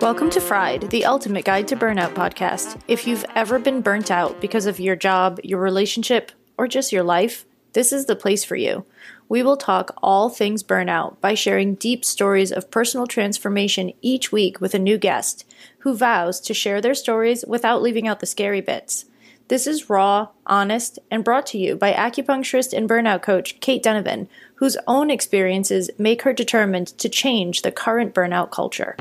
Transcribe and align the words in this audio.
Welcome 0.00 0.30
to 0.30 0.40
Fried, 0.40 0.88
the 0.90 1.04
ultimate 1.04 1.44
guide 1.44 1.68
to 1.68 1.76
burnout 1.76 2.14
podcast. 2.14 2.80
If 2.88 3.06
you've 3.06 3.26
ever 3.34 3.58
been 3.58 3.82
burnt 3.82 4.10
out 4.10 4.40
because 4.40 4.64
of 4.64 4.80
your 4.80 4.96
job, 4.96 5.40
your 5.44 5.60
relationship, 5.60 6.32
or 6.56 6.68
just 6.68 6.90
your 6.92 7.02
life, 7.02 7.44
this 7.74 7.92
is 7.92 8.06
the 8.06 8.16
place 8.16 8.44
for 8.44 8.56
you. 8.56 8.86
We 9.28 9.42
will 9.42 9.58
talk 9.58 9.94
all 10.02 10.30
things 10.30 10.62
burnout 10.62 11.20
by 11.20 11.34
sharing 11.34 11.74
deep 11.74 12.02
stories 12.04 12.50
of 12.50 12.70
personal 12.70 13.06
transformation 13.06 13.92
each 14.00 14.32
week 14.32 14.58
with 14.58 14.74
a 14.74 14.78
new 14.78 14.96
guest 14.96 15.44
who 15.80 15.94
vows 15.94 16.40
to 16.40 16.54
share 16.54 16.80
their 16.80 16.94
stories 16.94 17.44
without 17.46 17.82
leaving 17.82 18.08
out 18.08 18.20
the 18.20 18.26
scary 18.26 18.62
bits. 18.62 19.04
This 19.48 19.66
is 19.66 19.88
raw, 19.88 20.28
honest, 20.46 20.98
and 21.10 21.22
brought 21.22 21.46
to 21.48 21.58
you 21.58 21.76
by 21.76 21.92
acupuncturist 21.92 22.72
and 22.72 22.88
burnout 22.88 23.22
coach 23.22 23.60
Cait 23.60 23.82
Donovan, 23.82 24.28
whose 24.56 24.76
own 24.86 25.10
experiences 25.10 25.90
make 25.98 26.22
her 26.22 26.32
determined 26.32 26.88
to 26.98 27.08
change 27.08 27.62
the 27.62 27.72
current 27.72 28.14
burnout 28.14 28.50
culture. 28.50 28.96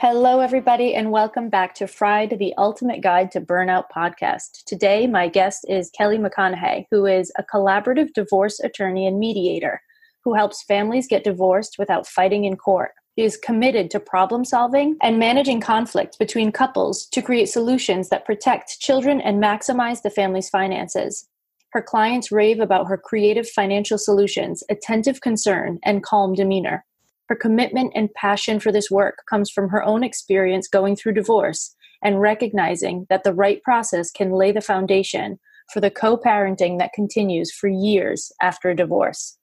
Hello, 0.00 0.40
everybody, 0.40 0.94
and 0.94 1.10
welcome 1.10 1.48
back 1.48 1.74
to 1.76 1.86
Fried, 1.86 2.36
the 2.38 2.52
Ultimate 2.58 3.00
Guide 3.00 3.30
to 3.30 3.40
Burnout 3.40 3.84
podcast. 3.94 4.62
Today, 4.66 5.06
my 5.06 5.28
guest 5.28 5.64
is 5.66 5.90
Kellie 5.90 6.18
McConahay, 6.18 6.84
who 6.90 7.06
is 7.06 7.32
a 7.38 7.42
collaborative 7.42 8.12
divorce 8.12 8.60
attorney 8.60 9.06
and 9.06 9.18
mediator 9.18 9.80
who 10.22 10.34
helps 10.34 10.62
families 10.62 11.06
get 11.06 11.24
divorced 11.24 11.76
without 11.78 12.06
fighting 12.06 12.44
in 12.44 12.56
court. 12.56 12.92
Is 13.16 13.36
committed 13.36 13.92
to 13.92 14.00
problem 14.00 14.44
solving 14.44 14.96
and 15.00 15.20
managing 15.20 15.60
conflict 15.60 16.18
between 16.18 16.50
couples 16.50 17.06
to 17.12 17.22
create 17.22 17.48
solutions 17.48 18.08
that 18.08 18.24
protect 18.24 18.80
children 18.80 19.20
and 19.20 19.40
maximize 19.40 20.02
the 20.02 20.10
family's 20.10 20.48
finances. 20.48 21.28
Her 21.70 21.80
clients 21.80 22.32
rave 22.32 22.58
about 22.58 22.88
her 22.88 22.96
creative 22.96 23.48
financial 23.48 23.98
solutions, 23.98 24.64
attentive 24.68 25.20
concern, 25.20 25.78
and 25.84 26.02
calm 26.02 26.34
demeanor. 26.34 26.84
Her 27.28 27.36
commitment 27.36 27.92
and 27.94 28.12
passion 28.14 28.58
for 28.58 28.72
this 28.72 28.90
work 28.90 29.22
comes 29.30 29.48
from 29.48 29.68
her 29.68 29.84
own 29.84 30.02
experience 30.02 30.66
going 30.66 30.96
through 30.96 31.12
divorce 31.12 31.76
and 32.02 32.20
recognizing 32.20 33.06
that 33.10 33.22
the 33.22 33.32
right 33.32 33.62
process 33.62 34.10
can 34.10 34.32
lay 34.32 34.50
the 34.50 34.60
foundation 34.60 35.38
for 35.72 35.78
the 35.78 35.88
co 35.88 36.18
parenting 36.18 36.80
that 36.80 36.92
continues 36.92 37.52
for 37.52 37.68
years 37.68 38.32
after 38.42 38.70
a 38.70 38.76
divorce. 38.76 39.38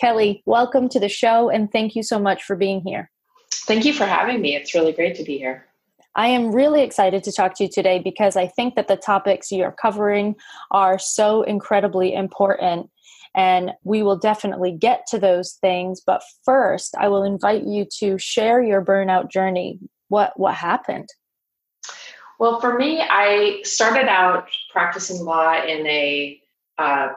Kellie, 0.00 0.44
welcome 0.46 0.88
to 0.90 1.00
the 1.00 1.08
show 1.08 1.50
and 1.50 1.72
thank 1.72 1.96
you 1.96 2.04
so 2.04 2.20
much 2.20 2.44
for 2.44 2.54
being 2.54 2.80
here. 2.82 3.10
Thank 3.50 3.84
you 3.84 3.92
for 3.92 4.06
having 4.06 4.40
me. 4.40 4.54
It's 4.54 4.72
really 4.72 4.92
great 4.92 5.16
to 5.16 5.24
be 5.24 5.38
here. 5.38 5.66
I 6.14 6.28
am 6.28 6.52
really 6.52 6.82
excited 6.82 7.24
to 7.24 7.32
talk 7.32 7.54
to 7.54 7.64
you 7.64 7.70
today 7.70 7.98
because 7.98 8.36
I 8.36 8.46
think 8.46 8.76
that 8.76 8.86
the 8.86 8.96
topics 8.96 9.50
you're 9.50 9.74
covering 9.80 10.36
are 10.70 10.98
so 10.98 11.42
incredibly 11.42 12.14
important. 12.14 12.90
And 13.34 13.72
we 13.82 14.02
will 14.02 14.16
definitely 14.16 14.72
get 14.72 15.06
to 15.08 15.18
those 15.18 15.58
things. 15.60 16.00
But 16.04 16.22
first, 16.44 16.94
I 16.96 17.08
will 17.08 17.24
invite 17.24 17.64
you 17.64 17.84
to 17.98 18.18
share 18.18 18.62
your 18.62 18.84
burnout 18.84 19.30
journey. 19.30 19.80
What, 20.08 20.32
what 20.38 20.54
happened? 20.54 21.08
Well, 22.38 22.60
for 22.60 22.78
me, 22.78 23.00
I 23.00 23.60
started 23.64 24.08
out 24.08 24.48
practicing 24.72 25.24
law 25.24 25.60
in 25.62 25.86
a 25.86 26.40
uh, 26.78 27.08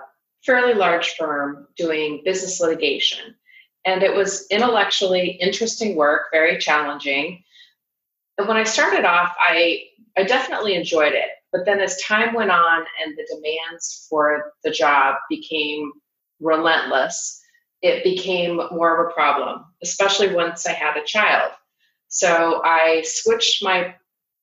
fairly 0.46 0.74
large 0.74 1.12
firm 1.12 1.68
doing 1.78 2.22
business 2.26 2.60
litigation. 2.60 3.36
And 3.86 4.04
it 4.04 4.14
was 4.14 4.46
intellectually 4.50 5.32
interesting 5.42 5.96
work, 5.96 6.28
very 6.32 6.58
challenging. 6.58 7.44
And 8.38 8.48
when 8.48 8.58
I 8.58 8.64
started 8.64 9.06
off, 9.06 9.36
I, 9.40 9.84
I 10.18 10.24
definitely 10.24 10.76
enjoyed 10.76 11.14
it. 11.14 11.30
But 11.52 11.66
then 11.66 11.80
as 11.80 12.02
time 12.02 12.34
went 12.34 12.52
on 12.52 12.86
and 13.04 13.18
the 13.18 13.28
demands 13.36 14.08
for 14.10 14.54
the 14.64 14.72
job 14.72 15.16
became 15.30 15.92
relentless, 16.40 17.42
it 17.82 18.04
became 18.04 18.58
more 18.72 19.04
of 19.04 19.10
a 19.10 19.14
problem, 19.14 19.66
especially 19.84 20.34
once 20.34 20.66
I 20.66 20.72
had 20.72 20.98
a 20.98 21.06
child. 21.06 21.52
So 22.08 22.62
I 22.64 23.04
switched 23.06 23.64
my 23.64 23.96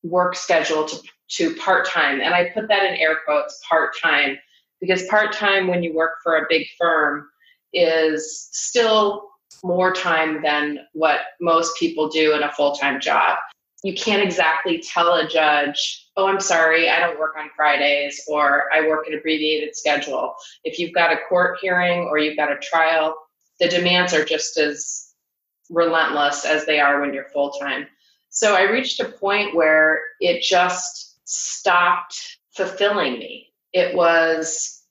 work 0.03 0.35
schedule 0.35 0.87
to, 0.87 1.03
to 1.29 1.55
part 1.57 1.87
time, 1.87 2.21
and 2.21 2.35
I 2.35 2.51
put 2.51 2.69
that 2.69 2.85
in 2.85 2.97
air 2.97 3.19
quotes 3.25 3.61
part 3.69 3.95
time 4.03 4.39
because 4.81 5.05
part 5.07 5.33
time 5.33 5.67
when 5.67 5.83
you 5.83 5.95
work 5.95 6.13
for 6.23 6.37
a 6.37 6.47
big 6.49 6.67
firm 6.79 7.29
is 7.73 8.49
still 8.53 9.29
more 9.65 9.93
time 9.93 10.43
than 10.43 10.81
what 10.93 11.21
most 11.41 11.77
people 11.79 12.09
do 12.09 12.35
in 12.35 12.43
a 12.43 12.53
full 12.53 12.75
time 12.75 13.01
job. 13.01 13.39
You 13.85 13.95
can't 13.95 14.23
exactly 14.23 14.81
tell 14.81 15.15
a 15.15 15.29
judge, 15.29 16.09
oh, 16.17 16.27
I'm 16.27 16.41
sorry, 16.41 16.91
I 16.91 16.99
don't 16.99 17.19
work 17.19 17.37
on 17.39 17.49
Fridays, 17.55 18.21
or 18.27 18.65
I 18.73 18.89
work 18.89 19.07
an 19.07 19.15
abbreviated 19.15 19.77
schedule. 19.77 20.35
If 20.65 20.81
you've 20.81 20.95
got 20.95 21.13
a 21.13 21.19
court 21.29 21.59
hearing 21.61 22.09
or 22.11 22.19
you've 22.19 22.37
got 22.37 22.51
a 22.51 22.59
trial, 22.59 23.15
the 23.61 23.69
demands 23.69 24.13
are 24.15 24.25
just 24.25 24.59
as 24.59 25.13
relentless 25.71 26.45
as 26.45 26.67
they 26.67 26.81
are 26.81 27.01
when 27.01 27.15
you're 27.15 27.29
full 27.33 27.51
time. 27.51 27.87
So 28.31 28.57
I 28.57 28.63
reached 28.63 29.01
a 29.01 29.05
point 29.05 29.55
where 29.55 30.01
it 30.21 30.43
just 30.43 31.17
stopped 31.25 32.39
fulfilling 32.57 33.19
me 33.19 33.48
it 33.79 33.95
was 33.95 34.83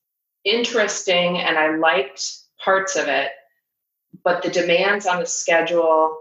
interesting 0.46 1.38
and 1.38 1.58
I 1.58 1.76
liked 1.76 2.24
parts 2.64 2.96
of 2.96 3.08
it, 3.08 3.32
but 4.24 4.42
the 4.42 4.50
demands 4.50 5.06
on 5.06 5.20
the 5.20 5.26
schedule 5.26 6.18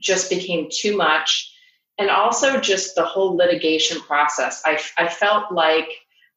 just 0.00 0.28
became 0.28 0.68
too 0.70 0.96
much. 0.96 1.48
And 1.98 2.10
also, 2.10 2.58
just 2.58 2.96
the 2.96 3.04
whole 3.04 3.36
litigation 3.36 4.00
process. 4.00 4.62
I, 4.64 4.80
I 4.98 5.08
felt 5.08 5.52
like 5.52 5.88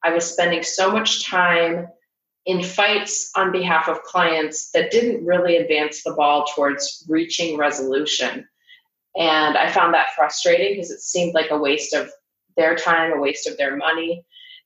I 0.04 0.12
was 0.12 0.30
spending 0.30 0.62
so 0.62 0.92
much 0.92 1.24
time 1.24 1.88
in 2.44 2.62
fights 2.62 3.32
on 3.34 3.50
behalf 3.50 3.88
of 3.88 4.02
clients 4.02 4.70
that 4.70 4.92
didn't 4.92 5.26
really 5.26 5.56
advance 5.56 6.04
the 6.04 6.12
ball 6.12 6.46
towards 6.54 7.04
reaching 7.08 7.56
resolution. 7.56 8.46
And 9.16 9.56
I 9.56 9.72
found 9.72 9.94
that 9.94 10.14
frustrating 10.14 10.74
because 10.74 10.92
it 10.92 11.00
seemed 11.00 11.34
like 11.34 11.50
a 11.50 11.58
waste 11.58 11.92
of 11.94 12.10
their 12.56 12.76
time, 12.76 13.12
a 13.12 13.20
waste 13.20 13.48
of 13.48 13.56
their 13.56 13.76
money 13.76 14.24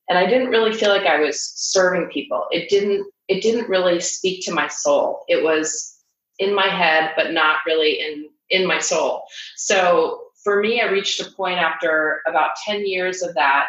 and 0.08 0.18
i 0.18 0.26
didn't 0.26 0.48
really 0.48 0.72
feel 0.72 0.90
like 0.90 1.06
i 1.06 1.20
was 1.20 1.52
serving 1.56 2.08
people. 2.08 2.46
It 2.50 2.68
didn't 2.68 3.06
it 3.28 3.42
didn't 3.42 3.68
really 3.68 4.00
speak 4.00 4.44
to 4.44 4.52
my 4.52 4.66
soul. 4.66 5.24
It 5.28 5.44
was 5.44 5.98
in 6.38 6.54
my 6.54 6.66
head 6.66 7.12
but 7.16 7.32
not 7.32 7.58
really 7.66 8.00
in 8.00 8.28
in 8.48 8.66
my 8.66 8.78
soul. 8.78 9.24
So 9.56 10.24
for 10.42 10.60
me 10.60 10.80
i 10.80 10.90
reached 10.90 11.20
a 11.20 11.30
point 11.32 11.58
after 11.58 12.20
about 12.26 12.56
10 12.64 12.86
years 12.86 13.22
of 13.22 13.34
that 13.34 13.66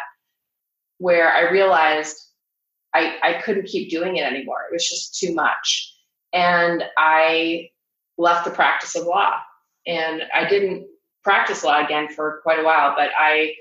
where 0.98 1.32
i 1.32 1.50
realized 1.50 2.16
i 2.94 3.18
i 3.22 3.42
couldn't 3.42 3.66
keep 3.66 3.90
doing 3.90 4.16
it 4.16 4.24
anymore. 4.24 4.62
It 4.68 4.72
was 4.72 4.88
just 4.88 5.18
too 5.18 5.34
much. 5.34 5.94
And 6.32 6.84
i 6.96 7.68
left 8.18 8.44
the 8.44 8.50
practice 8.50 8.96
of 8.96 9.06
law. 9.06 9.34
And 9.86 10.22
i 10.34 10.48
didn't 10.48 10.86
practice 11.22 11.62
law 11.62 11.84
again 11.84 12.08
for 12.08 12.40
quite 12.42 12.58
a 12.58 12.64
while 12.64 12.94
but 12.96 13.10
i 13.16 13.54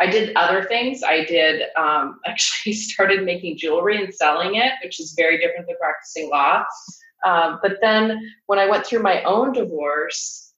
I 0.00 0.06
did 0.06 0.36
other 0.36 0.64
things. 0.64 1.02
I 1.02 1.24
did 1.24 1.62
um, 1.76 2.20
actually 2.26 2.72
started 2.74 3.24
making 3.24 3.58
jewelry 3.58 4.02
and 4.02 4.14
selling 4.14 4.56
it, 4.56 4.72
which 4.82 5.00
is 5.00 5.14
very 5.16 5.38
different 5.38 5.66
than 5.66 5.76
practicing 5.80 6.30
law. 6.30 6.64
Um, 7.24 7.58
but 7.62 7.78
then 7.80 8.18
when 8.46 8.58
I 8.58 8.68
went 8.68 8.86
through 8.86 9.02
my 9.02 9.22
own 9.24 9.52
divorce, 9.52 10.52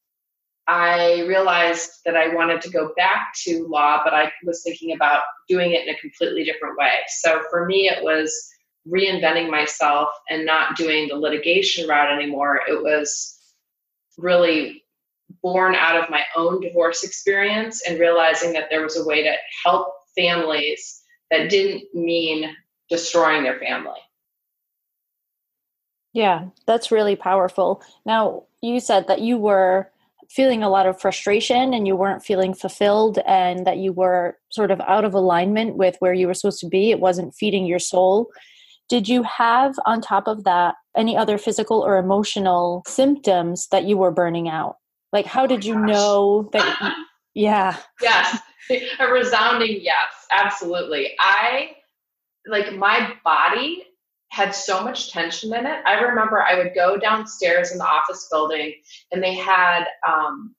I 0.67 1.23
realized 1.23 1.91
that 2.05 2.17
I 2.17 2.35
wanted 2.35 2.61
to 2.63 2.71
go 2.71 2.93
back 2.97 3.33
to 3.45 3.67
law, 3.69 4.03
but 4.05 4.15
I 4.15 4.31
was 4.45 4.63
thinking 4.63 4.95
about 4.95 5.23
doing 5.49 5.73
it 5.73 5.89
in 5.89 5.95
a 5.95 5.99
completely 5.99 6.45
different 6.45 6.79
way. 6.79 6.93
So 7.09 7.43
for 7.51 7.67
me, 7.67 7.89
it 7.89 8.05
was 8.05 8.33
reinventing 8.87 9.51
myself 9.51 10.11
and 10.29 10.47
not 10.47 10.77
doing 10.77 11.09
the 11.09 11.17
litigation 11.17 11.89
route 11.89 12.13
anymore. 12.13 12.61
It 12.69 12.83
was 12.83 13.37
really 14.17 14.80
born 15.43 15.75
out 15.75 16.03
of 16.03 16.11
my 16.11 16.23
own 16.37 16.61
divorce 16.61 17.03
experience 17.03 17.83
and 17.89 17.99
realizing 17.99 18.53
that 18.53 18.69
there 18.71 18.83
was 18.83 18.97
a 18.97 19.05
way 19.05 19.23
to 19.23 19.35
help 19.65 19.93
families 20.17 21.03
that 21.31 21.49
didn't 21.49 21.83
mean 21.95 22.55
destroying 22.89 23.43
their 23.43 23.59
family. 23.59 23.99
Yeah, 26.13 26.47
that's 26.67 26.91
really 26.91 27.17
powerful. 27.17 27.83
Now, 28.05 28.45
you 28.61 28.81
said 28.81 29.07
that 29.07 29.21
you 29.21 29.39
were 29.39 29.91
feeling 30.29 30.63
a 30.63 30.69
lot 30.69 30.87
of 30.87 31.01
frustration 31.01 31.73
and 31.75 31.87
you 31.87 31.97
weren't 31.97 32.25
feeling 32.25 32.55
fulfilled 32.55 33.19
and 33.27 33.67
that 33.67 33.79
you 33.79 33.93
were 33.93 34.39
sort 34.51 34.71
of 34.71 34.81
out 34.83 35.05
of 35.05 35.15
alignment 35.15 35.77
with 35.77 35.97
where 36.01 36.15
you 36.15 36.27
were 36.27 36.35
supposed 36.35 36.61
to 36.61 36.69
be. 36.69 36.91
It 36.91 37.01
wasn't 37.01 37.35
feeding 37.35 37.67
your 37.67 37.79
soul. 37.79 38.29
Did 38.89 39.09
you 39.09 39.23
have, 39.23 39.77
on 39.87 40.01
top 40.01 40.27
of 40.27 40.45
that, 40.45 40.75
any 40.97 41.17
other 41.17 41.39
physical 41.39 41.81
or 41.81 41.97
emotional 41.97 42.83
symptoms 42.87 43.69
that 43.69 43.85
you 43.85 43.97
were 43.97 44.11
burning 44.11 44.49
out? 44.49 44.77
Like, 45.13 45.27
how 45.27 45.47
did 45.47 45.65
you 45.65 45.77
know 45.77 46.49
that? 46.53 46.97
yeah. 47.35 47.77
Yes. 48.01 48.39
A 49.01 49.07
resounding 49.13 49.81
yes. 49.81 50.27
Absolutely. 50.31 51.15
I, 51.19 51.71
like, 52.47 52.73
my 52.75 53.15
body 53.25 53.85
had 54.31 54.55
so 54.55 54.85
much 54.85 55.13
tension 55.13 55.53
in 55.53 55.67
it. 55.67 55.83
I 55.85 55.95
remember 56.01 56.41
I 56.41 56.57
would 56.57 56.75
go 56.75 56.97
downstairs 56.97 57.73
in 57.73 57.79
the 57.79 57.85
office 57.85 58.29
building 58.31 58.75
and 59.11 59.23
they 59.23 59.35
had 59.35 59.87
um, 60.09 60.55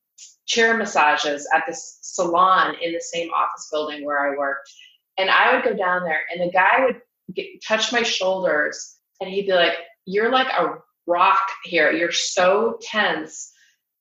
chair 0.46 0.78
massages 0.78 1.48
at 1.56 1.64
this 1.66 1.98
salon 2.02 2.76
in 2.82 2.92
the 2.92 3.00
same 3.00 3.32
office 3.32 3.70
building 3.72 4.06
where 4.06 4.20
I 4.20 4.38
worked. 4.38 4.70
And 5.18 5.30
I 5.30 5.56
would 5.56 5.64
go 5.64 5.74
down 5.74 6.04
there 6.04 6.22
and 6.32 6.42
the 6.42 6.52
guy 6.52 6.86
would 6.86 7.02
get, 7.34 7.64
touch 7.66 7.94
my 7.94 8.04
shoulders 8.04 8.98
and 9.22 9.30
he'd 9.30 9.46
be 9.46 9.54
like, 9.54 9.78
You're 10.06 10.32
like 10.32 10.48
a 10.48 10.80
rock 11.08 11.48
here. 11.64 11.92
You're 11.92 12.12
so 12.12 12.78
tense. 12.82 13.54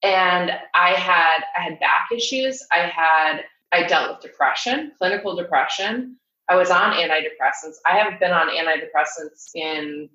And 0.03 0.53
I 0.75 0.91
had 0.91 1.45
I 1.57 1.63
had 1.63 1.81
back 1.81 2.09
issues. 2.15 2.65
I 2.73 2.79
had 2.79 3.43
I 3.73 3.87
dealt 3.87 4.11
with 4.11 4.23
depression, 4.23 4.93
clinical 4.99 5.37
depression. 5.37 6.17
I 6.49 6.57
was 6.57 6.71
on 6.71 6.95
antidepressants. 6.95 7.77
I 7.87 7.97
haven't 7.97 8.19
been 8.19 8.33
on 8.33 8.49
antidepressants 8.49 9.51
in 9.55 10.09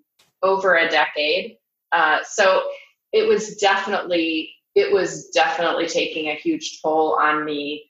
over 0.44 0.76
a 0.76 0.90
decade. 0.90 1.58
Uh, 1.92 2.20
so 2.24 2.64
it 3.14 3.28
was 3.28 3.56
definitely 3.58 4.52
it 4.76 4.92
was 4.92 5.30
definitely 5.30 5.88
taking 5.88 6.28
a 6.28 6.36
huge 6.36 6.82
toll 6.82 7.14
on 7.14 7.46
me 7.46 7.90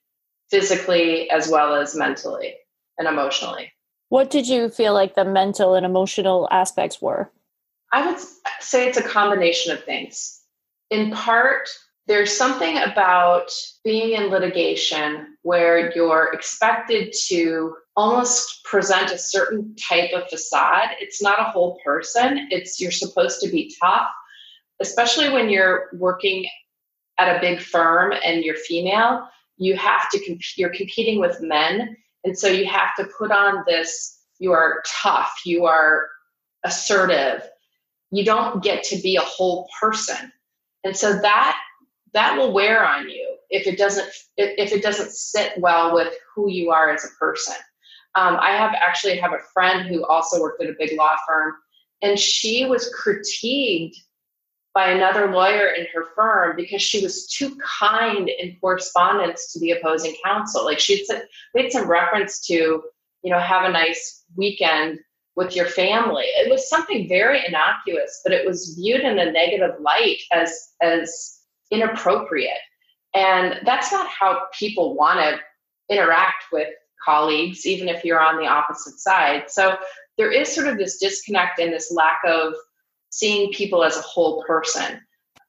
physically 0.50 1.28
as 1.30 1.48
well 1.48 1.74
as 1.74 1.96
mentally 1.96 2.54
and 2.98 3.08
emotionally. 3.08 3.72
What 4.08 4.30
did 4.30 4.46
you 4.46 4.68
feel 4.68 4.94
like 4.94 5.14
the 5.14 5.24
mental 5.24 5.74
and 5.74 5.84
emotional 5.84 6.48
aspects 6.52 7.02
were? 7.02 7.32
I 7.92 8.06
would 8.06 8.20
say 8.60 8.88
it's 8.88 8.98
a 8.98 9.02
combination 9.02 9.72
of 9.72 9.82
things. 9.82 10.40
In 10.90 11.10
part, 11.10 11.68
there's 12.06 12.36
something 12.36 12.78
about 12.78 13.50
being 13.82 14.12
in 14.12 14.30
litigation 14.30 15.36
where 15.42 15.92
you're 15.94 16.32
expected 16.32 17.12
to 17.26 17.74
almost 17.96 18.64
present 18.64 19.10
a 19.10 19.18
certain 19.18 19.74
type 19.76 20.12
of 20.12 20.28
facade. 20.28 20.90
It's 21.00 21.20
not 21.20 21.40
a 21.40 21.50
whole 21.50 21.80
person. 21.84 22.46
It's 22.50 22.80
you're 22.80 22.92
supposed 22.92 23.40
to 23.40 23.48
be 23.48 23.74
tough, 23.80 24.08
especially 24.80 25.30
when 25.30 25.48
you're 25.48 25.88
working 25.94 26.46
at 27.18 27.34
a 27.34 27.40
big 27.40 27.60
firm 27.60 28.12
and 28.24 28.44
you're 28.44 28.56
female. 28.56 29.26
You 29.56 29.74
have 29.76 30.08
to 30.10 30.24
comp- 30.24 30.56
you're 30.56 30.74
competing 30.74 31.18
with 31.18 31.40
men, 31.40 31.96
and 32.24 32.38
so 32.38 32.46
you 32.46 32.66
have 32.66 32.94
to 32.98 33.08
put 33.18 33.32
on 33.32 33.64
this. 33.66 34.20
You 34.38 34.52
are 34.52 34.82
tough. 34.86 35.32
You 35.46 35.64
are 35.64 36.08
assertive. 36.62 37.42
You 38.10 38.24
don't 38.24 38.62
get 38.62 38.84
to 38.84 39.00
be 39.00 39.16
a 39.16 39.22
whole 39.22 39.68
person, 39.80 40.30
and 40.84 40.94
so 40.94 41.14
that 41.14 41.58
that 42.16 42.34
will 42.36 42.50
wear 42.50 42.82
on 42.82 43.08
you 43.10 43.36
if 43.50 43.66
it 43.66 43.76
doesn't 43.76 44.08
if 44.38 44.72
it 44.72 44.82
doesn't 44.82 45.12
sit 45.12 45.52
well 45.58 45.94
with 45.94 46.14
who 46.34 46.50
you 46.50 46.70
are 46.70 46.90
as 46.90 47.04
a 47.04 47.14
person. 47.20 47.54
Um, 48.14 48.38
I 48.40 48.52
have 48.52 48.74
actually 48.74 49.18
have 49.18 49.34
a 49.34 49.44
friend 49.52 49.86
who 49.86 50.04
also 50.06 50.40
worked 50.40 50.62
at 50.62 50.70
a 50.70 50.74
big 50.78 50.96
law 50.96 51.14
firm, 51.28 51.52
and 52.00 52.18
she 52.18 52.64
was 52.64 52.90
critiqued 52.98 53.96
by 54.74 54.88
another 54.90 55.30
lawyer 55.30 55.68
in 55.68 55.86
her 55.94 56.06
firm 56.14 56.56
because 56.56 56.80
she 56.80 57.02
was 57.02 57.26
too 57.26 57.56
kind 57.78 58.30
in 58.30 58.56
correspondence 58.60 59.52
to 59.52 59.60
the 59.60 59.72
opposing 59.72 60.14
counsel. 60.24 60.64
Like 60.64 60.78
she 60.78 61.04
said, 61.04 61.26
made 61.54 61.70
some 61.70 61.88
reference 61.88 62.46
to, 62.46 62.82
you 63.22 63.30
know, 63.30 63.40
have 63.40 63.64
a 63.64 63.72
nice 63.72 64.24
weekend 64.36 65.00
with 65.34 65.54
your 65.54 65.66
family. 65.66 66.24
It 66.24 66.50
was 66.50 66.68
something 66.68 67.08
very 67.08 67.46
innocuous, 67.46 68.22
but 68.24 68.32
it 68.32 68.46
was 68.46 68.74
viewed 68.78 69.02
in 69.02 69.18
a 69.18 69.30
negative 69.30 69.76
light 69.80 70.20
as 70.32 70.72
as 70.80 71.35
inappropriate. 71.70 72.58
And 73.14 73.60
that's 73.64 73.92
not 73.92 74.08
how 74.08 74.46
people 74.58 74.94
want 74.94 75.20
to 75.20 75.38
interact 75.94 76.44
with 76.52 76.68
colleagues, 77.04 77.66
even 77.66 77.88
if 77.88 78.04
you're 78.04 78.20
on 78.20 78.38
the 78.38 78.46
opposite 78.46 78.98
side. 78.98 79.44
So 79.48 79.76
there 80.18 80.30
is 80.30 80.52
sort 80.52 80.66
of 80.66 80.78
this 80.78 80.98
disconnect 80.98 81.58
and 81.58 81.72
this 81.72 81.92
lack 81.92 82.20
of 82.26 82.54
seeing 83.10 83.52
people 83.52 83.84
as 83.84 83.96
a 83.96 84.02
whole 84.02 84.42
person. 84.44 85.00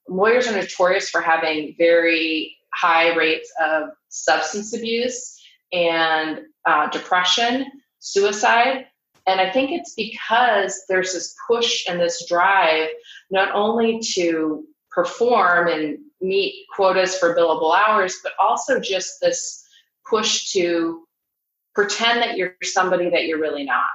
Lawyers 0.07 0.47
are 0.47 0.55
notorious 0.55 1.09
for 1.09 1.21
having 1.21 1.75
very 1.77 2.55
high 2.73 3.13
rates 3.15 3.51
of 3.61 3.89
substance 4.09 4.75
abuse 4.75 5.37
and 5.73 6.41
uh, 6.65 6.89
depression, 6.89 7.65
suicide. 7.99 8.85
And 9.25 9.41
I 9.41 9.51
think 9.51 9.71
it's 9.71 9.93
because 9.95 10.83
there's 10.87 11.13
this 11.13 11.35
push 11.47 11.85
and 11.89 11.99
this 11.99 12.25
drive 12.29 12.87
not 13.29 13.53
only 13.53 13.99
to 14.13 14.63
perform 14.91 15.67
and 15.67 15.97
meet 16.21 16.65
quotas 16.75 17.17
for 17.17 17.35
billable 17.35 17.75
hours, 17.77 18.17
but 18.23 18.33
also 18.39 18.79
just 18.79 19.19
this 19.21 19.63
push 20.09 20.51
to 20.51 21.07
pretend 21.75 22.21
that 22.21 22.37
you're 22.37 22.55
somebody 22.63 23.09
that 23.09 23.25
you're 23.25 23.39
really 23.39 23.63
not. 23.63 23.85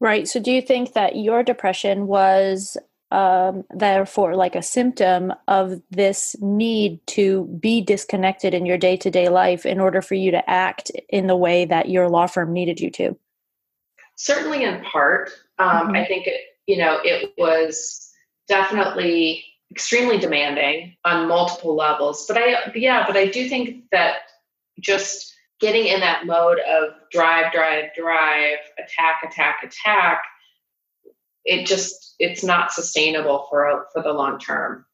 Right. 0.00 0.28
So, 0.28 0.40
do 0.40 0.52
you 0.52 0.60
think 0.60 0.92
that 0.92 1.16
your 1.16 1.42
depression 1.42 2.06
was 2.06 2.76
um, 3.10 3.64
therefore 3.74 4.34
like 4.34 4.56
a 4.56 4.62
symptom 4.62 5.32
of 5.46 5.80
this 5.90 6.34
need 6.40 6.98
to 7.06 7.44
be 7.60 7.80
disconnected 7.80 8.52
in 8.52 8.66
your 8.66 8.78
day 8.78 8.96
to 8.96 9.10
day 9.10 9.28
life 9.28 9.64
in 9.64 9.80
order 9.80 10.02
for 10.02 10.14
you 10.14 10.32
to 10.32 10.50
act 10.50 10.90
in 11.08 11.28
the 11.28 11.36
way 11.36 11.64
that 11.64 11.88
your 11.88 12.08
law 12.08 12.26
firm 12.26 12.52
needed 12.52 12.80
you 12.80 12.90
to? 12.90 13.16
Certainly, 14.16 14.64
in 14.64 14.82
part. 14.82 15.30
Um, 15.58 15.68
mm-hmm. 15.68 15.96
I 15.96 16.04
think 16.04 16.26
it, 16.26 16.40
you 16.66 16.76
know 16.76 16.98
it 17.02 17.32
was 17.38 18.10
definitely 18.48 19.44
extremely 19.70 20.18
demanding 20.18 20.96
on 21.04 21.28
multiple 21.28 21.74
levels. 21.74 22.24
But 22.26 22.38
I, 22.38 22.72
yeah, 22.74 23.06
but 23.06 23.16
I 23.16 23.26
do 23.26 23.48
think 23.48 23.84
that 23.92 24.18
just 24.80 25.34
getting 25.60 25.86
in 25.86 26.00
that 26.00 26.26
mode 26.26 26.58
of 26.60 26.90
drive, 27.10 27.52
drive, 27.52 27.86
drive, 27.96 28.58
attack, 28.78 29.22
attack, 29.24 29.56
attack, 29.62 30.22
it 31.44 31.66
just 31.66 32.14
it's 32.18 32.42
not 32.42 32.72
sustainable 32.72 33.46
for 33.48 33.86
for 33.92 34.02
the 34.02 34.12
long 34.12 34.38
term. 34.38 34.84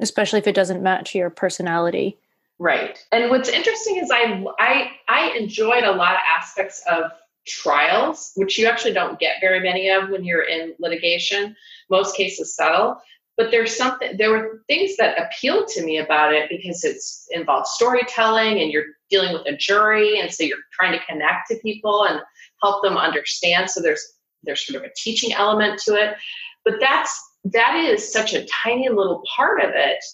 Especially 0.00 0.38
if 0.38 0.46
it 0.46 0.54
doesn't 0.54 0.82
match 0.82 1.14
your 1.14 1.30
personality. 1.30 2.18
Right. 2.60 2.98
And 3.12 3.30
what's 3.30 3.48
interesting 3.48 3.96
is 3.96 4.10
I 4.10 4.44
I 4.58 4.90
I 5.08 5.36
enjoyed 5.36 5.84
a 5.84 5.92
lot 5.92 6.14
of 6.14 6.20
aspects 6.38 6.82
of 6.90 7.10
trials, 7.46 8.32
which 8.36 8.58
you 8.58 8.66
actually 8.66 8.92
don't 8.92 9.18
get 9.18 9.36
very 9.40 9.60
many 9.60 9.88
of 9.88 10.10
when 10.10 10.24
you're 10.24 10.42
in 10.42 10.74
litigation. 10.78 11.56
Most 11.90 12.16
cases 12.16 12.54
settle 12.54 13.00
but 13.38 13.52
there's 13.52 13.74
something 13.74 14.16
there 14.18 14.30
were 14.30 14.62
things 14.66 14.96
that 14.96 15.16
appealed 15.16 15.68
to 15.68 15.84
me 15.84 15.96
about 15.96 16.34
it 16.34 16.50
because 16.50 16.84
it's 16.84 17.26
involves 17.30 17.70
storytelling 17.70 18.60
and 18.60 18.72
you're 18.72 18.86
dealing 19.08 19.32
with 19.32 19.46
a 19.46 19.56
jury 19.56 20.20
and 20.20 20.30
so 20.30 20.42
you're 20.42 20.58
trying 20.72 20.92
to 20.92 21.04
connect 21.06 21.48
to 21.48 21.56
people 21.62 22.04
and 22.04 22.20
help 22.60 22.82
them 22.82 22.96
understand. 22.96 23.70
So 23.70 23.80
there's 23.80 24.04
there's 24.42 24.66
sort 24.66 24.82
of 24.82 24.90
a 24.90 24.92
teaching 24.96 25.32
element 25.32 25.80
to 25.84 25.94
it. 25.94 26.16
But 26.64 26.74
that's 26.80 27.16
that 27.44 27.76
is 27.76 28.12
such 28.12 28.34
a 28.34 28.44
tiny 28.46 28.88
little 28.88 29.22
part 29.34 29.60
of 29.60 29.70
it. 29.72 30.04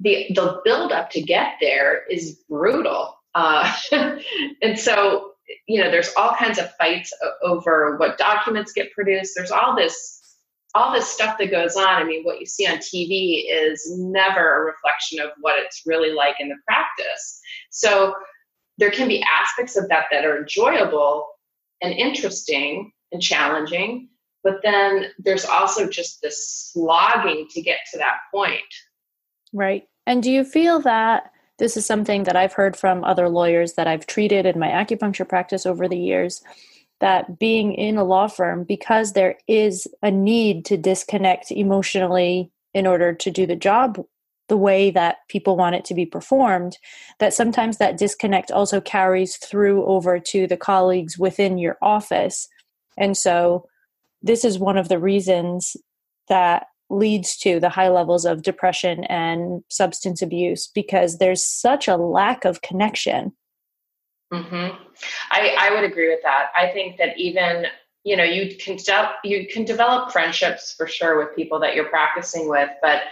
The 0.00 0.26
the 0.34 0.62
build 0.64 0.92
up 0.92 1.10
to 1.10 1.22
get 1.22 1.56
there 1.60 2.04
is 2.10 2.40
brutal. 2.48 3.14
Uh, 3.34 3.70
and 4.62 4.78
so 4.78 5.32
you 5.68 5.82
know 5.82 5.90
there's 5.90 6.12
all 6.16 6.34
kinds 6.34 6.58
of 6.58 6.74
fights 6.76 7.12
over 7.42 7.98
what 7.98 8.16
documents 8.16 8.72
get 8.72 8.92
produced. 8.92 9.34
There's 9.36 9.50
all 9.50 9.76
this 9.76 10.22
all 10.74 10.92
this 10.92 11.08
stuff 11.08 11.38
that 11.38 11.50
goes 11.50 11.76
on, 11.76 11.88
I 11.88 12.04
mean, 12.04 12.24
what 12.24 12.40
you 12.40 12.46
see 12.46 12.66
on 12.66 12.78
TV 12.78 13.44
is 13.48 13.92
never 13.96 14.62
a 14.62 14.64
reflection 14.64 15.20
of 15.20 15.30
what 15.40 15.58
it's 15.58 15.82
really 15.86 16.12
like 16.12 16.36
in 16.40 16.48
the 16.48 16.56
practice. 16.66 17.40
So 17.70 18.14
there 18.78 18.90
can 18.90 19.06
be 19.06 19.22
aspects 19.22 19.76
of 19.76 19.88
that 19.88 20.06
that 20.10 20.24
are 20.24 20.38
enjoyable 20.38 21.26
and 21.80 21.94
interesting 21.94 22.92
and 23.12 23.22
challenging, 23.22 24.08
but 24.42 24.56
then 24.62 25.06
there's 25.18 25.44
also 25.44 25.88
just 25.88 26.20
this 26.22 26.70
slogging 26.72 27.46
to 27.50 27.62
get 27.62 27.78
to 27.92 27.98
that 27.98 28.18
point. 28.32 28.60
Right. 29.52 29.84
And 30.06 30.22
do 30.22 30.30
you 30.30 30.44
feel 30.44 30.80
that 30.80 31.30
this 31.58 31.76
is 31.76 31.86
something 31.86 32.24
that 32.24 32.34
I've 32.34 32.52
heard 32.52 32.76
from 32.76 33.04
other 33.04 33.28
lawyers 33.28 33.74
that 33.74 33.86
I've 33.86 34.06
treated 34.06 34.44
in 34.44 34.58
my 34.58 34.68
acupuncture 34.68 35.28
practice 35.28 35.66
over 35.66 35.86
the 35.86 35.98
years? 35.98 36.42
That 37.00 37.38
being 37.38 37.74
in 37.74 37.96
a 37.96 38.04
law 38.04 38.28
firm, 38.28 38.64
because 38.64 39.12
there 39.12 39.36
is 39.48 39.86
a 40.02 40.10
need 40.10 40.64
to 40.66 40.76
disconnect 40.76 41.50
emotionally 41.50 42.50
in 42.72 42.86
order 42.86 43.12
to 43.12 43.30
do 43.30 43.46
the 43.46 43.56
job 43.56 44.04
the 44.48 44.56
way 44.56 44.90
that 44.90 45.18
people 45.28 45.56
want 45.56 45.74
it 45.74 45.84
to 45.86 45.94
be 45.94 46.04
performed, 46.04 46.76
that 47.18 47.32
sometimes 47.32 47.78
that 47.78 47.96
disconnect 47.96 48.50
also 48.50 48.80
carries 48.80 49.36
through 49.36 49.84
over 49.86 50.18
to 50.20 50.46
the 50.46 50.56
colleagues 50.56 51.18
within 51.18 51.56
your 51.56 51.78
office. 51.80 52.48
And 52.98 53.16
so, 53.16 53.66
this 54.22 54.44
is 54.44 54.58
one 54.58 54.78
of 54.78 54.88
the 54.88 54.98
reasons 54.98 55.76
that 56.28 56.66
leads 56.90 57.36
to 57.38 57.60
the 57.60 57.68
high 57.68 57.88
levels 57.88 58.24
of 58.24 58.42
depression 58.42 59.04
and 59.04 59.62
substance 59.68 60.22
abuse 60.22 60.68
because 60.74 61.18
there's 61.18 61.44
such 61.44 61.88
a 61.88 61.96
lack 61.96 62.44
of 62.44 62.62
connection 62.62 63.32
Mm-hmm. 64.32 64.82
I, 65.30 65.56
I 65.60 65.74
would 65.74 65.84
agree 65.84 66.08
with 66.08 66.20
that. 66.22 66.48
I 66.58 66.68
think 66.68 66.96
that 66.98 67.18
even 67.18 67.66
you 68.04 68.16
know 68.16 68.24
you 68.24 68.56
can 68.56 68.76
de- 68.76 69.14
you 69.24 69.46
can 69.46 69.64
develop 69.64 70.12
friendships 70.12 70.74
for 70.76 70.86
sure 70.86 71.18
with 71.18 71.34
people 71.34 71.58
that 71.60 71.74
you're 71.74 71.88
practicing 71.88 72.50
with 72.50 72.68
but 72.82 73.04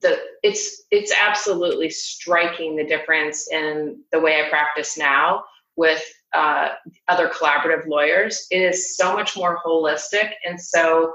the 0.00 0.18
it's 0.42 0.82
it's 0.90 1.12
absolutely 1.12 1.90
striking 1.90 2.76
the 2.76 2.84
difference 2.84 3.50
in 3.50 4.02
the 4.12 4.20
way 4.20 4.40
I 4.40 4.48
practice 4.48 4.98
now 4.98 5.44
with 5.76 6.02
uh, 6.34 6.70
other 7.08 7.28
collaborative 7.28 7.86
lawyers. 7.86 8.46
It 8.50 8.58
is 8.60 8.96
so 8.96 9.14
much 9.14 9.36
more 9.36 9.58
holistic, 9.64 10.32
and 10.46 10.60
so 10.60 11.14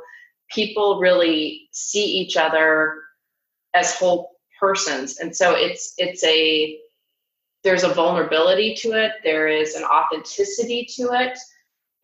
people 0.50 1.00
really 1.00 1.70
see 1.72 2.06
each 2.06 2.38
other 2.38 3.02
as 3.74 3.96
whole 3.96 4.32
persons, 4.60 5.20
and 5.20 5.36
so 5.36 5.54
it's 5.56 5.94
it's 5.98 6.24
a 6.24 6.80
there's 7.64 7.84
a 7.84 7.94
vulnerability 7.94 8.76
to 8.76 8.92
it. 8.92 9.14
There 9.24 9.48
is 9.48 9.76
an 9.76 9.84
authenticity 9.84 10.88
to 10.96 11.10
it. 11.14 11.38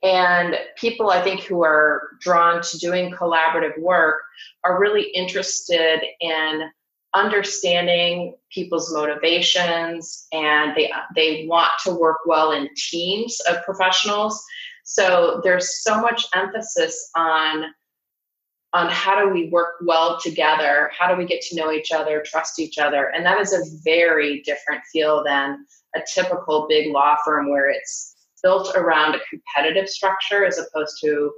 And 0.03 0.55
people, 0.75 1.09
I 1.09 1.23
think, 1.23 1.41
who 1.41 1.63
are 1.63 2.09
drawn 2.21 2.61
to 2.61 2.77
doing 2.77 3.11
collaborative 3.11 3.79
work 3.79 4.21
are 4.63 4.79
really 4.79 5.09
interested 5.15 6.01
in 6.21 6.69
understanding 7.13 8.35
people's 8.51 8.93
motivations 8.93 10.27
and 10.33 10.75
they 10.75 10.91
they 11.15 11.47
want 11.47 11.71
to 11.83 11.91
work 11.91 12.17
well 12.25 12.51
in 12.51 12.69
teams 12.75 13.39
of 13.49 13.63
professionals 13.63 14.43
so 14.83 15.41
there's 15.43 15.83
so 15.83 15.99
much 16.01 16.25
emphasis 16.35 17.09
on 17.15 17.65
on 18.77 18.89
how 18.89 19.19
do 19.19 19.29
we 19.29 19.49
work 19.49 19.75
well 19.81 20.19
together 20.21 20.91
how 20.97 21.07
do 21.09 21.17
we 21.17 21.25
get 21.25 21.41
to 21.41 21.55
know 21.55 21.71
each 21.71 21.91
other 21.91 22.23
trust 22.25 22.59
each 22.59 22.77
other 22.77 23.07
and 23.15 23.25
that 23.25 23.39
is 23.39 23.53
a 23.53 23.63
very 23.83 24.41
different 24.43 24.81
feel 24.91 25.23
than 25.23 25.65
a 25.95 25.99
typical 26.13 26.67
big 26.69 26.93
law 26.93 27.15
firm 27.25 27.49
where 27.49 27.69
it's 27.69 28.15
built 28.43 28.75
around 28.75 29.15
a 29.15 29.19
competitive 29.29 29.89
structure 29.89 30.45
as 30.45 30.59
opposed 30.59 30.97
to 31.01 31.31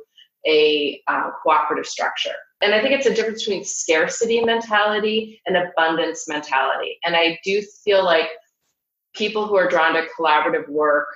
a 0.48 1.02
uh, 1.08 1.32
cooperative 1.44 1.86
structure. 1.86 2.36
And 2.62 2.74
I 2.74 2.82
think 2.82 2.94
it's 2.94 3.08
a 3.08 3.14
difference 3.14 3.46
between 3.46 3.64
scarcity 3.64 4.44
mentality 4.44 5.42
and 5.46 5.58
abundance 5.58 6.28
mentality. 6.28 6.98
And 7.04 7.16
I 7.16 7.40
do 7.44 7.62
feel 7.84 8.04
like 8.04 8.30
people 9.16 9.48
who 9.48 9.56
are 9.56 9.70
drawn 9.70 9.94
to 9.94 10.06
collaborative 10.18 10.68
work 10.70 11.08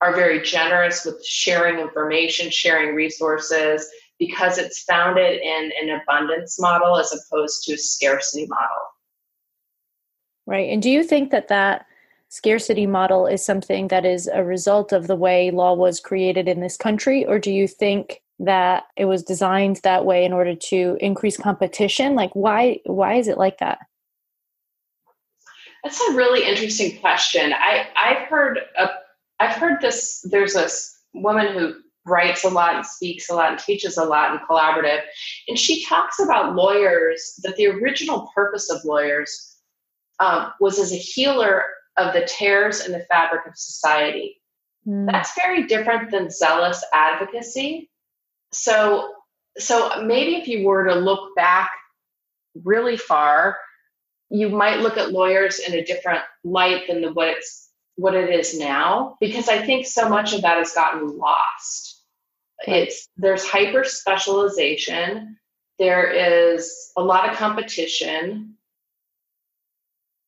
are 0.00 0.14
very 0.14 0.42
generous 0.42 1.04
with 1.04 1.24
sharing 1.24 1.78
information, 1.78 2.50
sharing 2.50 2.94
resources, 2.94 3.88
because 4.18 4.58
it's 4.58 4.82
founded 4.82 5.40
in 5.40 5.72
an 5.82 6.00
abundance 6.00 6.60
model 6.60 6.96
as 6.96 7.12
opposed 7.12 7.64
to 7.64 7.74
a 7.74 7.78
scarcity 7.78 8.46
model. 8.46 8.76
Right. 10.46 10.70
And 10.70 10.82
do 10.82 10.90
you 10.90 11.02
think 11.02 11.30
that 11.32 11.48
that 11.48 11.86
scarcity 12.28 12.86
model 12.86 13.26
is 13.26 13.44
something 13.44 13.88
that 13.88 14.04
is 14.04 14.28
a 14.32 14.44
result 14.44 14.92
of 14.92 15.06
the 15.06 15.16
way 15.16 15.50
law 15.50 15.74
was 15.74 16.00
created 16.00 16.48
in 16.48 16.60
this 16.60 16.76
country? 16.76 17.24
Or 17.24 17.38
do 17.38 17.52
you 17.52 17.66
think 17.66 18.22
that 18.38 18.84
it 18.96 19.06
was 19.06 19.22
designed 19.22 19.80
that 19.82 20.04
way 20.04 20.24
in 20.24 20.32
order 20.32 20.54
to 20.54 20.96
increase 21.00 21.36
competition? 21.36 22.14
Like 22.14 22.32
why 22.34 22.80
why 22.84 23.14
is 23.14 23.28
it 23.28 23.38
like 23.38 23.58
that? 23.58 23.78
That's 25.82 26.00
a 26.08 26.14
really 26.14 26.46
interesting 26.46 26.98
question. 27.00 27.52
I 27.52 27.86
I've 27.96 28.28
heard 28.28 28.58
a, 28.78 28.88
I've 29.40 29.56
heard 29.56 29.80
this 29.80 30.20
there's 30.30 30.54
this 30.54 30.98
woman 31.14 31.52
who 31.54 31.74
writes 32.06 32.44
a 32.44 32.48
lot 32.48 32.76
and 32.76 32.86
speaks 32.86 33.28
a 33.28 33.34
lot 33.34 33.50
and 33.50 33.58
teaches 33.58 33.96
a 33.96 34.04
lot 34.04 34.30
and 34.30 34.40
collaborative. 34.48 35.00
And 35.48 35.58
she 35.58 35.84
talks 35.84 36.18
about 36.20 36.54
lawyers 36.54 37.38
that 37.42 37.56
the 37.56 37.66
original 37.66 38.30
purpose 38.34 38.70
of 38.70 38.84
lawyers 38.84 39.56
um, 40.20 40.52
was 40.60 40.78
as 40.78 40.92
a 40.92 40.96
healer 40.96 41.64
of 41.96 42.12
the 42.14 42.26
tears 42.26 42.84
in 42.84 42.92
the 42.92 43.06
fabric 43.10 43.46
of 43.46 43.56
society. 43.56 44.40
Mm. 44.86 45.10
that's 45.10 45.34
very 45.34 45.66
different 45.66 46.12
than 46.12 46.30
zealous 46.30 46.84
advocacy. 46.94 47.90
So 48.52 49.12
so 49.58 50.02
maybe 50.04 50.36
if 50.36 50.46
you 50.46 50.66
were 50.66 50.84
to 50.84 50.94
look 50.94 51.34
back 51.34 51.70
really 52.64 52.96
far 52.96 53.58
you 54.28 54.48
might 54.48 54.80
look 54.80 54.96
at 54.96 55.12
lawyers 55.12 55.60
in 55.60 55.74
a 55.74 55.84
different 55.84 56.20
light 56.44 56.88
than 56.88 57.00
the, 57.00 57.12
what 57.12 57.28
it's 57.28 57.70
what 57.94 58.14
it 58.14 58.28
is 58.30 58.58
now 58.58 59.16
because 59.20 59.48
i 59.48 59.58
think 59.58 59.86
so 59.86 60.08
much 60.08 60.34
of 60.34 60.42
that 60.42 60.58
has 60.58 60.72
gotten 60.72 61.16
lost 61.16 61.85
it's 62.66 63.08
there's 63.16 63.46
hyper 63.46 63.84
specialization. 63.84 65.36
There 65.78 66.10
is 66.10 66.92
a 66.96 67.02
lot 67.02 67.28
of 67.28 67.36
competition. 67.36 68.54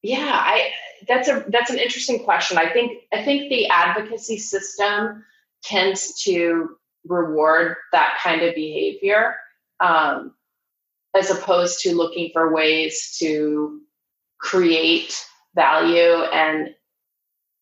Yeah 0.02 0.30
i 0.32 0.70
that's 1.06 1.28
a 1.28 1.44
that's 1.48 1.70
an 1.70 1.78
interesting 1.78 2.24
question. 2.24 2.58
I 2.58 2.70
think 2.70 3.02
i 3.12 3.22
think 3.24 3.48
the 3.48 3.68
advocacy 3.68 4.38
system 4.38 5.24
tends 5.62 6.22
to 6.22 6.76
reward 7.06 7.76
that 7.92 8.18
kind 8.22 8.42
of 8.42 8.54
behavior 8.54 9.36
um, 9.80 10.34
as 11.16 11.30
opposed 11.30 11.80
to 11.80 11.96
looking 11.96 12.30
for 12.32 12.52
ways 12.52 13.16
to 13.18 13.80
create 14.38 15.24
value 15.54 16.22
and 16.32 16.74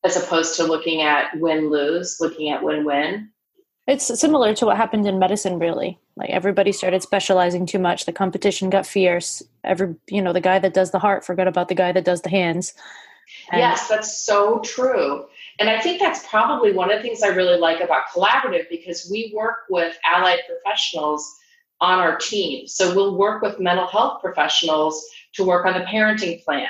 as 0.05 0.17
opposed 0.17 0.57
to 0.57 0.65
looking 0.65 1.03
at 1.03 1.39
win 1.39 1.71
lose 1.71 2.19
looking 2.21 2.51
at 2.51 2.63
win 2.63 2.85
win 2.85 3.31
it's 3.87 4.19
similar 4.19 4.55
to 4.55 4.67
what 4.67 4.77
happened 4.77 5.07
in 5.07 5.19
medicine 5.19 5.59
really. 5.59 5.99
Like 6.17 6.31
everybody 6.31 6.73
started 6.73 7.03
specializing 7.03 7.67
too 7.67 7.79
much. 7.79 8.05
The 8.07 8.13
competition 8.13 8.71
got 8.71 8.87
fierce. 8.87 9.43
Every 9.65 9.95
you 10.09 10.23
know 10.23 10.33
the 10.33 10.41
guy 10.41 10.59
that 10.59 10.75
does 10.75 10.91
the 10.91 10.99
heart 10.99 11.25
forgot 11.25 11.49
about 11.49 11.69
the 11.69 11.75
guy 11.75 11.93
that 11.93 12.05
does 12.05 12.23
the 12.23 12.31
hands. 12.31 12.75
And 13.51 13.61
yes 13.61 13.89
that's 13.89 14.25
so 14.25 14.61
true. 14.61 15.27
And 15.59 15.71
I 15.71 15.81
think 15.81 16.01
that's 16.01 16.27
probably 16.29 16.73
one 16.73 16.91
of 16.91 16.99
the 16.99 17.03
things 17.03 17.23
I 17.23 17.29
really 17.29 17.59
like 17.59 17.81
about 17.81 18.05
collaborative 18.15 18.69
because 18.69 19.09
we 19.11 19.33
work 19.35 19.61
with 19.71 19.97
allied 20.05 20.41
professionals 20.47 21.35
on 21.81 21.99
our 21.99 22.17
team. 22.17 22.67
So 22.67 22.95
we'll 22.95 23.17
work 23.17 23.43
with 23.43 23.61
mental 23.61 23.87
health 23.87 24.21
professionals 24.23 25.05
to 25.35 25.45
work 25.45 25.67
on 25.67 25.75
the 25.75 25.85
parenting 25.85 26.43
plan. 26.45 26.69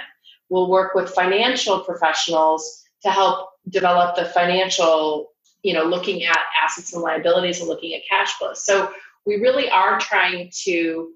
We'll 0.49 0.69
work 0.71 0.95
with 0.95 1.11
financial 1.11 1.81
professionals 1.81 2.85
to 3.03 3.11
help 3.11 3.51
develop 3.69 4.17
the 4.17 4.27
financial, 4.27 5.33
you 5.63 5.75
know, 5.75 5.85
looking 5.85 6.25
at 6.25 6.39
assets 6.63 6.93
and 6.93 7.03
liabilities 7.03 7.61
and 7.61 7.69
looking 7.69 7.95
at 7.95 8.03
cash 8.09 8.33
flows. 8.35 8.65
So 8.65 8.93
we 9.27 9.37
really 9.37 9.69
are 9.69 9.99
trying 9.99 10.51
to 10.65 11.13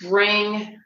bring 0.00 0.78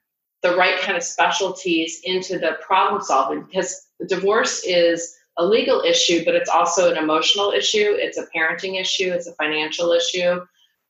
the 0.42 0.54
right 0.56 0.80
kind 0.80 0.96
of 0.96 1.02
specialties 1.02 2.00
into 2.04 2.38
the 2.38 2.58
problem 2.60 3.02
solving 3.02 3.42
because 3.44 3.88
the 3.98 4.06
divorce 4.06 4.62
is 4.64 5.16
a 5.38 5.44
legal 5.44 5.80
issue, 5.80 6.24
but 6.24 6.34
it's 6.34 6.50
also 6.50 6.90
an 6.90 6.96
emotional 6.96 7.50
issue, 7.50 7.94
it's 7.98 8.18
a 8.18 8.26
parenting 8.34 8.80
issue, 8.80 9.12
it's 9.12 9.26
a 9.26 9.34
financial 9.34 9.92
issue. 9.92 10.40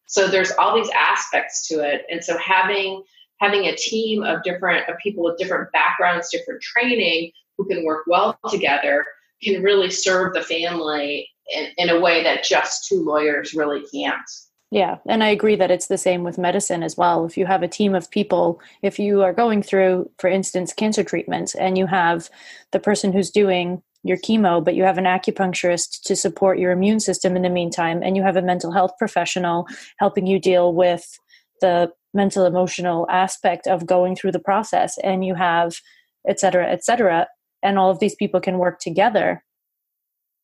So 0.07 0.29
there's 0.29 0.53
all 0.53 0.77
these 0.77 0.91
aspects 0.91 1.67
to 1.69 1.81
it. 1.81 2.05
And 2.11 2.23
so 2.23 2.37
having 2.39 3.03
having 3.39 3.67
a 3.67 3.77
team 3.77 4.23
of 4.23 4.43
different 4.43 4.89
of 4.89 4.97
people 5.03 5.25
with 5.25 5.39
different 5.39 5.71
backgrounds, 5.73 6.31
different 6.31 6.63
training 6.63 7.33
who 7.59 7.67
can 7.67 7.85
work 7.85 8.05
well 8.07 8.39
together 8.51 9.05
can 9.43 9.63
really 9.63 9.91
serve 9.91 10.33
the 10.33 10.43
family 10.43 11.29
in, 11.53 11.69
in 11.77 11.91
a 11.91 12.01
way 12.01 12.23
that 12.23 12.45
just 12.45 12.89
two 12.89 13.05
lawyers 13.05 13.55
really 13.55 13.85
can't. 13.93 14.29
Yeah, 14.73 14.97
and 15.09 15.23
I 15.23 15.29
agree 15.29 15.55
that 15.57 15.71
it's 15.71 15.87
the 15.87 15.97
same 15.97 16.25
with 16.25 16.39
medicine 16.39 16.83
as 16.83 16.97
well. 16.97 17.25
If 17.25 17.37
you 17.37 17.47
have 17.47 17.63
a 17.63 17.69
team 17.69 17.95
of 17.95 18.11
people, 18.11 18.61
if 18.83 18.99
you 18.99 19.23
are 19.23 19.33
going 19.33 19.63
through, 19.63 20.11
for 20.19 20.29
instance, 20.29 20.73
cancer 20.73 21.05
treatments, 21.05 21.55
and 21.55 21.79
you 21.79 21.87
have 21.87 22.29
the 22.73 22.81
person 22.81 23.13
who's 23.13 23.31
doing 23.31 23.81
your 24.03 24.17
chemo, 24.17 24.63
but 24.63 24.75
you 24.75 24.83
have 24.83 24.99
an 24.99 25.05
acupuncturist 25.05 26.03
to 26.03 26.17
support 26.17 26.59
your 26.59 26.73
immune 26.73 26.99
system 26.99 27.37
in 27.37 27.43
the 27.43 27.49
meantime, 27.49 28.03
and 28.03 28.17
you 28.17 28.23
have 28.23 28.37
a 28.37 28.43
mental 28.43 28.73
health 28.73 28.93
professional 28.99 29.67
helping 29.99 30.27
you 30.27 30.41
deal 30.41 30.75
with 30.75 31.19
the 31.61 31.93
mental 32.13 32.45
emotional 32.45 33.07
aspect 33.09 33.69
of 33.69 33.87
going 33.87 34.17
through 34.17 34.33
the 34.33 34.41
process, 34.41 34.99
and 35.05 35.25
you 35.25 35.35
have 35.37 35.77
et 36.29 36.41
cetera, 36.41 36.69
et 36.69 36.85
cetera, 36.85 37.29
and 37.63 37.79
all 37.79 37.91
of 37.91 38.01
these 38.01 38.17
people 38.17 38.41
can 38.41 38.59
work 38.59 38.81
together. 38.81 39.45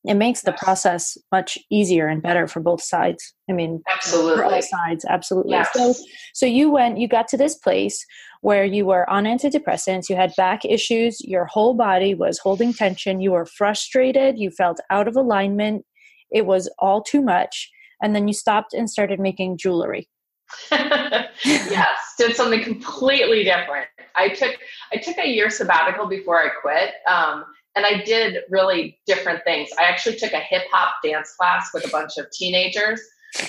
It 0.05 0.15
makes 0.15 0.43
the 0.43 0.53
process 0.53 1.17
much 1.31 1.57
easier 1.71 2.09
and 2.09 2.21
better 2.21 2.49
for 2.49 2.59
both 2.59 2.83
sides. 2.83 3.35
I 3.49 3.53
mean, 3.53 3.83
absolutely, 3.89 4.37
for 4.37 4.45
all 4.45 4.63
sides, 4.63 5.05
absolutely. 5.09 5.53
Yes. 5.53 5.69
So, 5.73 5.95
so 6.35 6.45
you 6.45 6.71
went, 6.71 6.99
you 6.99 7.07
got 7.07 7.29
to 7.29 7.37
this 7.37 7.55
place 7.55 8.05
where 8.41 8.65
you 8.65 8.85
were 8.85 9.09
on 9.09 9.25
antidepressants, 9.25 10.09
you 10.09 10.17
had 10.17 10.35
back 10.37 10.65
issues, 10.65 11.21
your 11.21 11.45
whole 11.45 11.75
body 11.75 12.15
was 12.15 12.41
holding 12.41 12.73
tension, 12.73 13.21
you 13.21 13.31
were 13.31 13.47
frustrated, 13.47 14.39
you 14.39 14.51
felt 14.51 14.81
out 14.91 15.07
of 15.07 15.15
alignment, 15.15 15.85
it 16.33 16.47
was 16.47 16.69
all 16.81 17.01
too 17.01 17.23
much, 17.23 17.71
and 18.03 18.17
then 18.17 18.27
you 18.27 18.35
stopped 18.35 18.75
and 18.75 18.91
started 18.91 19.21
making 19.21 19.57
jewelry. 19.57 20.09
yes, 20.73 21.99
did 22.19 22.35
something 22.35 22.63
completely 22.63 23.45
different. 23.45 23.87
I 24.15 24.29
took 24.29 24.57
I 24.93 24.97
took 24.97 25.17
a 25.19 25.27
year 25.27 25.49
sabbatical 25.49 26.07
before 26.07 26.43
I 26.43 26.49
quit. 26.61 26.91
Um, 27.09 27.45
and 27.75 27.87
I 27.87 28.03
did 28.03 28.39
really 28.51 28.99
different 29.07 29.45
things. 29.45 29.71
I 29.79 29.85
actually 29.85 30.17
took 30.17 30.33
a 30.33 30.41
hip 30.41 30.63
hop 30.71 30.97
dance 31.03 31.35
class 31.35 31.71
with 31.73 31.87
a 31.87 31.91
bunch 31.91 32.19
of 32.19 32.31
teenagers. 32.31 33.01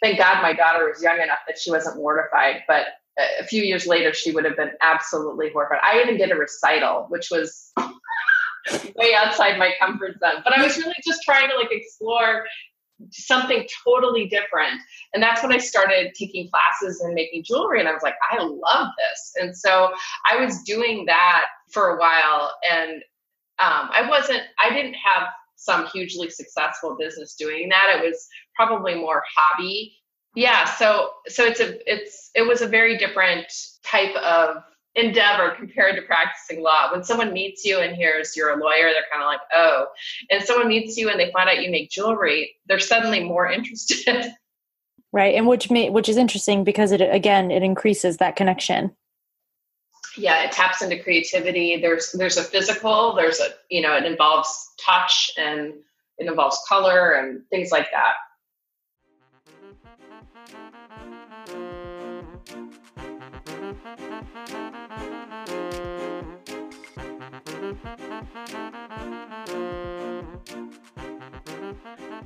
thank 0.00 0.18
God 0.18 0.42
my 0.42 0.52
daughter 0.52 0.88
was 0.88 1.02
young 1.02 1.20
enough 1.20 1.40
that 1.46 1.58
she 1.58 1.70
wasn't 1.70 1.96
mortified. 1.96 2.62
But 2.66 2.86
uh, 3.18 3.24
a 3.40 3.44
few 3.44 3.62
years 3.62 3.86
later, 3.86 4.12
she 4.12 4.32
would 4.32 4.44
have 4.44 4.56
been 4.56 4.72
absolutely 4.82 5.50
horrified. 5.52 5.80
I 5.82 6.00
even 6.00 6.16
did 6.16 6.32
a 6.32 6.36
recital, 6.36 7.06
which 7.08 7.28
was 7.30 7.72
way 8.96 9.14
outside 9.14 9.58
my 9.58 9.72
comfort 9.80 10.18
zone. 10.20 10.42
But 10.44 10.56
I 10.56 10.62
was 10.62 10.76
really 10.78 10.94
just 11.06 11.22
trying 11.22 11.48
to 11.48 11.56
like 11.56 11.70
explore 11.70 12.44
something 13.10 13.66
totally 13.84 14.26
different. 14.26 14.80
And 15.14 15.22
that's 15.22 15.42
when 15.42 15.52
I 15.52 15.58
started 15.58 16.12
taking 16.14 16.50
classes 16.50 17.00
and 17.00 17.14
making 17.14 17.44
jewelry. 17.44 17.80
And 17.80 17.88
I 17.88 17.92
was 17.92 18.02
like, 18.02 18.16
I 18.30 18.42
love 18.42 18.88
this. 18.98 19.32
And 19.40 19.56
so 19.56 19.90
I 20.30 20.42
was 20.42 20.62
doing 20.64 21.06
that 21.06 21.46
for 21.72 21.96
a 21.96 21.98
while. 21.98 22.52
And 22.70 23.02
um, 23.60 23.90
I 23.92 24.06
wasn't, 24.08 24.42
I 24.58 24.70
didn't 24.70 24.94
have 24.94 25.28
some 25.56 25.86
hugely 25.86 26.30
successful 26.30 26.96
business 26.98 27.34
doing 27.34 27.68
that. 27.68 27.96
It 27.98 28.04
was 28.04 28.26
probably 28.54 28.94
more 28.94 29.22
hobby. 29.36 29.96
Yeah. 30.34 30.64
So, 30.64 31.10
so 31.28 31.44
it's 31.44 31.60
a, 31.60 31.78
it's, 31.90 32.30
it 32.34 32.42
was 32.42 32.62
a 32.62 32.66
very 32.66 32.96
different 32.96 33.46
type 33.84 34.14
of 34.16 34.62
endeavor 34.94 35.54
compared 35.56 35.96
to 35.96 36.02
practicing 36.02 36.62
law. 36.62 36.90
When 36.92 37.04
someone 37.04 37.32
meets 37.32 37.64
you 37.64 37.78
and 37.78 37.94
hears 37.94 38.36
you're 38.36 38.50
a 38.50 38.56
lawyer, 38.56 38.90
they're 38.92 39.04
kind 39.12 39.22
of 39.22 39.26
like, 39.26 39.40
oh. 39.54 39.86
And 40.30 40.42
someone 40.42 40.68
meets 40.68 40.96
you 40.96 41.10
and 41.10 41.18
they 41.18 41.30
find 41.32 41.48
out 41.48 41.62
you 41.62 41.70
make 41.70 41.90
jewelry, 41.90 42.56
they're 42.66 42.80
suddenly 42.80 43.22
more 43.22 43.50
interested. 43.52 44.32
Right, 45.12 45.34
and 45.34 45.48
which 45.48 45.70
may 45.70 45.90
which 45.90 46.08
is 46.08 46.16
interesting 46.16 46.62
because 46.62 46.92
it 46.92 47.00
again 47.00 47.50
it 47.50 47.64
increases 47.64 48.18
that 48.18 48.36
connection. 48.36 48.94
Yeah, 50.20 50.42
it 50.44 50.52
taps 50.52 50.82
into 50.82 51.02
creativity. 51.02 51.80
There's 51.80 52.12
there's 52.12 52.36
a 52.36 52.44
physical. 52.44 53.14
There's 53.14 53.40
a 53.40 53.48
you 53.70 53.80
know 53.80 53.96
it 53.96 54.04
involves 54.04 54.74
touch 54.78 55.30
and 55.38 55.72
it 56.18 56.26
involves 56.26 56.58
color 56.68 57.12
and 57.12 57.42
things 57.48 57.72
like 57.72 57.86
that. 57.90 58.14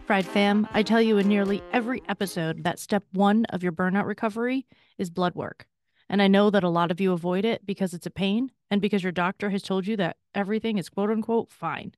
Fried 0.05 0.27
fam, 0.27 0.69
I 0.73 0.83
tell 0.83 1.01
you 1.01 1.19
in 1.19 1.29
nearly 1.29 1.63
every 1.73 2.03
episode 2.09 2.65
that 2.65 2.81
step 2.81 3.05
one 3.13 3.45
of 3.47 3.63
your 3.63 3.73
burnout 3.73 4.07
recovery 4.07 4.67
is 4.99 5.11
blood 5.11 5.37
work. 5.37 5.67
And 6.08 6.20
I 6.20 6.28
know 6.28 6.50
that 6.50 6.64
a 6.64 6.68
lot 6.68 6.90
of 6.90 7.00
you 7.00 7.12
avoid 7.12 7.44
it 7.44 7.64
because 7.64 7.94
it's 7.94 8.06
a 8.06 8.11
pain 8.11 8.50
and 8.70 8.80
because 8.80 9.02
your 9.02 9.12
doctor 9.12 9.50
has 9.50 9.62
told 9.62 9.87
you 9.87 9.96
that 9.96 10.16
everything 10.34 10.78
is 10.78 10.88
quote 10.88 11.11
unquote 11.11 11.50
fine. 11.50 11.92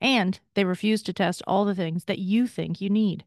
And 0.00 0.38
they 0.54 0.64
refuse 0.64 1.02
to 1.04 1.12
test 1.12 1.42
all 1.46 1.64
the 1.64 1.74
things 1.74 2.04
that 2.04 2.18
you 2.18 2.46
think 2.46 2.80
you 2.80 2.90
need. 2.90 3.24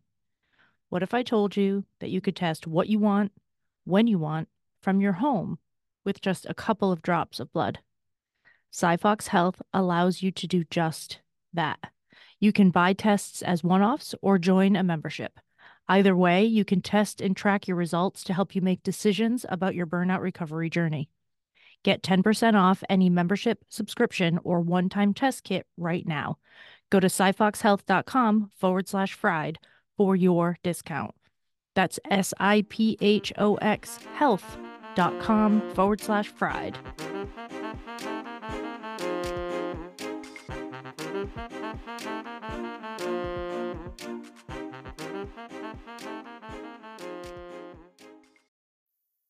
What 0.90 1.04
if 1.04 1.14
I 1.14 1.24
told 1.24 1.56
you 1.56 1.86
that 2.00 2.10
you 2.10 2.22
could 2.22 2.36
test 2.36 2.68
what 2.68 2.88
you 2.90 3.00
want, 3.00 3.32
when 3.86 4.08
you 4.08 4.20
want, 4.20 4.50
from 4.82 5.02
your 5.02 5.14
home 5.14 5.60
with 6.06 6.22
just 6.22 6.46
a 6.48 6.54
couple 6.54 6.92
of 6.92 7.02
drops 7.02 7.40
of 7.40 7.52
blood? 7.54 7.80
SiPhox 8.72 9.28
Health 9.28 9.62
allows 9.74 10.22
you 10.22 10.32
to 10.32 10.48
do 10.48 10.64
just 10.70 11.20
that. 11.54 11.92
You 12.40 12.54
can 12.54 12.70
buy 12.70 12.94
tests 12.94 13.42
as 13.42 13.64
one 13.64 13.82
offs 13.82 14.16
or 14.22 14.38
join 14.38 14.76
a 14.76 14.84
membership. 14.84 15.40
Either 15.90 16.16
way, 16.16 16.46
you 16.46 16.64
can 16.64 16.82
test 16.82 17.20
and 17.20 17.36
track 17.36 17.68
your 17.68 17.76
results 17.76 18.24
to 18.24 18.32
help 18.32 18.56
you 18.56 18.62
make 18.62 18.84
decisions 18.84 19.44
about 19.50 19.74
your 19.74 19.88
burnout 19.88 20.22
recovery 20.22 20.70
journey. 20.70 21.10
Get 21.82 22.04
10% 22.04 22.54
off 22.54 22.84
any 22.88 23.10
membership, 23.10 23.66
subscription, 23.70 24.40
or 24.44 24.62
one 24.62 24.88
time 24.90 25.16
test 25.16 25.44
kit 25.44 25.66
right 25.78 26.06
now. 26.08 26.38
Go 26.92 27.00
to 27.00 27.08
siphoxhealth.com 27.08 28.52
forward 28.56 28.88
slash 28.88 29.14
fried 29.14 29.58
for 29.98 30.16
your 30.16 30.60
discount. 30.62 31.16
That's 31.74 32.00
S 32.10 32.36
I 32.40 32.66
P 32.70 32.96
H 33.02 33.34
O 33.38 33.56
X 33.56 33.98
health.com 34.14 35.74
forward 35.74 36.02
slash 36.02 36.28
fried. 36.28 36.78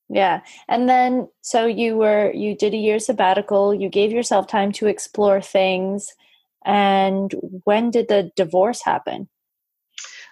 Yeah. 0.09 0.41
And 0.67 0.89
then 0.89 1.29
so 1.41 1.67
you 1.67 1.95
were 1.95 2.31
you 2.33 2.55
did 2.55 2.73
a 2.73 2.77
year 2.77 2.99
sabbatical, 2.99 3.73
you 3.73 3.89
gave 3.89 4.11
yourself 4.11 4.47
time 4.47 4.71
to 4.73 4.87
explore 4.87 5.39
things. 5.39 6.13
And 6.65 7.33
when 7.63 7.91
did 7.91 8.07
the 8.07 8.31
divorce 8.35 8.83
happen? 8.83 9.29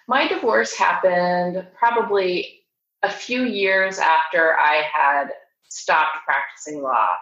My 0.08 0.28
divorce 0.28 0.74
happened 0.74 1.68
probably 1.78 2.64
a 3.04 3.10
few 3.10 3.44
years 3.44 4.00
after 4.00 4.58
I 4.58 4.84
had 4.92 5.28
stopped 5.70 6.18
practicing 6.26 6.82
law. 6.82 7.16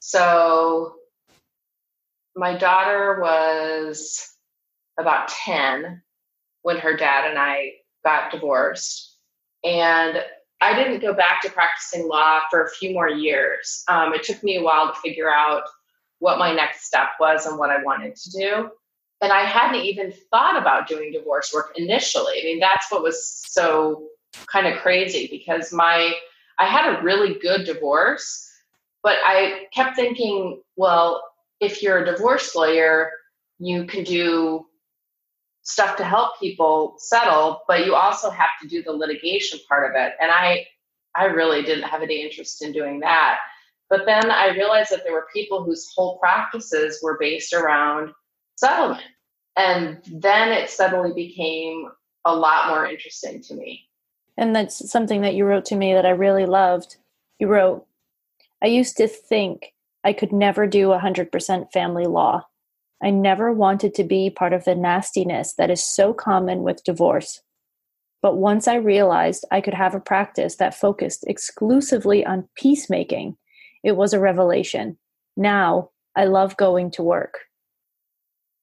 So 0.00 0.94
my 2.34 2.56
daughter 2.56 3.18
was 3.20 4.28
about 4.98 5.28
10 5.28 6.02
when 6.66 6.78
her 6.78 6.96
dad 6.96 7.30
and 7.30 7.38
I 7.38 7.74
got 8.04 8.32
divorced. 8.32 9.18
And 9.62 10.20
I 10.60 10.74
didn't 10.74 10.98
go 10.98 11.14
back 11.14 11.40
to 11.42 11.48
practicing 11.48 12.08
law 12.08 12.40
for 12.50 12.64
a 12.64 12.70
few 12.70 12.92
more 12.92 13.08
years. 13.08 13.84
Um, 13.86 14.12
it 14.12 14.24
took 14.24 14.42
me 14.42 14.56
a 14.56 14.62
while 14.64 14.92
to 14.92 15.00
figure 15.00 15.32
out 15.32 15.62
what 16.18 16.40
my 16.40 16.52
next 16.52 16.84
step 16.84 17.10
was 17.20 17.46
and 17.46 17.56
what 17.56 17.70
I 17.70 17.84
wanted 17.84 18.16
to 18.16 18.30
do. 18.32 18.70
And 19.20 19.32
I 19.32 19.42
hadn't 19.42 19.82
even 19.82 20.12
thought 20.32 20.60
about 20.60 20.88
doing 20.88 21.12
divorce 21.12 21.52
work 21.54 21.70
initially. 21.76 22.40
I 22.40 22.42
mean, 22.42 22.58
that's 22.58 22.90
what 22.90 23.04
was 23.04 23.44
so 23.46 24.08
kind 24.52 24.66
of 24.66 24.80
crazy 24.80 25.28
because 25.30 25.72
my 25.72 26.14
I 26.58 26.66
had 26.66 26.92
a 26.92 27.00
really 27.00 27.38
good 27.38 27.64
divorce, 27.64 28.44
but 29.04 29.18
I 29.24 29.66
kept 29.72 29.94
thinking, 29.94 30.60
well, 30.74 31.22
if 31.60 31.80
you're 31.80 31.98
a 31.98 32.06
divorce 32.06 32.56
lawyer, 32.56 33.12
you 33.60 33.86
can 33.86 34.02
do 34.02 34.66
stuff 35.66 35.96
to 35.96 36.04
help 36.04 36.38
people 36.38 36.94
settle, 36.98 37.62
but 37.66 37.84
you 37.84 37.94
also 37.94 38.30
have 38.30 38.50
to 38.62 38.68
do 38.68 38.82
the 38.82 38.92
litigation 38.92 39.58
part 39.68 39.90
of 39.90 40.00
it. 40.00 40.14
And 40.20 40.30
I 40.30 40.66
I 41.14 41.24
really 41.24 41.62
didn't 41.62 41.84
have 41.84 42.02
any 42.02 42.22
interest 42.22 42.62
in 42.62 42.72
doing 42.72 43.00
that. 43.00 43.38
But 43.88 44.04
then 44.04 44.30
I 44.30 44.48
realized 44.48 44.90
that 44.90 45.02
there 45.04 45.12
were 45.12 45.28
people 45.32 45.64
whose 45.64 45.90
whole 45.94 46.18
practices 46.18 47.00
were 47.02 47.16
based 47.18 47.52
around 47.52 48.12
settlement. 48.56 49.02
And 49.56 49.98
then 50.12 50.52
it 50.52 50.68
suddenly 50.68 51.12
became 51.14 51.88
a 52.26 52.34
lot 52.34 52.68
more 52.68 52.86
interesting 52.86 53.42
to 53.44 53.54
me. 53.54 53.88
And 54.36 54.54
that's 54.54 54.90
something 54.90 55.22
that 55.22 55.34
you 55.34 55.46
wrote 55.46 55.64
to 55.66 55.76
me 55.76 55.94
that 55.94 56.04
I 56.04 56.10
really 56.10 56.44
loved. 56.44 56.96
You 57.38 57.48
wrote, 57.48 57.86
I 58.62 58.66
used 58.66 58.98
to 58.98 59.08
think 59.08 59.72
I 60.04 60.12
could 60.12 60.32
never 60.32 60.66
do 60.66 60.88
100% 60.88 61.72
family 61.72 62.04
law. 62.04 62.46
I 63.02 63.10
never 63.10 63.52
wanted 63.52 63.94
to 63.94 64.04
be 64.04 64.30
part 64.30 64.52
of 64.52 64.64
the 64.64 64.74
nastiness 64.74 65.54
that 65.54 65.70
is 65.70 65.84
so 65.84 66.14
common 66.14 66.62
with 66.62 66.84
divorce. 66.84 67.42
But 68.22 68.36
once 68.36 68.66
I 68.66 68.76
realized 68.76 69.44
I 69.50 69.60
could 69.60 69.74
have 69.74 69.94
a 69.94 70.00
practice 70.00 70.56
that 70.56 70.74
focused 70.74 71.24
exclusively 71.26 72.24
on 72.24 72.48
peacemaking, 72.56 73.36
it 73.84 73.96
was 73.96 74.12
a 74.12 74.20
revelation. 74.20 74.96
Now 75.36 75.90
I 76.16 76.24
love 76.24 76.56
going 76.56 76.90
to 76.92 77.02
work. 77.02 77.34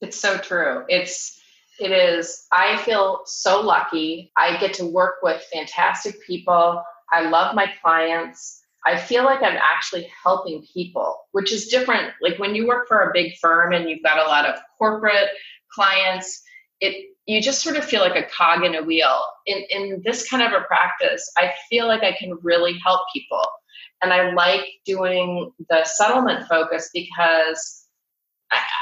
It's 0.01 0.19
so 0.19 0.37
true. 0.37 0.83
It's 0.89 1.39
it 1.79 1.91
is 1.91 2.45
I 2.51 2.77
feel 2.77 3.21
so 3.25 3.61
lucky. 3.61 4.31
I 4.35 4.57
get 4.59 4.73
to 4.75 4.85
work 4.85 5.15
with 5.23 5.41
fantastic 5.53 6.15
people. 6.25 6.83
I 7.11 7.29
love 7.29 7.55
my 7.55 7.67
clients. 7.81 8.62
I 8.85 8.97
feel 8.97 9.23
like 9.23 9.41
I'm 9.41 9.57
actually 9.57 10.11
helping 10.23 10.65
people, 10.73 11.17
which 11.31 11.51
is 11.53 11.67
different. 11.67 12.11
Like 12.21 12.37
when 12.37 12.53
you 12.55 12.67
work 12.67 12.87
for 12.87 13.01
a 13.01 13.11
big 13.13 13.37
firm 13.37 13.73
and 13.73 13.89
you've 13.89 14.03
got 14.03 14.17
a 14.17 14.29
lot 14.29 14.45
of 14.45 14.59
corporate 14.77 15.29
clients, 15.71 16.41
it 16.81 17.09
you 17.25 17.41
just 17.41 17.61
sort 17.61 17.77
of 17.77 17.85
feel 17.85 18.01
like 18.01 18.17
a 18.17 18.27
cog 18.29 18.65
in 18.65 18.75
a 18.75 18.83
wheel. 18.83 19.21
In 19.45 19.63
in 19.69 20.01
this 20.03 20.27
kind 20.29 20.43
of 20.43 20.51
a 20.51 20.65
practice, 20.65 21.31
I 21.37 21.53
feel 21.69 21.87
like 21.87 22.03
I 22.03 22.15
can 22.17 22.37
really 22.41 22.77
help 22.83 23.01
people. 23.13 23.43
And 24.01 24.11
I 24.11 24.33
like 24.33 24.65
doing 24.85 25.51
the 25.69 25.85
settlement 25.85 26.45
focus 26.49 26.89
because 26.93 27.82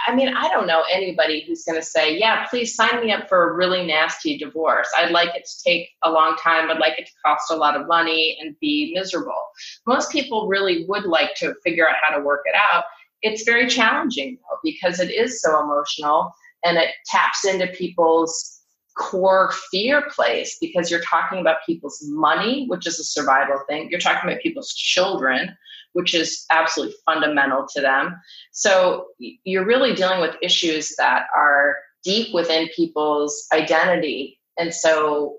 I 0.08 0.16
mean, 0.16 0.36
I 0.36 0.50
don't 0.50 0.68
know 0.68 0.84
anybody 0.92 1.44
who's 1.46 1.64
going 1.64 1.80
to 1.80 1.86
say, 1.86 2.18
yeah, 2.18 2.46
please 2.48 2.76
sign 2.76 3.02
me 3.02 3.12
up 3.12 3.30
for 3.30 3.50
a 3.50 3.54
really 3.54 3.86
nasty 3.86 4.38
divorce. 4.38 4.90
I'd 4.98 5.12
like 5.12 5.36
it 5.36 5.46
to 5.46 5.64
take 5.64 5.90
a 6.04 6.12
long 6.12 6.36
time. 6.38 6.70
I'd 6.70 6.80
like 6.80 6.98
it 6.98 7.06
to 7.06 7.12
cost 7.26 7.52
a 7.52 7.56
lot 7.56 7.80
of 7.80 7.88
money 7.88 8.38
and 8.42 8.56
be 8.60 8.92
miserable. 8.94 9.42
Most 9.86 10.12
people 10.12 10.48
really 10.48 10.86
would 10.88 11.06
like 11.06 11.36
to 11.36 11.54
figure 11.64 11.88
out 11.88 11.96
how 12.02 12.18
to 12.18 12.24
work 12.24 12.42
it 12.46 12.56
out. 12.56 12.86
It's 13.22 13.44
very 13.44 13.68
challenging, 13.68 14.38
though, 14.38 14.58
because 14.64 15.00
it 15.00 15.12
is 15.12 15.42
so 15.42 15.62
emotional 15.62 16.34
and 16.66 16.78
it 16.78 16.90
taps 17.06 17.46
into 17.46 17.68
people's 17.68 18.60
core 18.98 19.52
fear 19.72 20.04
place 20.10 20.58
because 20.60 20.92
you're 20.92 21.02
talking 21.02 21.40
about 21.40 21.58
people's 21.66 22.00
money, 22.04 22.66
which 22.68 22.86
is 22.88 23.00
a 23.00 23.04
survival 23.04 23.60
thing. 23.68 23.90
You're 23.90 24.00
talking 24.00 24.30
about 24.30 24.42
people's 24.42 24.74
children, 24.74 25.56
which 25.94 26.14
is 26.14 26.46
absolutely 26.52 26.96
fundamental 27.06 27.66
to 27.74 27.82
them. 27.82 28.20
So 28.52 29.08
you're 29.20 29.66
really 29.66 29.94
dealing 29.94 30.22
with 30.22 30.36
issues 30.42 30.96
that 30.98 31.28
are 31.36 31.76
deep 32.04 32.34
within 32.34 32.70
people's 32.76 33.46
identity. 33.54 34.40
And 34.58 34.74
so 34.74 35.38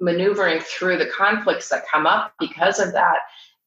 maneuvering 0.00 0.60
through 0.60 0.98
the 0.98 1.06
conflicts 1.06 1.68
that 1.70 1.84
come 1.92 2.06
up 2.06 2.34
because 2.38 2.78
of 2.78 2.92
that 2.92 3.18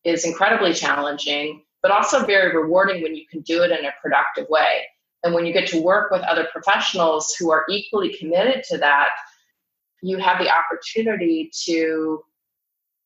is 0.03 0.25
incredibly 0.25 0.73
challenging, 0.73 1.63
but 1.81 1.91
also 1.91 2.25
very 2.25 2.55
rewarding 2.55 3.01
when 3.01 3.15
you 3.15 3.25
can 3.29 3.41
do 3.41 3.63
it 3.63 3.71
in 3.71 3.85
a 3.85 3.93
productive 4.01 4.47
way. 4.49 4.85
And 5.23 5.33
when 5.33 5.45
you 5.45 5.53
get 5.53 5.67
to 5.69 5.81
work 5.81 6.11
with 6.11 6.21
other 6.21 6.47
professionals 6.51 7.35
who 7.37 7.51
are 7.51 7.65
equally 7.69 8.15
committed 8.17 8.63
to 8.69 8.77
that, 8.77 9.09
you 10.01 10.17
have 10.17 10.39
the 10.39 10.49
opportunity 10.49 11.51
to 11.65 12.21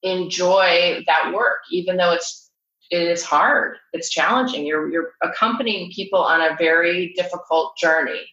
enjoy 0.04 1.04
that 1.08 1.34
work, 1.34 1.60
even 1.72 1.98
though 1.98 2.12
it's 2.12 2.51
it 2.51 2.51
is 2.92 3.24
hard. 3.24 3.78
It's 3.94 4.10
challenging. 4.10 4.66
You're 4.66 4.92
you're 4.92 5.14
accompanying 5.22 5.92
people 5.92 6.20
on 6.20 6.42
a 6.42 6.56
very 6.58 7.14
difficult 7.16 7.78
journey, 7.78 8.30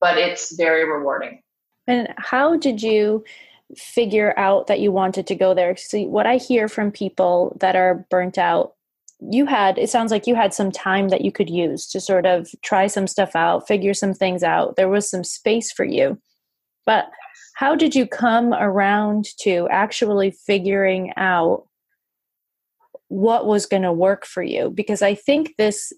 but 0.00 0.16
it's 0.16 0.54
very 0.56 0.88
rewarding. 0.88 1.42
And 1.86 2.12
how 2.16 2.56
did 2.56 2.82
you 2.82 3.24
figure 3.76 4.32
out 4.38 4.68
that 4.68 4.80
you 4.80 4.92
wanted 4.92 5.26
to 5.26 5.34
go 5.34 5.54
there? 5.54 5.76
See, 5.76 6.06
what 6.06 6.26
I 6.26 6.36
hear 6.36 6.68
from 6.68 6.90
people 6.92 7.56
that 7.60 7.74
are 7.76 8.06
burnt 8.10 8.38
out, 8.38 8.74
you 9.20 9.46
had 9.46 9.78
it 9.78 9.90
sounds 9.90 10.12
like 10.12 10.26
you 10.26 10.36
had 10.36 10.54
some 10.54 10.70
time 10.70 11.08
that 11.08 11.22
you 11.22 11.32
could 11.32 11.50
use 11.50 11.86
to 11.88 12.00
sort 12.00 12.26
of 12.26 12.48
try 12.62 12.86
some 12.86 13.06
stuff 13.06 13.34
out, 13.34 13.66
figure 13.66 13.94
some 13.94 14.14
things 14.14 14.42
out. 14.42 14.76
There 14.76 14.88
was 14.88 15.10
some 15.10 15.24
space 15.24 15.72
for 15.72 15.84
you. 15.84 16.20
But 16.84 17.10
how 17.56 17.74
did 17.74 17.94
you 17.94 18.06
come 18.06 18.52
around 18.52 19.26
to 19.40 19.66
actually 19.70 20.30
figuring 20.30 21.12
out 21.16 21.66
what 23.08 23.46
was 23.46 23.66
going 23.66 23.82
to 23.82 23.92
work 23.92 24.26
for 24.26 24.42
you? 24.42 24.70
Because 24.70 25.02
I 25.02 25.14
think 25.14 25.54
this 25.56 25.92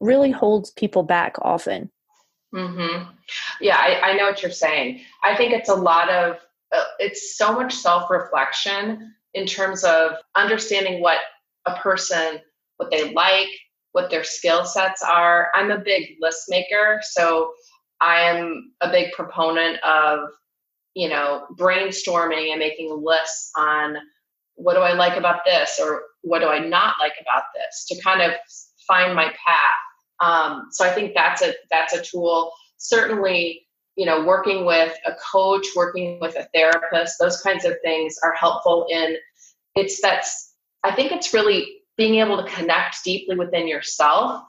really 0.00 0.30
holds 0.30 0.70
people 0.72 1.02
back 1.02 1.36
often. 1.42 1.90
Mm-hmm. 2.54 3.10
Yeah, 3.60 3.76
I, 3.76 4.10
I 4.10 4.16
know 4.16 4.26
what 4.26 4.42
you're 4.42 4.50
saying. 4.50 5.00
I 5.22 5.36
think 5.36 5.52
it's 5.52 5.68
a 5.68 5.74
lot 5.74 6.08
of, 6.08 6.36
uh, 6.74 6.84
it's 6.98 7.36
so 7.36 7.52
much 7.52 7.74
self 7.74 8.10
reflection 8.10 9.14
in 9.34 9.46
terms 9.46 9.82
of 9.84 10.12
understanding 10.36 11.00
what 11.00 11.18
a 11.66 11.74
person, 11.76 12.38
what 12.76 12.90
they 12.90 13.12
like, 13.12 13.48
what 13.92 14.10
their 14.10 14.24
skill 14.24 14.64
sets 14.64 15.02
are. 15.02 15.50
I'm 15.54 15.70
a 15.70 15.78
big 15.78 16.16
list 16.20 16.44
maker, 16.48 17.00
so 17.02 17.52
I 18.00 18.20
am 18.20 18.72
a 18.80 18.90
big 18.90 19.12
proponent 19.12 19.82
of 19.82 20.28
you 20.94 21.08
know, 21.08 21.46
brainstorming 21.58 22.50
and 22.50 22.58
making 22.58 23.02
lists 23.02 23.50
on 23.56 23.96
what 24.54 24.74
do 24.74 24.80
I 24.80 24.92
like 24.92 25.18
about 25.18 25.40
this 25.44 25.80
or 25.82 26.02
what 26.24 26.40
do 26.40 26.48
I 26.48 26.58
not 26.58 26.96
like 27.00 27.14
about 27.20 27.44
this 27.54 27.86
to 27.88 28.02
kind 28.02 28.22
of 28.22 28.32
find 28.88 29.14
my 29.14 29.26
path. 29.26 30.20
Um, 30.20 30.68
so 30.70 30.84
I 30.84 30.90
think 30.90 31.12
that's 31.14 31.42
a 31.42 31.54
that's 31.70 31.94
a 31.94 32.02
tool. 32.02 32.52
Certainly, 32.78 33.66
you 33.96 34.06
know, 34.06 34.24
working 34.24 34.64
with 34.64 34.96
a 35.06 35.12
coach, 35.14 35.66
working 35.76 36.18
with 36.20 36.36
a 36.36 36.48
therapist, 36.54 37.16
those 37.20 37.40
kinds 37.40 37.64
of 37.64 37.74
things 37.82 38.16
are 38.22 38.34
helpful 38.34 38.86
in 38.90 39.16
it's 39.74 40.00
that's 40.00 40.54
I 40.82 40.94
think 40.94 41.12
it's 41.12 41.34
really 41.34 41.82
being 41.96 42.16
able 42.16 42.42
to 42.42 42.50
connect 42.50 43.04
deeply 43.04 43.36
within 43.36 43.68
yourself 43.68 44.42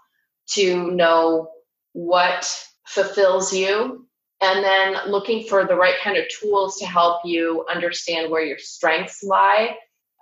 to 0.52 0.92
know 0.92 1.50
what 1.94 2.52
fulfills 2.86 3.54
you 3.54 4.06
and 4.42 4.64
then 4.64 4.96
looking 5.08 5.48
for 5.48 5.66
the 5.66 5.76
right 5.76 5.96
kind 6.04 6.18
of 6.18 6.26
tools 6.30 6.78
to 6.78 6.86
help 6.86 7.22
you 7.24 7.66
understand 7.74 8.30
where 8.30 8.44
your 8.44 8.58
strengths 8.58 9.24
lie, 9.24 9.76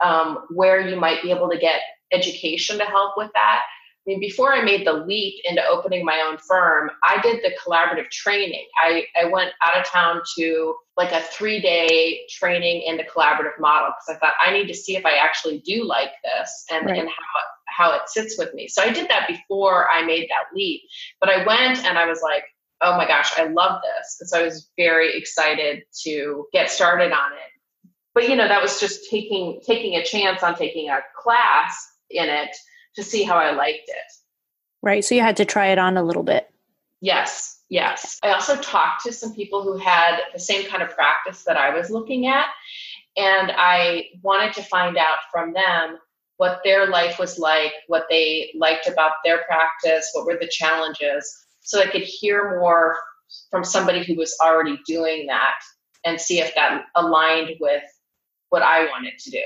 um, 0.03 0.45
where 0.49 0.87
you 0.87 0.99
might 0.99 1.23
be 1.23 1.31
able 1.31 1.49
to 1.49 1.57
get 1.57 1.81
education 2.11 2.77
to 2.77 2.85
help 2.85 3.13
with 3.17 3.31
that. 3.33 3.61
I 4.05 4.09
mean, 4.09 4.19
before 4.19 4.53
I 4.53 4.61
made 4.61 4.85
the 4.85 4.91
leap 4.91 5.35
into 5.45 5.65
opening 5.65 6.03
my 6.03 6.25
own 6.27 6.37
firm, 6.37 6.91
I 7.03 7.21
did 7.21 7.41
the 7.41 7.55
collaborative 7.65 8.09
training. 8.09 8.65
I, 8.83 9.05
I 9.19 9.25
went 9.25 9.51
out 9.65 9.79
of 9.79 9.85
town 9.85 10.21
to 10.37 10.75
like 10.97 11.13
a 11.13 11.21
three 11.21 11.61
day 11.61 12.19
training 12.29 12.83
in 12.85 12.97
the 12.97 13.03
collaborative 13.03 13.57
model 13.59 13.91
because 13.91 14.17
I 14.17 14.19
thought 14.19 14.33
I 14.45 14.51
need 14.51 14.67
to 14.67 14.73
see 14.73 14.97
if 14.97 15.05
I 15.05 15.13
actually 15.13 15.59
do 15.59 15.85
like 15.85 16.11
this 16.23 16.65
and, 16.69 16.85
right. 16.85 16.99
and 16.99 17.07
how, 17.07 17.89
how 17.91 17.95
it 17.95 18.09
sits 18.09 18.37
with 18.37 18.53
me. 18.53 18.67
So 18.67 18.81
I 18.81 18.91
did 18.91 19.09
that 19.09 19.29
before 19.29 19.89
I 19.89 20.05
made 20.05 20.27
that 20.29 20.53
leap. 20.53 20.81
But 21.21 21.29
I 21.29 21.45
went 21.45 21.85
and 21.85 21.97
I 21.97 22.05
was 22.05 22.21
like, 22.21 22.43
oh 22.81 22.97
my 22.97 23.07
gosh, 23.07 23.31
I 23.37 23.45
love 23.45 23.81
this. 23.81 24.17
And 24.19 24.29
so 24.29 24.41
I 24.41 24.43
was 24.43 24.69
very 24.77 25.17
excited 25.17 25.83
to 26.03 26.45
get 26.51 26.69
started 26.69 27.13
on 27.13 27.31
it. 27.31 27.52
But 28.13 28.29
you 28.29 28.35
know, 28.35 28.47
that 28.47 28.61
was 28.61 28.79
just 28.79 29.09
taking 29.09 29.59
taking 29.65 29.95
a 29.95 30.03
chance 30.03 30.43
on 30.43 30.55
taking 30.55 30.89
a 30.89 30.99
class 31.15 31.91
in 32.09 32.29
it 32.29 32.55
to 32.95 33.03
see 33.03 33.23
how 33.23 33.35
I 33.35 33.51
liked 33.51 33.87
it. 33.87 34.11
Right. 34.81 35.03
So 35.03 35.15
you 35.15 35.21
had 35.21 35.37
to 35.37 35.45
try 35.45 35.67
it 35.67 35.79
on 35.79 35.97
a 35.97 36.03
little 36.03 36.23
bit. 36.23 36.49
Yes. 37.01 37.61
Yes. 37.69 38.19
I 38.23 38.31
also 38.33 38.55
talked 38.57 39.03
to 39.05 39.13
some 39.13 39.33
people 39.33 39.63
who 39.63 39.77
had 39.77 40.19
the 40.33 40.39
same 40.39 40.69
kind 40.69 40.83
of 40.83 40.91
practice 40.91 41.43
that 41.43 41.57
I 41.57 41.75
was 41.75 41.89
looking 41.89 42.27
at. 42.27 42.47
And 43.17 43.51
I 43.55 44.05
wanted 44.21 44.53
to 44.53 44.63
find 44.63 44.97
out 44.97 45.17
from 45.31 45.53
them 45.53 45.97
what 46.37 46.61
their 46.63 46.87
life 46.87 47.19
was 47.19 47.39
like, 47.39 47.73
what 47.87 48.05
they 48.09 48.51
liked 48.55 48.87
about 48.87 49.13
their 49.23 49.43
practice, 49.43 50.09
what 50.13 50.25
were 50.25 50.37
the 50.39 50.49
challenges 50.51 51.43
so 51.63 51.81
I 51.81 51.87
could 51.87 52.03
hear 52.03 52.59
more 52.59 52.97
from 53.49 53.63
somebody 53.63 54.03
who 54.03 54.15
was 54.15 54.35
already 54.41 54.77
doing 54.85 55.25
that 55.27 55.59
and 56.05 56.19
see 56.19 56.39
if 56.39 56.53
that 56.55 56.85
aligned 56.95 57.55
with 57.59 57.83
what 58.53 58.61
I 58.61 58.85
wanted 58.85 59.17
to 59.17 59.31
do. 59.31 59.43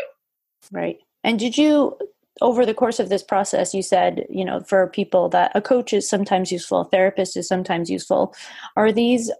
Right. 0.70 0.98
And 1.24 1.40
did 1.40 1.58
you 1.58 1.98
over 2.42 2.66
the 2.66 2.74
course 2.74 3.00
of 3.00 3.08
this 3.08 3.24
process 3.24 3.74
you 3.74 3.82
said, 3.82 4.26
you 4.30 4.44
know, 4.44 4.60
for 4.60 4.86
people 4.88 5.30
that 5.30 5.52
a 5.56 5.62
coach 5.62 5.94
is 5.94 6.08
sometimes 6.08 6.52
useful, 6.52 6.82
a 6.82 6.86
therapist 6.90 7.38
is 7.38 7.48
sometimes 7.48 7.90
useful. 7.90 8.36
Are 8.76 8.92
these 8.92 9.32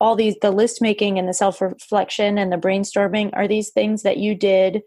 all 0.00 0.16
these 0.16 0.34
the 0.42 0.50
list 0.50 0.82
making 0.82 1.20
and 1.20 1.28
the 1.28 1.34
self-reflection 1.34 2.36
and 2.36 2.52
the 2.52 2.56
brainstorming 2.56 3.30
are 3.34 3.46
these 3.46 3.70
things 3.70 4.02
that 4.02 4.16
you 4.16 4.34
did 4.34 4.82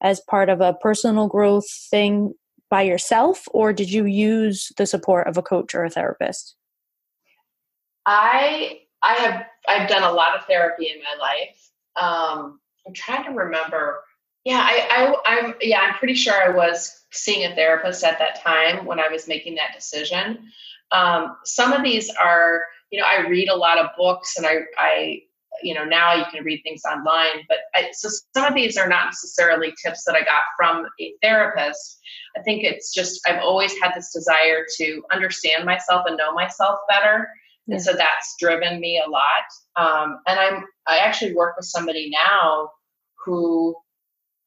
as 0.00 0.20
part 0.28 0.48
of 0.48 0.60
a 0.60 0.74
personal 0.74 1.28
growth 1.28 1.70
thing 1.88 2.34
by 2.68 2.82
yourself 2.82 3.46
or 3.52 3.72
did 3.72 3.92
you 3.92 4.06
use 4.06 4.72
the 4.76 4.86
support 4.86 5.28
of 5.28 5.36
a 5.38 5.42
coach 5.42 5.72
or 5.72 5.84
a 5.84 5.90
therapist? 5.90 6.56
I 8.06 8.80
I 9.04 9.14
have 9.14 9.44
I've 9.68 9.88
done 9.88 10.02
a 10.02 10.12
lot 10.12 10.36
of 10.36 10.44
therapy 10.46 10.88
in 10.88 10.98
my 10.98 11.16
life. 11.20 11.70
Um, 11.94 12.60
I'm 12.88 12.94
trying 12.94 13.24
to 13.24 13.30
remember. 13.30 14.00
Yeah, 14.44 14.60
I, 14.64 14.88
I 14.90 15.36
I'm 15.36 15.54
yeah 15.60 15.80
I'm 15.80 15.94
pretty 15.94 16.14
sure 16.14 16.34
I 16.34 16.48
was 16.48 17.04
seeing 17.12 17.44
a 17.44 17.54
therapist 17.54 18.02
at 18.02 18.18
that 18.18 18.42
time 18.42 18.86
when 18.86 18.98
I 18.98 19.08
was 19.08 19.28
making 19.28 19.56
that 19.56 19.74
decision. 19.74 20.38
Um, 20.90 21.36
some 21.44 21.72
of 21.72 21.82
these 21.84 22.08
are 22.10 22.62
you 22.90 22.98
know 22.98 23.06
I 23.06 23.28
read 23.28 23.50
a 23.50 23.56
lot 23.56 23.78
of 23.78 23.90
books 23.98 24.38
and 24.38 24.46
I 24.46 24.60
I 24.78 25.20
you 25.62 25.74
know 25.74 25.84
now 25.84 26.14
you 26.14 26.24
can 26.32 26.44
read 26.44 26.62
things 26.62 26.82
online 26.90 27.44
but 27.48 27.58
I, 27.74 27.88
so 27.92 28.08
some 28.34 28.46
of 28.46 28.54
these 28.54 28.76
are 28.76 28.88
not 28.88 29.06
necessarily 29.06 29.74
tips 29.82 30.04
that 30.04 30.14
i 30.14 30.20
got 30.20 30.42
from 30.56 30.86
a 31.00 31.12
therapist 31.20 31.98
i 32.36 32.42
think 32.42 32.62
it's 32.62 32.94
just 32.94 33.20
i've 33.26 33.42
always 33.42 33.72
had 33.80 33.92
this 33.96 34.12
desire 34.12 34.64
to 34.76 35.02
understand 35.10 35.64
myself 35.64 36.04
and 36.06 36.16
know 36.16 36.32
myself 36.32 36.78
better 36.88 37.28
and 37.68 37.82
so 37.82 37.92
that's 37.92 38.34
driven 38.40 38.80
me 38.80 39.00
a 39.04 39.08
lot. 39.08 39.44
Um, 39.76 40.20
and 40.26 40.40
I'm 40.40 40.64
I 40.86 40.98
actually 40.98 41.34
work 41.34 41.56
with 41.56 41.66
somebody 41.66 42.10
now 42.10 42.70
who 43.24 43.76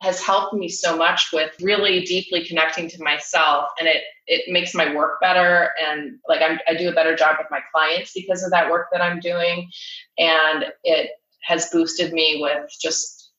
has 0.01 0.19
helped 0.19 0.55
me 0.55 0.67
so 0.67 0.97
much 0.97 1.29
with 1.31 1.51
really 1.61 2.01
deeply 2.01 2.43
connecting 2.45 2.89
to 2.89 3.03
myself. 3.03 3.69
And 3.79 3.87
it 3.87 4.03
it 4.27 4.51
makes 4.51 4.73
my 4.73 4.95
work 4.95 5.19
better. 5.21 5.71
And 5.79 6.17
like 6.27 6.41
I'm, 6.41 6.59
i 6.67 6.73
do 6.73 6.89
a 6.89 6.93
better 6.93 7.15
job 7.15 7.35
with 7.37 7.47
my 7.51 7.59
clients 7.71 8.13
because 8.13 8.43
of 8.43 8.51
that 8.51 8.69
work 8.69 8.87
that 8.91 9.01
i'm 9.01 9.19
doing. 9.19 9.69
And 10.17 10.65
it 10.83 11.11
has 11.43 11.69
boosted 11.69 12.13
me 12.13 12.39
with 12.41 12.71
just 12.81 13.31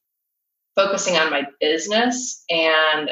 focusing 0.75 1.17
on 1.17 1.31
my 1.31 1.47
business 1.61 2.45
and 2.49 3.11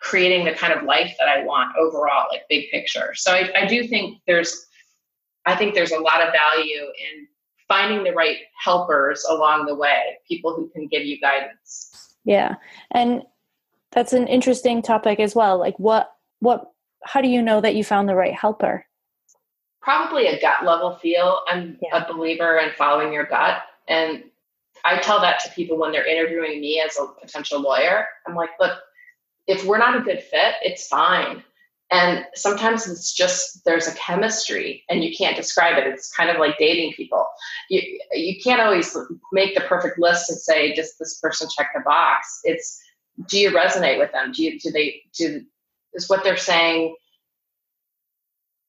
creating 0.00 0.44
the 0.44 0.52
kind 0.52 0.72
of 0.72 0.84
life 0.84 1.14
that 1.18 1.28
i 1.28 1.44
want 1.44 1.76
overall 1.76 2.26
like 2.30 2.42
big 2.48 2.70
picture. 2.70 3.12
So 3.14 3.32
i, 3.32 3.50
I 3.56 3.66
do 3.66 3.86
think 3.86 4.18
there's 4.26 4.66
I 5.46 5.56
think 5.56 5.74
there's 5.74 5.92
a 5.92 6.00
lot 6.00 6.20
of 6.20 6.32
value 6.32 6.82
in 6.82 7.26
finding 7.68 8.02
the 8.02 8.12
right 8.12 8.38
helpers 8.62 9.24
along 9.28 9.66
the 9.66 9.74
way, 9.74 10.18
people 10.26 10.54
who 10.54 10.68
can 10.70 10.86
give 10.88 11.04
you 11.04 11.20
guidance. 11.20 12.14
Yeah. 12.24 12.56
And 12.90 13.22
that's 13.92 14.12
an 14.12 14.26
interesting 14.26 14.82
topic 14.82 15.20
as 15.20 15.34
well. 15.34 15.58
Like 15.58 15.78
what 15.78 16.10
what 16.40 16.72
how 17.04 17.20
do 17.20 17.28
you 17.28 17.42
know 17.42 17.60
that 17.60 17.74
you 17.74 17.84
found 17.84 18.08
the 18.08 18.14
right 18.14 18.34
helper? 18.34 18.84
Probably 19.80 20.26
a 20.26 20.40
gut 20.40 20.64
level 20.64 20.96
feel. 20.96 21.40
I'm 21.48 21.78
yeah. 21.82 22.04
a 22.04 22.12
believer 22.12 22.58
in 22.58 22.72
following 22.72 23.12
your 23.12 23.26
gut 23.26 23.62
and 23.86 24.24
I 24.84 24.98
tell 24.98 25.20
that 25.20 25.40
to 25.40 25.50
people 25.50 25.78
when 25.78 25.92
they're 25.92 26.06
interviewing 26.06 26.60
me 26.60 26.80
as 26.80 26.98
a 26.98 27.06
potential 27.20 27.60
lawyer. 27.60 28.06
I'm 28.26 28.34
like, 28.34 28.50
look, 28.60 28.78
if 29.46 29.64
we're 29.64 29.78
not 29.78 29.96
a 29.96 30.00
good 30.00 30.22
fit, 30.22 30.54
it's 30.62 30.86
fine. 30.86 31.42
And 31.90 32.26
sometimes 32.34 32.86
it's 32.86 33.14
just 33.14 33.64
there's 33.64 33.86
a 33.88 33.94
chemistry 33.94 34.84
and 34.90 35.02
you 35.02 35.14
can't 35.16 35.36
describe 35.36 35.78
it. 35.78 35.86
It's 35.86 36.12
kind 36.12 36.28
of 36.28 36.38
like 36.38 36.58
dating 36.58 36.92
people. 36.92 37.26
You 37.70 37.80
you 38.12 38.40
can't 38.42 38.60
always 38.60 38.94
make 39.32 39.54
the 39.54 39.62
perfect 39.62 39.98
list 39.98 40.28
and 40.28 40.38
say 40.38 40.74
does 40.74 40.96
this 40.98 41.18
person 41.18 41.48
check 41.56 41.70
the 41.74 41.80
box. 41.80 42.40
It's 42.44 42.80
do 43.28 43.38
you 43.38 43.50
resonate 43.50 43.98
with 43.98 44.12
them? 44.12 44.32
Do 44.32 44.42
you 44.42 44.58
do 44.58 44.70
they 44.70 45.02
do 45.16 45.42
is 45.94 46.08
what 46.10 46.24
they're 46.24 46.36
saying 46.36 46.94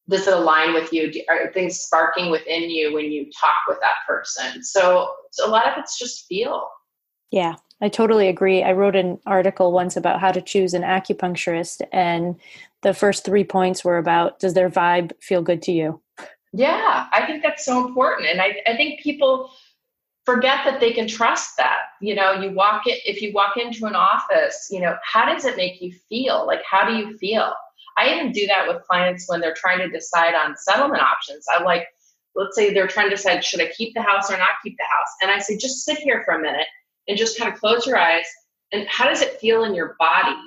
does 0.10 0.28
it 0.28 0.34
align 0.34 0.74
with 0.74 0.92
you? 0.92 1.12
Do, 1.12 1.22
are 1.30 1.54
things 1.54 1.80
sparking 1.80 2.32
within 2.32 2.70
you 2.70 2.94
when 2.94 3.12
you 3.12 3.30
talk 3.40 3.58
with 3.68 3.78
that 3.82 3.96
person? 4.08 4.64
So, 4.64 5.12
so 5.32 5.48
a 5.48 5.52
lot 5.52 5.68
of 5.68 5.74
it's 5.78 6.00
just 6.00 6.26
feel. 6.28 6.68
Yeah, 7.32 7.56
I 7.82 7.89
totally 7.89 8.28
agree. 8.28 8.63
I 8.63 8.74
wrote 8.74 8.96
an 8.96 9.20
article 9.26 9.72
once 9.72 9.96
about 9.96 10.20
how 10.20 10.32
to 10.32 10.42
choose 10.42 10.74
an 10.74 10.84
acupuncturist, 10.84 11.82
and 11.92 12.36
the 12.82 12.94
first 12.94 13.26
three 13.26 13.44
points 13.44 13.84
were 13.84 13.98
about 13.98 14.39
does 14.39 14.54
their 14.54 14.70
vibe 14.70 15.12
feel 15.22 15.42
good 15.42 15.62
to 15.63 15.72
you? 15.72 16.02
Yeah, 16.54 17.08
I 17.12 17.26
think 17.28 17.44
that's 17.44 17.63
so 17.63 17.86
important. 17.86 18.28
And 18.28 18.42
I, 18.42 18.56
I 18.65 18.76
think 18.76 19.02
people, 19.02 19.52
forget 20.30 20.60
that 20.63 20.80
they 20.80 20.94
can 20.94 21.08
trust 21.08 21.58
that. 21.58 21.80
You 22.02 22.13
know, 22.13 22.34
you 22.34 22.52
walk 22.52 22.84
it 22.86 23.00
if 23.04 23.20
you 23.20 23.34
walk 23.34 23.58
into 23.58 23.86
an 23.86 23.96
office, 23.96 24.68
you 24.70 24.80
know, 24.80 24.96
how 25.04 25.26
does 25.26 25.44
it 25.46 25.58
make 25.58 25.82
you 25.82 25.92
feel? 26.08 26.46
Like 26.46 26.62
how 26.70 26.88
do 26.88 26.96
you 26.96 27.18
feel? 27.18 27.52
I 27.98 28.13
even 28.13 28.32
do 28.32 28.46
that 28.46 28.68
with 28.68 28.84
clients 28.84 29.28
when 29.28 29.42
they're 29.42 29.56
trying 29.56 29.80
to 29.80 29.89
decide 29.89 30.36
on 30.36 30.56
settlement 30.56 31.02
options. 31.02 31.46
I'm 31.52 31.65
like, 31.65 31.88
let's 32.36 32.56
say 32.56 32.72
they're 32.72 32.88
trying 32.88 33.10
to 33.10 33.15
decide 33.15 33.44
should 33.44 33.60
I 33.60 33.72
keep 33.76 33.96
the 33.96 34.04
house 34.04 34.30
or 34.30 34.38
not 34.38 34.62
keep 34.63 34.78
the 34.78 34.84
house? 34.84 35.10
And 35.22 35.32
I 35.32 35.39
say 35.39 35.58
just 35.58 35.84
sit 35.84 35.98
here 35.98 36.22
for 36.26 36.36
a 36.36 36.42
minute 36.42 36.68
and 37.10 37.17
just 37.17 37.38
kind 37.38 37.52
of 37.52 37.60
close 37.60 37.86
your 37.86 37.98
eyes 37.98 38.26
and 38.72 38.88
how 38.88 39.06
does 39.06 39.22
it 39.22 39.39
feel 39.41 39.63
in 39.63 39.76
your 39.76 39.95
body 40.00 40.38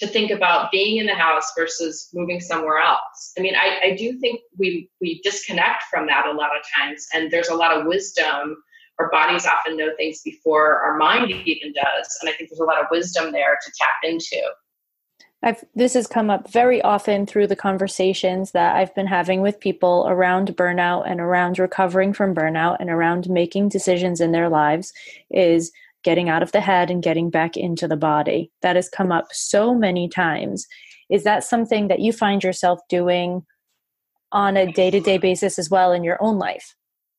to 0.00 0.06
think 0.06 0.30
about 0.30 0.72
being 0.72 0.96
in 0.96 1.06
the 1.06 1.14
house 1.14 1.52
versus 1.56 2.08
moving 2.14 2.40
somewhere 2.40 2.78
else. 2.78 3.32
I 3.38 3.42
mean, 3.42 3.54
I, 3.54 3.90
I 3.90 3.96
do 3.96 4.18
think 4.18 4.40
we 4.58 4.90
we 5.00 5.20
disconnect 5.22 5.84
from 5.90 6.06
that 6.06 6.26
a 6.26 6.32
lot 6.32 6.56
of 6.56 6.64
times, 6.74 7.06
and 7.12 7.30
there's 7.30 7.48
a 7.48 7.54
lot 7.54 7.76
of 7.76 7.86
wisdom. 7.86 8.56
Our 8.98 9.10
bodies 9.10 9.46
often 9.46 9.76
know 9.76 9.90
things 9.96 10.20
before 10.22 10.80
our 10.80 10.96
mind 10.96 11.30
even 11.30 11.72
does, 11.72 12.18
and 12.20 12.30
I 12.30 12.32
think 12.32 12.50
there's 12.50 12.60
a 12.60 12.64
lot 12.64 12.80
of 12.80 12.86
wisdom 12.90 13.32
there 13.32 13.58
to 13.62 13.72
tap 13.78 14.10
into. 14.10 14.40
I've, 15.42 15.64
this 15.74 15.94
has 15.94 16.06
come 16.06 16.28
up 16.28 16.50
very 16.50 16.82
often 16.82 17.24
through 17.24 17.46
the 17.46 17.56
conversations 17.56 18.50
that 18.52 18.76
I've 18.76 18.94
been 18.94 19.06
having 19.06 19.40
with 19.40 19.58
people 19.58 20.04
around 20.06 20.54
burnout 20.54 21.10
and 21.10 21.18
around 21.18 21.58
recovering 21.58 22.12
from 22.12 22.34
burnout 22.34 22.76
and 22.78 22.90
around 22.90 23.30
making 23.30 23.70
decisions 23.70 24.20
in 24.20 24.32
their 24.32 24.50
lives 24.50 24.92
is 25.30 25.72
getting 26.02 26.28
out 26.28 26.42
of 26.42 26.52
the 26.52 26.60
head 26.60 26.90
and 26.90 27.02
getting 27.02 27.30
back 27.30 27.56
into 27.56 27.86
the 27.86 27.96
body. 27.96 28.50
That 28.62 28.76
has 28.76 28.88
come 28.88 29.12
up 29.12 29.26
so 29.32 29.74
many 29.74 30.08
times. 30.08 30.66
Is 31.10 31.24
that 31.24 31.44
something 31.44 31.88
that 31.88 32.00
you 32.00 32.12
find 32.12 32.42
yourself 32.42 32.80
doing 32.88 33.44
on 34.32 34.56
a 34.56 34.72
day 34.72 34.90
to 34.90 35.00
day 35.00 35.18
basis 35.18 35.58
as 35.58 35.70
well 35.70 35.92
in 35.92 36.04
your 36.04 36.22
own 36.22 36.38
life? 36.38 36.74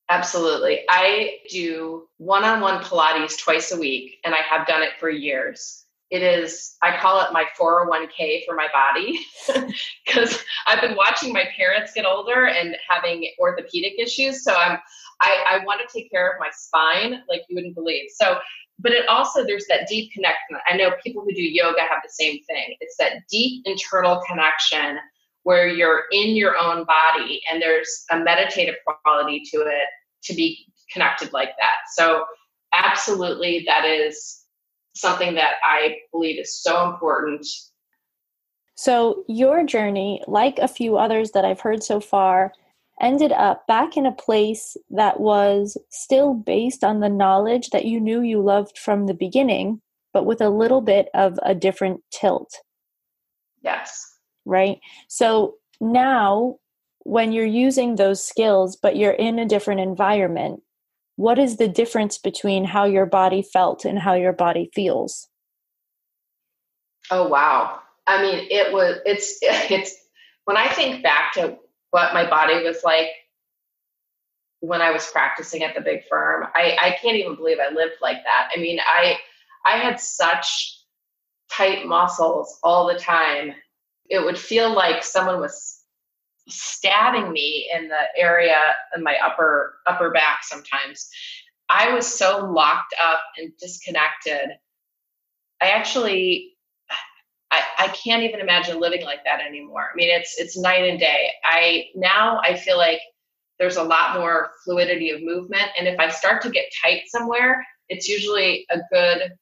Absolutely. 0.10 0.82
I 0.89 1.38
do 1.50 2.08
one 2.17 2.44
on 2.44 2.60
one 2.60 2.84
Pilates 2.84 3.39
twice 3.39 3.72
a 3.72 3.80
week, 3.80 4.17
and 4.26 4.36
I 4.36 4.39
have 4.39 4.67
done 4.67 4.82
it 4.82 4.91
for 5.00 5.10
years. 5.10 5.86
It 6.10 6.22
is, 6.22 6.76
I 6.82 6.98
call 6.98 7.22
it 7.22 7.32
my 7.32 7.46
401k 7.58 8.44
for 8.46 8.54
my 8.54 8.67
body 8.74 9.17
because 10.06 10.44
I've 10.67 10.82
been 10.82 10.98
watching 10.98 11.32
my 11.32 11.46
parents 11.56 11.94
get 11.96 12.06
older 12.06 12.48
and 12.48 12.76
having 12.89 13.32
orthopedic 13.39 13.94
issues. 13.98 14.44
So 14.44 14.54
I'm, 14.54 14.78
I, 15.22 15.46
I 15.62 15.65
want 15.65 15.80
to 15.80 15.98
take 15.98 16.12
care 16.12 16.30
of 16.30 16.38
my 16.38 16.50
spine 16.52 17.24
like 17.30 17.44
you 17.48 17.56
wouldn't 17.56 17.76
believe. 17.76 18.10
So 18.13 18.38
but 18.82 18.91
it 18.91 19.08
also 19.08 19.46
there's 19.46 19.65
that 19.70 19.88
deep 19.88 20.12
connection. 20.12 20.58
I 20.67 20.76
know 20.76 20.91
people 21.04 21.24
who 21.24 21.34
do 21.34 21.41
yoga 21.41 21.82
have 21.82 22.00
the 22.04 22.10
same 22.10 22.44
thing. 22.44 22.76
It's 22.80 22.98
that 22.98 23.24
deep 23.30 23.63
internal 23.65 24.22
connection 24.28 24.98
where 25.44 25.67
you're 25.67 26.04
in 26.12 26.36
your 26.36 26.58
own 26.58 26.86
body 26.86 27.41
and 27.52 27.62
there's 27.62 28.06
a 28.12 28.20
meditative 28.20 28.76
quality 28.86 29.41
to 29.52 29.62
it 29.62 29.88
to 30.24 30.34
be 30.34 30.65
connected 30.91 31.34
like 31.34 31.52
that. 31.60 31.76
So 31.96 32.26
absolutely 32.74 33.63
that 33.67 33.86
is 33.86 34.44
something 34.96 35.36
that 35.36 35.54
i 35.63 35.98
believe 36.12 36.39
is 36.39 36.62
so 36.62 36.89
important. 36.89 37.46
So 38.76 39.24
your 39.28 39.63
journey 39.65 40.22
like 40.28 40.58
a 40.60 40.67
few 40.67 40.98
others 40.98 41.32
that 41.32 41.46
i've 41.46 41.60
heard 41.60 41.84
so 41.84 42.00
far 42.00 42.54
ended 43.02 43.32
up 43.32 43.66
back 43.68 43.98
in 43.98 44.06
a 44.06 44.12
place 44.12 44.78
that 44.90 45.20
was 45.20 45.78
still 45.90 46.34
based 46.34 46.84
on 46.84 47.00
the 47.00 47.10
knowledge 47.10 47.70
that 47.72 47.86
you 47.86 48.00
knew 48.00 48.22
you 48.22 48.42
loved 48.42 48.78
from 48.78 49.06
the 49.06 49.14
beginning, 49.14 49.82
but 50.14 50.26
with 50.26 50.42
a 50.42 50.50
little 50.50 50.82
bit 50.82 51.10
of 51.14 51.40
a 51.44 51.56
different 51.56 52.02
tilt. 52.12 52.54
Yes. 53.62 54.08
Right. 54.46 54.80
So 55.08 55.56
now, 55.80 56.58
when 57.04 57.32
you're 57.32 57.46
using 57.46 57.96
those 57.96 58.24
skills, 58.24 58.78
but 58.82 58.96
you're 58.96 59.12
in 59.12 59.40
a 59.40 59.48
different 59.48 59.82
environment, 59.82 60.62
what 61.16 61.40
is 61.40 61.58
the 61.58 61.68
difference 61.68 62.18
between 62.18 62.64
how 62.64 62.86
your 62.86 63.06
body 63.06 63.42
felt 63.42 63.86
and 63.86 64.00
how 64.00 64.14
your 64.14 64.34
body 64.34 64.70
feels? 64.74 65.28
Oh, 67.10 67.28
wow. 67.28 67.80
I 68.08 68.22
mean, 68.22 68.48
it 68.50 68.74
was, 68.74 69.00
it's, 69.06 69.38
it's, 69.42 69.96
when 70.46 70.58
I 70.58 70.68
think 70.70 71.04
back 71.04 71.34
to 71.34 71.58
what 71.92 72.14
my 72.14 72.30
body 72.30 72.64
was 72.64 72.84
like 72.84 73.10
when 74.62 74.82
I 74.82 74.92
was 74.92 75.08
practicing 75.12 75.64
at 75.64 75.76
the 75.76 75.82
big 75.82 76.02
firm. 76.10 76.48
I, 76.56 76.78
I 76.80 76.98
can't 77.02 77.18
even 77.18 77.36
believe 77.36 77.58
I 77.60 77.74
lived 77.74 77.96
like 78.02 78.24
that. 78.24 78.50
I 78.56 78.60
mean, 78.60 78.80
I 78.86 79.18
I 79.66 79.78
had 79.78 80.00
such 80.00 80.80
tight 81.52 81.86
muscles 81.86 82.60
all 82.64 82.88
the 82.88 83.00
time. 83.00 83.54
It 84.10 84.24
would 84.24 84.38
feel 84.38 84.74
like 84.74 85.04
someone 85.04 85.40
was 85.40 85.82
stabbing 86.48 87.32
me 87.32 87.70
in 87.74 87.88
the 87.88 88.04
area 88.18 88.60
in 88.96 89.04
my 89.04 89.16
upper 89.24 89.76
upper 89.88 90.12
back 90.12 90.40
sometimes. 90.44 91.10
I 91.70 91.94
was 91.94 92.06
so 92.06 92.46
locked 92.46 92.94
up 93.02 93.22
and 93.38 93.52
disconnected. 93.60 94.52
I 95.62 95.70
actually 95.70 96.54
I, 97.52 97.64
I 97.80 97.88
can't 97.90 98.24
even 98.24 98.40
imagine 98.40 98.80
living 98.80 99.04
like 99.04 99.24
that 99.26 99.42
anymore. 99.42 99.90
I 99.92 99.96
mean, 99.96 100.10
it's 100.10 100.40
it's 100.40 100.58
night 100.58 100.88
and 100.88 101.00
day. 101.00 101.30
I 101.44 101.86
now 101.96 102.40
I 102.44 102.56
feel 102.56 102.78
like 102.78 103.02
there's 103.60 103.76
a 103.76 103.84
lot 103.84 104.18
more 104.18 104.52
fluidity 104.64 105.12
of 105.12 105.22
movement, 105.22 105.68
and 105.78 105.88
if 105.88 106.00
I 106.00 106.10
start 106.10 106.42
to 106.44 106.50
get 106.50 106.66
tight 106.84 107.04
somewhere, 107.08 107.66
it's 107.90 108.08
usually 108.08 108.66
a 108.72 108.80
good 108.92 109.34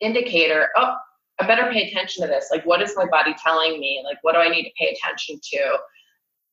indicator. 0.00 0.68
Oh, 0.76 0.94
I 1.40 1.46
better 1.46 1.70
pay 1.72 1.88
attention 1.88 2.22
to 2.22 2.28
this. 2.28 2.48
Like, 2.50 2.64
what 2.64 2.80
is 2.80 2.94
my 2.96 3.06
body 3.06 3.34
telling 3.42 3.80
me? 3.80 4.02
Like, 4.04 4.18
what 4.22 4.34
do 4.34 4.38
I 4.38 4.48
need 4.48 4.64
to 4.64 4.70
pay 4.78 4.96
attention 4.96 5.40
to? 5.52 5.78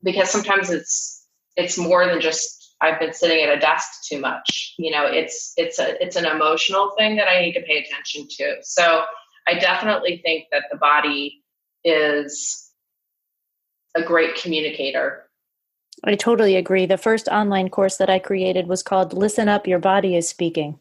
Because 0.04 0.30
sometimes 0.30 0.72
it's 0.72 1.28
it's 1.56 1.78
more 1.78 2.06
than 2.08 2.20
just 2.20 2.76
I've 2.82 3.00
been 3.00 3.14
sitting 3.14 3.44
at 3.44 3.56
a 3.56 3.60
desk 3.60 4.04
too 4.10 4.20
much. 4.20 4.74
You 4.80 4.92
know, 4.92 5.06
it's 5.06 5.54
it's 5.58 5.78
a 5.78 6.04
it's 6.04 6.16
an 6.16 6.26
emotional 6.26 6.94
thing 6.98 7.16
that 7.18 7.28
I 7.28 7.42
need 7.42 7.54
to 7.54 7.62
pay 7.62 7.78
attention 7.78 8.28
to. 8.38 8.56
So 8.64 9.04
I 9.50 9.58
definitely 9.58 10.22
think 10.24 10.46
that 10.52 10.66
the 10.72 10.78
body 10.78 11.44
is 11.84 12.72
a 13.96 14.04
great 14.04 14.36
communicator. 14.36 15.28
I 16.04 16.16
totally 16.16 16.56
agree. 16.56 16.86
The 16.86 17.00
first 17.00 17.28
online 17.28 17.70
course 17.70 17.98
that 17.98 18.12
I 18.12 18.20
created 18.20 18.68
was 18.68 18.84
called 18.84 19.14
Listen 19.14 19.50
Up 19.50 19.66
Your 19.66 19.80
Body 19.80 20.16
is 20.16 20.30
Speaking. 20.30 20.80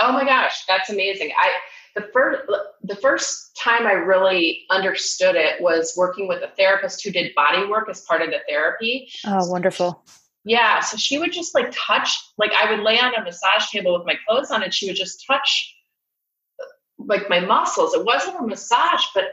Oh 0.00 0.12
my 0.12 0.24
gosh, 0.24 0.64
that's 0.66 0.88
amazing. 0.88 1.30
I 1.38 1.50
the 1.94 2.08
first 2.12 2.42
the 2.82 2.96
first 2.96 3.54
time 3.58 3.86
I 3.86 3.92
really 3.92 4.64
understood 4.70 5.34
it 5.34 5.60
was 5.60 5.94
working 5.96 6.26
with 6.26 6.42
a 6.42 6.48
therapist 6.56 7.04
who 7.04 7.10
did 7.10 7.34
body 7.34 7.66
work 7.66 7.88
as 7.90 8.00
part 8.02 8.22
of 8.22 8.30
the 8.30 8.40
therapy. 8.48 9.10
Oh, 9.26 9.46
wonderful. 9.48 10.04
Yeah, 10.44 10.80
so 10.80 10.96
she 10.96 11.18
would 11.18 11.32
just 11.32 11.54
like 11.54 11.70
touch 11.72 12.18
like 12.38 12.52
I 12.52 12.70
would 12.70 12.82
lay 12.82 12.98
on 12.98 13.14
a 13.14 13.22
massage 13.22 13.68
table 13.70 13.96
with 13.96 14.06
my 14.06 14.14
clothes 14.26 14.50
on 14.50 14.62
and 14.62 14.72
she 14.72 14.86
would 14.86 14.96
just 14.96 15.22
touch 15.26 15.75
like 17.06 17.28
my 17.28 17.40
muscles. 17.40 17.94
It 17.94 18.04
wasn't 18.04 18.40
a 18.40 18.46
massage, 18.46 19.04
but 19.14 19.24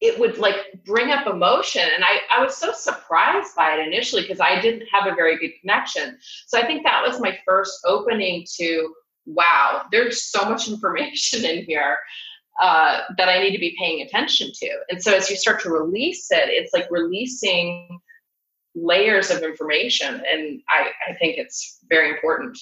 it 0.00 0.18
would 0.18 0.38
like 0.38 0.56
bring 0.84 1.10
up 1.10 1.26
emotion. 1.26 1.82
And 1.94 2.04
I, 2.04 2.20
I 2.30 2.42
was 2.42 2.56
so 2.56 2.72
surprised 2.72 3.54
by 3.56 3.74
it 3.74 3.86
initially 3.86 4.22
because 4.22 4.40
I 4.40 4.60
didn't 4.60 4.86
have 4.92 5.10
a 5.10 5.14
very 5.14 5.38
good 5.38 5.52
connection. 5.60 6.18
So 6.46 6.58
I 6.58 6.66
think 6.66 6.82
that 6.82 7.06
was 7.06 7.20
my 7.20 7.38
first 7.46 7.80
opening 7.86 8.44
to 8.56 8.94
wow, 9.24 9.84
there's 9.92 10.24
so 10.24 10.48
much 10.48 10.68
information 10.68 11.44
in 11.44 11.64
here 11.64 11.98
uh, 12.60 13.02
that 13.16 13.28
I 13.28 13.40
need 13.40 13.52
to 13.52 13.58
be 13.58 13.76
paying 13.78 14.02
attention 14.02 14.50
to. 14.52 14.70
And 14.90 15.02
so 15.02 15.14
as 15.14 15.30
you 15.30 15.36
start 15.36 15.60
to 15.62 15.70
release 15.70 16.26
it, 16.30 16.48
it's 16.48 16.72
like 16.72 16.90
releasing 16.90 18.00
layers 18.74 19.30
of 19.30 19.42
information. 19.42 20.22
And 20.30 20.60
I, 20.68 20.90
I 21.08 21.14
think 21.14 21.38
it's 21.38 21.78
very 21.88 22.10
important. 22.10 22.58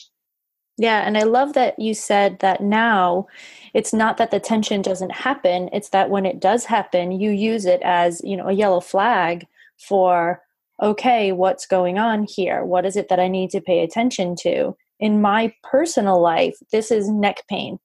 Yeah, 0.81 1.03
and 1.07 1.19
I 1.19 1.25
love 1.25 1.53
that 1.53 1.79
you 1.79 1.93
said 1.93 2.39
that 2.39 2.63
now 2.63 3.27
it's 3.75 3.93
not 3.93 4.17
that 4.17 4.31
the 4.31 4.41
tension 4.41 4.81
doesn't 4.81 5.13
happen, 5.13 5.69
it's 5.75 5.91
that 5.91 6.09
when 6.09 6.25
it 6.25 6.41
does 6.41 6.65
happen, 6.65 7.13
you 7.13 7.33
use 7.33 7.67
it 7.67 7.83
as, 7.85 8.23
you 8.25 8.35
know, 8.35 8.49
a 8.49 8.53
yellow 8.53 8.81
flag 8.81 9.47
for 9.79 10.41
okay, 10.83 11.33
what's 11.33 11.67
going 11.67 11.99
on 11.99 12.27
here? 12.27 12.65
What 12.65 12.87
is 12.87 12.97
it 12.97 13.11
that 13.11 13.21
I 13.21 13.29
need 13.29 13.51
to 13.51 13.61
pay 13.61 13.81
attention 13.83 14.35
to? 14.37 14.75
In 14.99 15.21
my 15.21 15.53
personal 15.63 16.19
life, 16.19 16.57
this 16.73 16.91
is 16.91 17.11
neck 17.11 17.43
pain. 17.47 17.79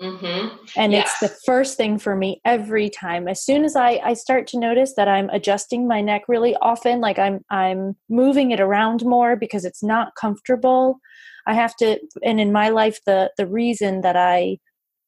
Mm-hmm. 0.00 0.56
And 0.74 0.92
yes. 0.92 1.10
it's 1.10 1.20
the 1.20 1.38
first 1.44 1.76
thing 1.76 1.98
for 1.98 2.16
me 2.16 2.40
every 2.46 2.88
time. 2.88 3.28
As 3.28 3.44
soon 3.44 3.62
as 3.62 3.76
I, 3.76 4.00
I 4.02 4.14
start 4.14 4.46
to 4.48 4.58
notice 4.58 4.94
that 4.94 5.08
I'm 5.08 5.28
adjusting 5.28 5.86
my 5.86 6.00
neck 6.00 6.22
really 6.28 6.56
often, 6.56 7.02
like 7.02 7.18
I'm 7.18 7.44
I'm 7.50 7.94
moving 8.08 8.52
it 8.52 8.60
around 8.60 9.04
more 9.04 9.36
because 9.36 9.66
it's 9.66 9.82
not 9.82 10.14
comfortable, 10.14 10.98
I 11.46 11.54
have 11.54 11.76
to 11.76 11.98
and 12.24 12.40
in 12.40 12.52
my 12.52 12.68
life 12.68 13.00
the 13.06 13.30
the 13.36 13.46
reason 13.46 14.00
that 14.02 14.16
I 14.16 14.58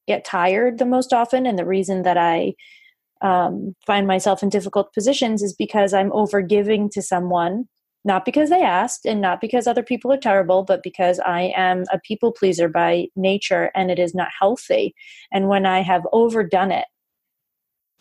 get 0.07 0.25
tired 0.25 0.79
the 0.79 0.87
most 0.87 1.13
often 1.13 1.47
and 1.47 1.59
the 1.59 1.67
reason 1.67 2.03
that 2.03 2.17
I 2.17 2.55
um, 3.21 3.75
find 3.87 4.07
myself 4.07 4.43
in 4.43 4.49
difficult 4.49 4.93
positions 4.93 5.43
is 5.43 5.53
because 5.53 5.93
I'm 5.93 6.13
over 6.13 6.41
giving 6.41 6.89
to 6.91 7.03
someone, 7.03 7.69
not 8.05 8.25
because 8.25 8.51
they 8.51 8.63
asked 8.63 9.05
and 9.05 9.21
not 9.21 9.41
because 9.41 9.67
other 9.67 9.83
people 9.83 10.13
are 10.13 10.19
terrible, 10.19 10.63
but 10.63 10.83
because 10.83 11.19
I 11.21 11.53
am 11.57 11.85
a 11.93 11.99
people 11.99 12.33
pleaser 12.33 12.69
by 12.69 13.09
nature 13.17 13.71
and 13.75 13.91
it 13.91 13.99
is 13.99 14.15
not 14.15 14.29
healthy. 14.39 14.95
And 15.33 15.49
when 15.49 15.67
I 15.67 15.83
have 15.83 16.07
overdone 16.13 16.71
it, 16.71 16.87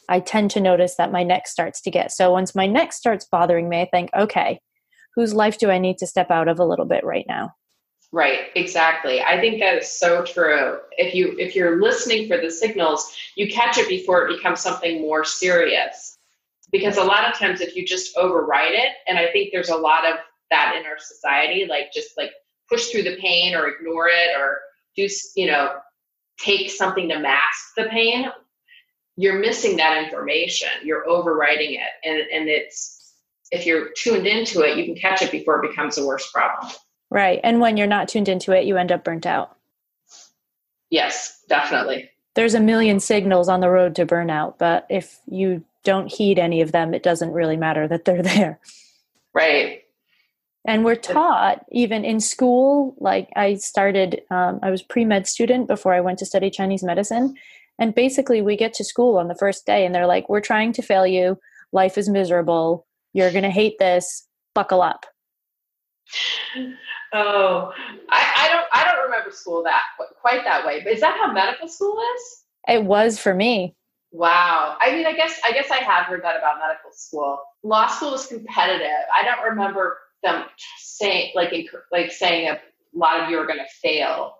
I 0.10 0.19
tend 0.19 0.52
to 0.52 0.62
notice 0.62 0.95
that 0.95 1.12
my 1.12 1.23
neck 1.23 1.47
starts 1.47 1.82
to 1.82 1.91
get 1.91 2.12
so 2.12 2.32
once 2.32 2.56
my 2.56 2.67
neck 2.67 2.93
starts 2.93 3.26
bothering 3.26 3.67
me, 3.67 3.82
I 3.82 3.89
think, 3.91 4.10
okay, 4.17 4.60
whose 5.15 5.34
life 5.34 5.58
do 5.58 5.69
I 5.69 5.80
need 5.80 5.97
to 5.97 6.08
step 6.08 6.32
out 6.32 6.47
of 6.47 6.60
a 6.60 6.65
little 6.65 6.86
bit 6.86 7.04
right 7.04 7.26
now? 7.28 7.52
Right, 8.13 8.48
exactly. 8.56 9.22
I 9.22 9.39
think 9.39 9.60
that 9.60 9.76
is 9.80 10.00
so 10.00 10.24
true. 10.24 10.80
If 10.98 11.13
you 11.13 11.36
if 11.38 11.56
you're 11.56 11.82
listening 11.82 12.28
for 12.28 12.38
the 12.38 12.50
signals, 12.50 13.13
you 13.36 13.52
catch 13.52 13.78
it 13.78 13.89
before 13.89 14.28
it 14.28 14.38
becomes 14.38 14.62
something 14.62 15.02
more 15.02 15.26
serious. 15.26 16.17
Because 16.72 16.98
a 16.98 17.04
lot 17.04 17.28
of 17.30 17.38
times 17.38 17.62
if 17.62 17.76
you 17.76 17.86
just 17.86 18.17
override 18.17 18.74
it, 18.74 18.93
and 19.08 19.17
I 19.17 19.28
think 19.32 19.50
there's 19.52 19.70
a 19.70 19.76
lot 19.76 20.06
of 20.06 20.17
that 20.52 20.76
in 20.80 20.86
our 20.86 20.98
society, 21.00 21.65
like 21.70 21.91
just 21.93 22.17
like 22.17 22.32
push 22.70 22.88
through 22.88 23.04
the 23.04 23.17
pain 23.17 23.56
or 23.56 23.67
ignore 23.67 24.08
it 24.08 24.38
or 24.38 24.60
do 24.96 25.08
you 25.36 25.48
know 25.48 25.76
take 26.39 26.70
something 26.72 27.10
to 27.10 27.20
mask 27.20 27.74
the 27.76 27.86
pain, 27.86 28.30
you're 29.17 29.39
missing 29.39 29.78
that 29.78 30.04
information. 30.04 30.70
You're 30.84 31.08
overriding 31.10 31.74
it. 31.74 31.89
And 32.04 32.17
and 32.17 32.48
it's 32.48 33.13
if 33.52 33.65
you're 33.65 33.89
tuned 33.98 34.28
into 34.28 34.62
it, 34.62 34.78
you 34.78 34.86
can 34.86 34.96
catch 34.96 35.22
it 35.22 35.32
before 35.32 35.63
it 35.63 35.70
becomes 35.70 35.98
a 35.98 36.06
worse 36.06 36.32
problem. 36.32 36.72
Right. 37.10 37.39
And 37.43 37.60
when 37.60 37.78
you're 37.78 37.88
not 37.88 38.10
tuned 38.10 38.28
into 38.28 38.52
it, 38.52 38.65
you 38.65 38.78
end 38.78 38.91
up 38.91 39.04
burnt 39.04 39.26
out. 39.26 39.56
Yes, 40.89 41.41
definitely. 41.48 42.10
There's 42.36 42.54
a 42.54 42.60
million 42.60 43.00
signals 43.00 43.50
on 43.50 43.62
the 43.62 43.70
road 43.70 43.96
to 43.96 44.06
burnout, 44.06 44.58
but 44.58 44.86
if 44.89 45.20
you 45.26 45.63
don't 45.84 46.12
heed 46.12 46.38
any 46.38 46.62
of 46.62 46.72
them, 46.72 46.93
it 46.93 47.04
doesn't 47.04 47.32
really 47.32 47.58
matter 47.58 47.88
that 47.88 48.06
they're 48.06 48.22
there. 48.36 48.60
Right. 49.34 49.84
And 50.65 50.84
we're 50.84 50.96
taught, 50.96 51.65
even 51.72 52.04
in 52.04 52.20
school, 52.20 52.93
like 53.00 53.30
I 53.38 53.56
started, 53.56 54.22
um, 54.30 54.60
I 54.62 54.70
was 54.70 54.84
pre 54.84 55.06
med 55.06 55.26
student 55.26 55.67
before 55.67 55.93
I 55.93 56.02
went 56.02 56.20
to 56.20 56.26
study 56.26 56.50
Chinese 56.50 56.84
medicine. 56.84 57.36
And 57.80 57.96
basically, 57.96 58.41
we 58.41 58.58
get 58.58 58.74
to 58.74 58.84
school 58.84 59.17
on 59.17 59.30
the 59.30 59.36
first 59.36 59.65
day 59.65 59.86
and 59.86 59.96
they're 59.96 60.08
like, 60.08 60.28
we're 60.28 60.41
trying 60.41 60.74
to 60.74 60.82
fail 60.82 61.08
you. 61.08 61.39
Life 61.72 61.98
is 61.98 62.10
miserable. 62.10 62.86
You're 63.13 63.32
going 63.32 63.43
to 63.43 63.50
hate 63.50 63.80
this. 63.80 64.28
Buckle 64.54 64.82
up. 64.82 65.06
Oh, 67.17 67.71
I, 68.10 68.34
I 68.38 68.49
don't 68.49 68.67
I 68.73 68.84
don't 68.86 69.03
remember 69.06 69.32
school 69.32 69.63
that 69.63 69.82
quite 70.21 70.43
that 70.43 70.65
way. 70.65 70.82
But 70.84 70.93
is 70.93 71.01
that 71.01 71.17
how 71.17 71.32
medical 71.32 71.67
school 71.67 71.99
is? 72.15 72.43
It 72.67 72.84
was 72.84 73.17
for 73.17 73.34
me. 73.34 73.75
Wow. 74.12 74.77
I 74.80 74.91
mean, 74.91 75.06
I 75.06 75.13
guess 75.13 75.39
I 75.43 75.51
guess 75.51 75.71
I 75.71 75.77
have 75.77 76.06
heard 76.06 76.23
that 76.23 76.38
about 76.38 76.60
medical 76.60 76.91
school. 76.91 77.39
Law 77.63 77.88
school 77.88 78.13
is 78.13 78.25
competitive. 78.27 79.06
I 79.13 79.23
don't 79.23 79.49
remember 79.49 79.97
them 80.23 80.45
saying 80.80 81.32
like 81.36 81.53
like 81.91 82.12
saying 82.12 82.49
a 82.49 82.60
lot 82.93 83.21
of 83.21 83.30
you 83.30 83.38
are 83.38 83.47
going 83.47 83.60
to 83.60 83.80
fail. 83.82 84.36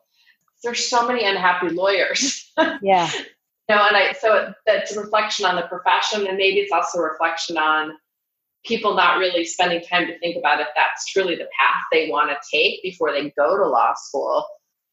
There's 0.64 0.88
so 0.88 1.08
many 1.08 1.26
unhappy 1.26 1.70
lawyers. 1.70 2.44
Yeah. 2.82 3.08
you 3.14 3.76
know, 3.76 3.86
and 3.86 3.96
I 3.96 4.14
so 4.14 4.52
that's 4.66 4.96
a 4.96 5.00
reflection 5.00 5.46
on 5.46 5.56
the 5.56 5.62
profession, 5.64 6.26
and 6.26 6.38
maybe 6.38 6.58
it's 6.58 6.72
also 6.72 6.98
a 6.98 7.04
reflection 7.04 7.56
on 7.56 7.92
people 8.66 8.96
not 8.96 9.18
really 9.18 9.46
spending 9.46 9.82
time 9.82 10.08
to 10.08 10.18
think 10.20 10.38
about 10.38 10.60
if 10.60 10.68
that's 10.76 11.06
truly 11.06 11.36
the 11.36 11.48
path 11.58 11.84
they 11.92 12.10
want 12.10 12.30
to 12.30 12.38
take 12.52 12.82
before 12.84 13.12
they 13.12 13.32
go 13.38 13.58
to 13.58 13.66
law 13.66 13.94
school. 13.96 14.46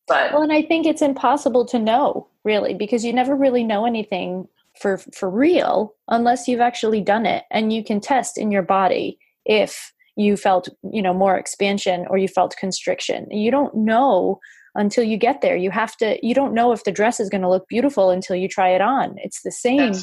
But 0.06 0.32
well, 0.32 0.42
and 0.42 0.52
I 0.52 0.62
think 0.62 0.86
it's 0.86 1.02
impossible 1.02 1.64
to 1.66 1.78
know 1.78 2.28
really 2.44 2.74
because 2.74 3.04
you 3.04 3.12
never 3.12 3.34
really 3.34 3.64
know 3.64 3.86
anything 3.86 4.46
for 4.78 4.98
for 4.98 5.30
real 5.30 5.94
unless 6.08 6.46
you've 6.46 6.60
actually 6.60 7.00
done 7.00 7.26
it, 7.26 7.44
and 7.50 7.72
you 7.72 7.82
can 7.82 8.00
test 8.00 8.38
in 8.38 8.50
your 8.50 8.62
body 8.62 9.18
if 9.44 9.92
you 10.16 10.36
felt 10.36 10.68
you 10.92 11.02
know 11.02 11.14
more 11.14 11.36
expansion 11.36 12.06
or 12.10 12.18
you 12.18 12.28
felt 12.28 12.56
constriction. 12.56 13.30
You 13.30 13.50
don't 13.50 13.74
know 13.74 14.40
until 14.74 15.04
you 15.04 15.16
get 15.16 15.40
there. 15.40 15.56
You 15.56 15.70
have 15.70 15.96
to. 15.98 16.18
You 16.26 16.34
don't 16.34 16.54
know 16.54 16.72
if 16.72 16.84
the 16.84 16.92
dress 16.92 17.18
is 17.18 17.30
going 17.30 17.42
to 17.42 17.48
look 17.48 17.68
beautiful 17.68 18.10
until 18.10 18.36
you 18.36 18.48
try 18.48 18.70
it 18.70 18.80
on. 18.80 19.16
It's 19.18 19.42
the 19.42 19.52
same. 19.52 19.94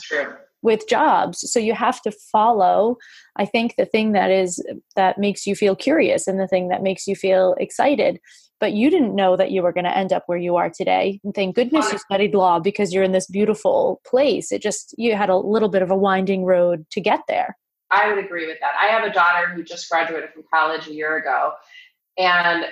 With 0.62 0.88
jobs. 0.88 1.40
So 1.52 1.60
you 1.60 1.74
have 1.74 2.02
to 2.04 2.12
follow 2.12 2.98
i 3.38 3.46
think 3.46 3.76
the 3.78 3.86
thing 3.86 4.12
that 4.12 4.30
is 4.30 4.64
that 4.96 5.18
makes 5.18 5.48
you 5.48 5.56
feel 5.56 5.76
curious 5.76 6.28
and 6.28 6.40
the 6.40 6.48
thing 6.48 6.68
that 6.68 6.84
makes 6.84 7.08
you 7.08 7.16
feel 7.16 7.56
excited. 7.60 8.20
But 8.60 8.74
you 8.74 8.92
didn't 8.92 9.16
know 9.16 9.36
that 9.38 9.50
you 9.50 9.64
were 9.64 9.74
going 9.74 9.86
to 9.86 9.98
end 9.98 10.14
up 10.14 10.24
where 10.28 10.38
you 10.38 10.56
are 10.56 10.70
today. 10.70 11.20
And 11.24 11.34
thank 11.34 11.56
goodness 11.56 11.92
you 11.92 11.98
studied 11.98 12.36
law 12.36 12.60
because 12.60 12.94
you're 12.94 13.04
in 13.04 13.12
this 13.12 13.26
beautiful 13.26 14.02
place. 14.06 14.52
It 14.52 14.62
just 14.62 14.94
you 14.98 15.16
had 15.16 15.30
a 15.30 15.38
little 15.38 15.70
bit 15.70 15.82
of 15.82 15.90
a 15.90 15.96
winding 15.96 16.46
road 16.46 16.86
to 16.92 17.02
get 17.02 17.22
there. 17.28 17.58
I 17.90 18.08
would 18.08 18.24
agree 18.24 18.46
with 18.46 18.60
that. 18.62 18.74
I 18.80 18.86
have 18.88 19.04
a 19.04 19.12
daughter 19.12 19.48
who 19.50 19.64
just 19.64 19.90
graduated 19.90 20.30
from 20.32 20.44
college 20.54 20.88
a 20.88 20.94
year 20.94 21.18
ago. 21.18 21.54
And 22.18 22.66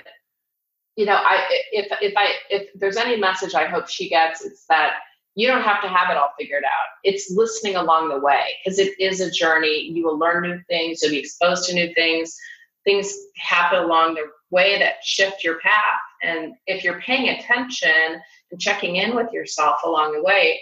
you 0.96 1.06
know 1.06 1.16
i 1.16 1.46
if 1.72 1.86
if 2.02 2.12
i 2.16 2.34
if 2.50 2.68
there's 2.74 2.96
any 2.96 3.16
message 3.16 3.54
i 3.54 3.64
hope 3.64 3.88
she 3.88 4.08
gets 4.08 4.44
it's 4.44 4.66
that 4.66 4.94
you 5.34 5.46
don't 5.46 5.62
have 5.62 5.80
to 5.82 5.88
have 5.88 6.10
it 6.10 6.16
all 6.16 6.32
figured 6.38 6.64
out. 6.64 6.88
It's 7.04 7.30
listening 7.30 7.76
along 7.76 8.08
the 8.08 8.18
way 8.18 8.44
because 8.64 8.78
it 8.78 8.98
is 8.98 9.20
a 9.20 9.30
journey. 9.30 9.90
You 9.92 10.04
will 10.04 10.18
learn 10.18 10.42
new 10.42 10.60
things, 10.68 11.02
you'll 11.02 11.12
be 11.12 11.18
exposed 11.18 11.68
to 11.68 11.74
new 11.74 11.92
things. 11.94 12.36
Things 12.84 13.14
happen 13.36 13.78
along 13.78 14.14
the 14.14 14.24
way 14.50 14.78
that 14.78 15.04
shift 15.04 15.44
your 15.44 15.60
path. 15.60 16.00
And 16.22 16.54
if 16.66 16.82
you're 16.82 17.00
paying 17.00 17.28
attention 17.28 18.20
and 18.50 18.60
checking 18.60 18.96
in 18.96 19.14
with 19.14 19.32
yourself 19.32 19.80
along 19.84 20.12
the 20.12 20.22
way, 20.22 20.60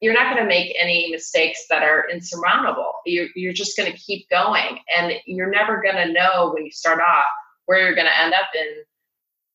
you're 0.00 0.14
not 0.14 0.32
going 0.32 0.42
to 0.42 0.48
make 0.48 0.76
any 0.78 1.10
mistakes 1.10 1.64
that 1.70 1.82
are 1.82 2.08
insurmountable. 2.10 2.92
You're, 3.06 3.28
you're 3.34 3.54
just 3.54 3.76
going 3.76 3.90
to 3.90 3.98
keep 3.98 4.28
going. 4.28 4.78
And 4.96 5.14
you're 5.24 5.50
never 5.50 5.82
going 5.82 5.96
to 5.96 6.12
know 6.12 6.52
when 6.54 6.66
you 6.66 6.70
start 6.70 7.00
off 7.00 7.24
where 7.64 7.80
you're 7.80 7.94
going 7.94 8.06
to 8.06 8.20
end 8.20 8.34
up 8.34 8.48
in 8.54 8.84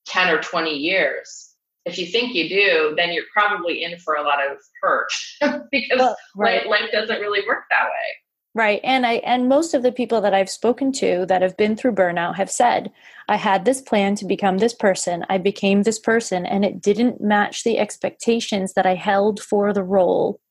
10 0.07 0.33
or 0.33 0.41
20 0.41 0.75
years 0.75 1.50
if 1.85 1.97
you 1.97 2.05
think 2.05 2.33
you 2.33 2.47
do, 2.47 2.93
then 2.95 3.11
you're 3.11 3.23
probably 3.33 3.83
in 3.83 3.97
for 3.99 4.15
a 4.15 4.23
lot 4.23 4.39
of 4.45 4.57
hurt 4.81 5.11
because 5.71 5.99
well, 5.99 6.15
right. 6.35 6.67
life, 6.67 6.81
life 6.81 6.91
doesn't 6.91 7.19
really 7.19 7.45
work 7.47 7.63
that 7.69 7.85
way. 7.85 8.15
Right. 8.53 8.81
And 8.83 9.05
I 9.05 9.13
and 9.15 9.47
most 9.47 9.73
of 9.73 9.81
the 9.81 9.93
people 9.93 10.19
that 10.21 10.33
I've 10.33 10.49
spoken 10.49 10.91
to 10.93 11.25
that 11.27 11.41
have 11.41 11.55
been 11.55 11.77
through 11.77 11.93
burnout 11.93 12.35
have 12.35 12.51
said, 12.51 12.91
I 13.29 13.37
had 13.37 13.63
this 13.63 13.81
plan 13.81 14.15
to 14.15 14.25
become 14.25 14.57
this 14.57 14.73
person. 14.73 15.25
I 15.29 15.37
became 15.37 15.83
this 15.83 15.97
person 15.97 16.45
and 16.45 16.65
it 16.65 16.81
didn't 16.81 17.21
match 17.21 17.63
the 17.63 17.79
expectations 17.79 18.73
that 18.73 18.85
I 18.85 18.95
held 18.95 19.39
for 19.39 19.71
the 19.71 19.83
role. 19.83 20.41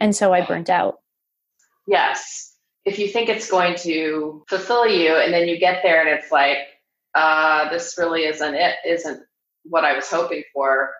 And 0.00 0.16
so 0.16 0.32
I 0.32 0.44
burnt 0.44 0.68
out. 0.68 0.96
Yes. 1.86 2.54
If 2.84 2.98
you 2.98 3.08
think 3.08 3.28
it's 3.28 3.50
going 3.50 3.76
to 3.78 4.44
fulfill 4.48 4.88
you 4.88 5.14
and 5.14 5.32
then 5.32 5.46
you 5.46 5.58
get 5.58 5.82
there 5.84 6.00
and 6.00 6.08
it's 6.08 6.32
like, 6.32 6.58
uh, 7.14 7.70
this 7.70 7.94
really 7.96 8.24
isn't 8.24 8.54
it, 8.54 8.74
isn't 8.84 9.22
what 9.68 9.84
I 9.84 9.94
was 9.94 10.08
hoping 10.08 10.42
for, 10.52 10.90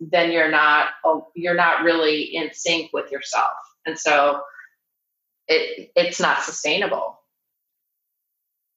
then 0.00 0.30
you're 0.30 0.50
not 0.50 0.88
oh, 1.04 1.28
you're 1.34 1.54
not 1.54 1.82
really 1.82 2.22
in 2.22 2.50
sync 2.52 2.92
with 2.92 3.10
yourself, 3.10 3.52
and 3.86 3.98
so 3.98 4.40
it 5.48 5.90
it's 5.96 6.20
not 6.20 6.42
sustainable. 6.42 7.20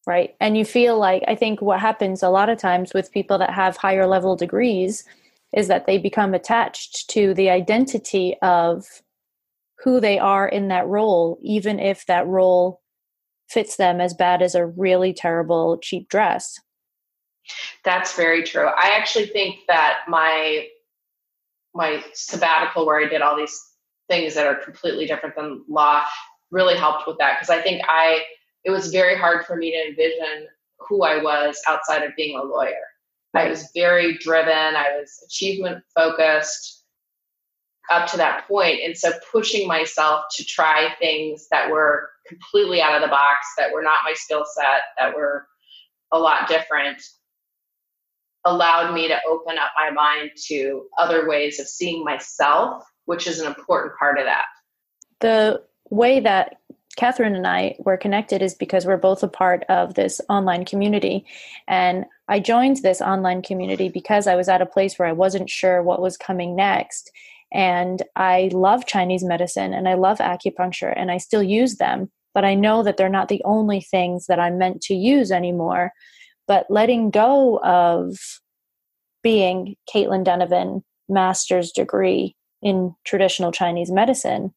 Right, 0.07 0.35
and 0.39 0.57
you 0.57 0.65
feel 0.65 0.97
like 0.97 1.23
I 1.27 1.35
think 1.35 1.61
what 1.61 1.79
happens 1.79 2.23
a 2.23 2.29
lot 2.29 2.49
of 2.49 2.57
times 2.57 2.93
with 2.93 3.11
people 3.11 3.37
that 3.39 3.53
have 3.53 3.77
higher 3.77 4.07
level 4.07 4.35
degrees 4.35 5.03
is 5.55 5.67
that 5.67 5.85
they 5.85 5.97
become 5.97 6.33
attached 6.33 7.09
to 7.09 7.33
the 7.33 7.49
identity 7.49 8.35
of 8.41 8.85
who 9.83 9.99
they 9.99 10.19
are 10.19 10.47
in 10.47 10.67
that 10.67 10.87
role, 10.87 11.39
even 11.41 11.79
if 11.79 12.05
that 12.05 12.27
role 12.27 12.81
fits 13.49 13.77
them 13.77 13.99
as 13.99 14.13
bad 14.13 14.41
as 14.41 14.55
a 14.55 14.65
really 14.65 15.13
terrible 15.13 15.77
cheap 15.81 16.07
dress. 16.09 16.59
That's 17.83 18.15
very 18.15 18.43
true. 18.43 18.67
I 18.67 18.91
actually 18.97 19.27
think 19.27 19.59
that 19.67 19.99
my 20.07 20.67
my 21.73 22.03
sabbatical 22.13 22.85
where 22.85 22.99
I 22.99 23.07
did 23.07 23.21
all 23.21 23.37
these 23.37 23.57
things 24.09 24.33
that 24.33 24.47
are 24.47 24.55
completely 24.55 25.05
different 25.05 25.35
than 25.35 25.63
law 25.69 26.03
really 26.51 26.75
helped 26.75 27.07
with 27.07 27.17
that 27.19 27.37
because 27.39 27.49
I 27.49 27.61
think 27.61 27.81
I 27.87 28.23
it 28.63 28.71
was 28.71 28.91
very 28.91 29.15
hard 29.15 29.45
for 29.45 29.55
me 29.55 29.71
to 29.71 29.87
envision 29.87 30.47
who 30.79 31.03
I 31.03 31.21
was 31.21 31.61
outside 31.67 32.03
of 32.03 32.15
being 32.15 32.37
a 32.37 32.43
lawyer. 32.43 32.73
I 33.35 33.47
was 33.47 33.69
very 33.75 34.17
driven, 34.17 34.75
I 34.75 34.97
was 34.99 35.23
achievement 35.25 35.83
focused 35.95 36.83
up 37.91 38.09
to 38.09 38.17
that. 38.17 38.45
And 38.49 38.97
so 38.97 39.11
pushing 39.31 39.67
myself 39.67 40.25
to 40.35 40.45
try 40.45 40.89
things 40.99 41.47
that 41.51 41.69
were 41.69 42.09
completely 42.27 42.81
out 42.81 42.95
of 42.95 43.01
the 43.01 43.07
box, 43.07 43.47
that 43.57 43.71
were 43.71 43.81
not 43.81 43.99
my 44.05 44.13
skill 44.13 44.45
set, 44.45 44.81
that 44.97 45.15
were 45.15 45.47
a 46.11 46.19
lot 46.19 46.47
different 46.47 47.01
allowed 48.45 48.93
me 48.93 49.07
to 49.07 49.17
open 49.27 49.57
up 49.57 49.71
my 49.75 49.91
mind 49.91 50.31
to 50.47 50.85
other 50.97 51.27
ways 51.27 51.59
of 51.59 51.67
seeing 51.67 52.03
myself, 52.03 52.83
which 53.05 53.27
is 53.27 53.39
an 53.39 53.47
important 53.47 53.97
part 53.97 54.17
of 54.17 54.25
that. 54.25 54.45
The 55.19 55.61
way 55.89 56.19
that 56.19 56.57
Catherine 56.95 57.35
and 57.35 57.47
I 57.47 57.75
were 57.79 57.97
connected 57.97 58.41
is 58.41 58.53
because 58.53 58.85
we're 58.85 58.97
both 58.97 59.23
a 59.23 59.27
part 59.27 59.63
of 59.69 59.93
this 59.93 60.19
online 60.29 60.65
community. 60.65 61.25
And 61.67 62.05
I 62.27 62.39
joined 62.39 62.77
this 62.77 63.01
online 63.01 63.41
community 63.41 63.89
because 63.89 64.27
I 64.27 64.35
was 64.35 64.49
at 64.49 64.61
a 64.61 64.65
place 64.65 64.97
where 64.97 65.07
I 65.07 65.13
wasn't 65.13 65.49
sure 65.49 65.81
what 65.81 66.01
was 66.01 66.17
coming 66.17 66.55
next. 66.55 67.11
And 67.53 68.03
I 68.15 68.49
love 68.53 68.85
Chinese 68.85 69.23
medicine 69.23 69.73
and 69.73 69.87
I 69.87 69.95
love 69.95 70.17
acupuncture 70.19 70.93
and 70.95 71.09
I 71.09 71.17
still 71.17 71.41
use 71.41 71.77
them, 71.77 72.11
but 72.33 72.45
I 72.45 72.53
know 72.53 72.83
that 72.83 72.97
they're 72.97 73.09
not 73.09 73.29
the 73.29 73.41
only 73.45 73.81
things 73.81 74.27
that 74.27 74.39
I'm 74.39 74.57
meant 74.57 74.81
to 74.83 74.93
use 74.93 75.31
anymore 75.31 75.93
but 76.49 76.65
letting 76.67 77.11
go 77.11 77.59
of 77.59 78.17
being 79.21 79.75
Caitlin 79.93 80.23
Donovan 80.23 80.83
master's 81.07 81.71
degree 81.71 82.35
in 82.63 82.95
traditional 83.05 83.51
Chinese 83.51 83.91
medicine 83.91 84.53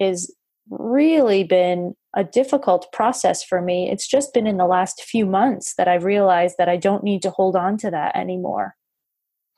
is 0.00 0.34
really 0.70 1.44
been 1.44 1.94
a 2.16 2.24
difficult 2.24 2.90
process 2.90 3.44
for 3.44 3.60
me. 3.60 3.90
It's 3.90 4.08
just 4.08 4.32
been 4.32 4.46
in 4.46 4.56
the 4.56 4.66
last 4.66 5.02
few 5.02 5.26
months 5.26 5.74
that 5.76 5.88
I've 5.88 6.04
realized 6.04 6.56
that 6.58 6.70
I 6.70 6.78
don't 6.78 7.04
need 7.04 7.20
to 7.22 7.30
hold 7.30 7.54
on 7.54 7.76
to 7.78 7.90
that 7.90 8.16
anymore. 8.16 8.74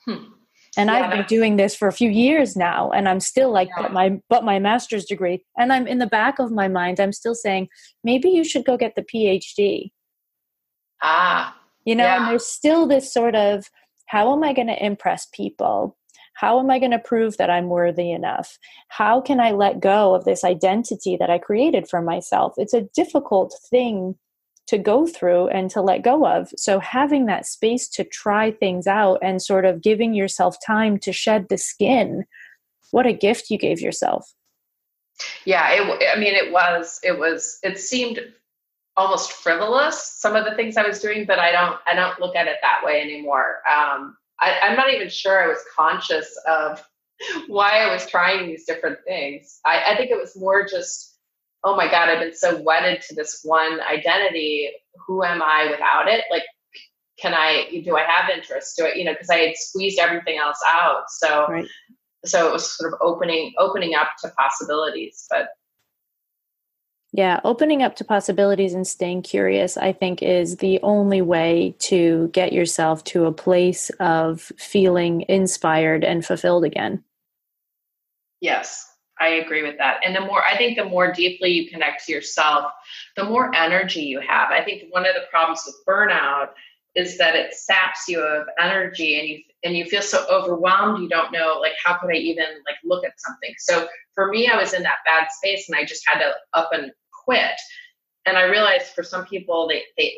Hmm. 0.06 0.24
And 0.76 0.88
yeah, 0.88 0.94
I've 0.94 1.10
been 1.10 1.26
doing 1.26 1.56
this 1.56 1.76
for 1.76 1.86
a 1.86 1.92
few 1.92 2.10
years 2.10 2.56
now, 2.56 2.90
and 2.90 3.08
I'm 3.08 3.20
still 3.20 3.52
like, 3.52 3.68
yeah. 3.68 3.82
but 3.82 3.92
my 3.92 4.20
but 4.28 4.44
my 4.44 4.58
master's 4.58 5.04
degree, 5.04 5.44
and 5.58 5.72
I'm 5.72 5.86
in 5.86 5.98
the 5.98 6.06
back 6.06 6.38
of 6.38 6.52
my 6.52 6.68
mind, 6.68 7.00
I'm 7.00 7.12
still 7.12 7.34
saying 7.34 7.68
maybe 8.04 8.30
you 8.30 8.44
should 8.44 8.64
go 8.64 8.76
get 8.76 8.94
the 8.94 9.02
PhD. 9.02 9.90
Ah, 11.02 11.56
you 11.84 11.94
know, 11.94 12.04
yeah. 12.04 12.16
and 12.18 12.26
there's 12.30 12.46
still 12.46 12.86
this 12.86 13.12
sort 13.12 13.34
of 13.34 13.70
how 14.06 14.32
am 14.32 14.42
I 14.42 14.52
going 14.52 14.66
to 14.66 14.84
impress 14.84 15.26
people? 15.32 15.96
How 16.34 16.58
am 16.58 16.70
I 16.70 16.78
going 16.78 16.90
to 16.90 16.98
prove 16.98 17.36
that 17.36 17.50
I'm 17.50 17.68
worthy 17.68 18.10
enough? 18.10 18.58
How 18.88 19.20
can 19.20 19.38
I 19.40 19.52
let 19.52 19.80
go 19.80 20.14
of 20.14 20.24
this 20.24 20.42
identity 20.42 21.16
that 21.16 21.30
I 21.30 21.38
created 21.38 21.88
for 21.88 22.00
myself? 22.02 22.54
It's 22.56 22.74
a 22.74 22.88
difficult 22.94 23.54
thing 23.70 24.16
to 24.66 24.78
go 24.78 25.06
through 25.06 25.48
and 25.48 25.70
to 25.70 25.82
let 25.82 26.02
go 26.02 26.26
of. 26.26 26.48
So, 26.56 26.78
having 26.78 27.26
that 27.26 27.44
space 27.44 27.88
to 27.90 28.04
try 28.04 28.52
things 28.52 28.86
out 28.86 29.18
and 29.22 29.42
sort 29.42 29.64
of 29.64 29.82
giving 29.82 30.14
yourself 30.14 30.56
time 30.64 30.98
to 31.00 31.12
shed 31.12 31.46
the 31.48 31.58
skin, 31.58 32.24
what 32.90 33.06
a 33.06 33.12
gift 33.12 33.50
you 33.50 33.58
gave 33.58 33.80
yourself. 33.80 34.32
Yeah, 35.44 35.68
it, 35.72 36.16
I 36.16 36.18
mean, 36.18 36.34
it 36.34 36.52
was, 36.52 37.00
it 37.02 37.18
was, 37.18 37.58
it 37.62 37.78
seemed 37.78 38.20
almost 39.00 39.32
frivolous 39.32 40.16
some 40.18 40.36
of 40.36 40.44
the 40.44 40.54
things 40.56 40.76
i 40.76 40.86
was 40.86 41.00
doing 41.00 41.24
but 41.24 41.38
i 41.38 41.50
don't 41.50 41.76
i 41.86 41.94
don't 41.94 42.20
look 42.20 42.36
at 42.36 42.46
it 42.46 42.56
that 42.60 42.82
way 42.84 43.00
anymore. 43.00 43.60
Um, 43.66 44.14
I, 44.40 44.58
i'm 44.62 44.76
not 44.76 44.92
even 44.92 45.08
sure 45.08 45.42
i 45.42 45.46
was 45.46 45.64
conscious 45.74 46.28
of 46.46 46.84
why 47.46 47.78
i 47.78 47.90
was 47.90 48.06
trying 48.06 48.46
these 48.46 48.66
different 48.66 48.98
things. 49.06 49.60
I, 49.64 49.92
I 49.92 49.96
think 49.96 50.10
it 50.10 50.20
was 50.20 50.36
more 50.36 50.66
just 50.66 51.18
oh 51.64 51.74
my 51.76 51.90
god 51.90 52.10
i've 52.10 52.20
been 52.20 52.36
so 52.36 52.60
wedded 52.62 53.00
to 53.08 53.14
this 53.14 53.40
one 53.42 53.80
identity. 53.80 54.70
Who 55.06 55.24
am 55.24 55.42
i 55.42 55.68
without 55.70 56.06
it? 56.06 56.24
Like 56.30 56.44
can 57.18 57.32
i 57.32 57.82
do 57.82 57.96
i 57.96 58.02
have 58.02 58.28
interest? 58.28 58.76
Do 58.76 58.84
i 58.84 58.92
you 58.92 59.04
know 59.04 59.12
because 59.12 59.30
i 59.30 59.36
had 59.36 59.56
squeezed 59.56 59.98
everything 59.98 60.36
else 60.36 60.60
out. 60.66 61.04
So 61.08 61.46
right. 61.48 61.66
so 62.26 62.46
it 62.46 62.52
was 62.52 62.76
sort 62.76 62.92
of 62.92 62.98
opening 63.00 63.54
opening 63.58 63.94
up 63.94 64.08
to 64.22 64.30
possibilities 64.36 65.26
but 65.30 65.48
yeah, 67.12 67.40
opening 67.42 67.82
up 67.82 67.96
to 67.96 68.04
possibilities 68.04 68.72
and 68.72 68.86
staying 68.86 69.22
curious, 69.22 69.76
I 69.76 69.92
think, 69.92 70.22
is 70.22 70.58
the 70.58 70.78
only 70.82 71.22
way 71.22 71.74
to 71.80 72.28
get 72.32 72.52
yourself 72.52 73.02
to 73.04 73.24
a 73.24 73.32
place 73.32 73.90
of 73.98 74.52
feeling 74.56 75.24
inspired 75.28 76.04
and 76.04 76.24
fulfilled 76.24 76.64
again. 76.64 77.02
Yes, 78.40 78.86
I 79.18 79.28
agree 79.28 79.62
with 79.62 79.76
that. 79.78 80.00
And 80.04 80.14
the 80.14 80.20
more, 80.20 80.44
I 80.44 80.56
think, 80.56 80.78
the 80.78 80.84
more 80.84 81.12
deeply 81.12 81.50
you 81.50 81.68
connect 81.68 82.06
to 82.06 82.12
yourself, 82.12 82.70
the 83.16 83.24
more 83.24 83.54
energy 83.56 84.02
you 84.02 84.20
have. 84.20 84.50
I 84.50 84.62
think 84.62 84.84
one 84.90 85.04
of 85.04 85.14
the 85.14 85.26
problems 85.30 85.64
with 85.66 85.76
burnout 85.86 86.50
is 87.00 87.18
that 87.18 87.34
it 87.34 87.54
saps 87.54 88.08
you 88.08 88.20
of 88.20 88.46
energy 88.60 89.18
and 89.18 89.28
you 89.28 89.38
and 89.64 89.76
you 89.76 89.84
feel 89.84 90.02
so 90.02 90.24
overwhelmed 90.30 91.02
you 91.02 91.08
don't 91.08 91.32
know 91.32 91.58
like 91.60 91.72
how 91.84 91.96
could 91.98 92.10
i 92.10 92.18
even 92.18 92.46
like 92.66 92.76
look 92.84 93.04
at 93.04 93.12
something 93.18 93.54
so 93.58 93.88
for 94.14 94.28
me 94.28 94.48
i 94.48 94.56
was 94.56 94.72
in 94.72 94.82
that 94.82 94.98
bad 95.04 95.26
space 95.30 95.68
and 95.68 95.76
i 95.76 95.84
just 95.84 96.02
had 96.08 96.18
to 96.18 96.32
up 96.54 96.70
and 96.72 96.92
quit. 97.30 97.60
And 98.26 98.36
I 98.36 98.42
realized 98.44 98.88
for 98.88 99.02
some 99.02 99.24
people, 99.24 99.68
they, 99.68 99.82
they 99.96 100.14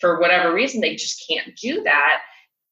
for 0.00 0.20
whatever 0.20 0.52
reason, 0.52 0.80
they 0.80 0.94
just 0.94 1.24
can't 1.28 1.56
do 1.56 1.82
that. 1.84 2.22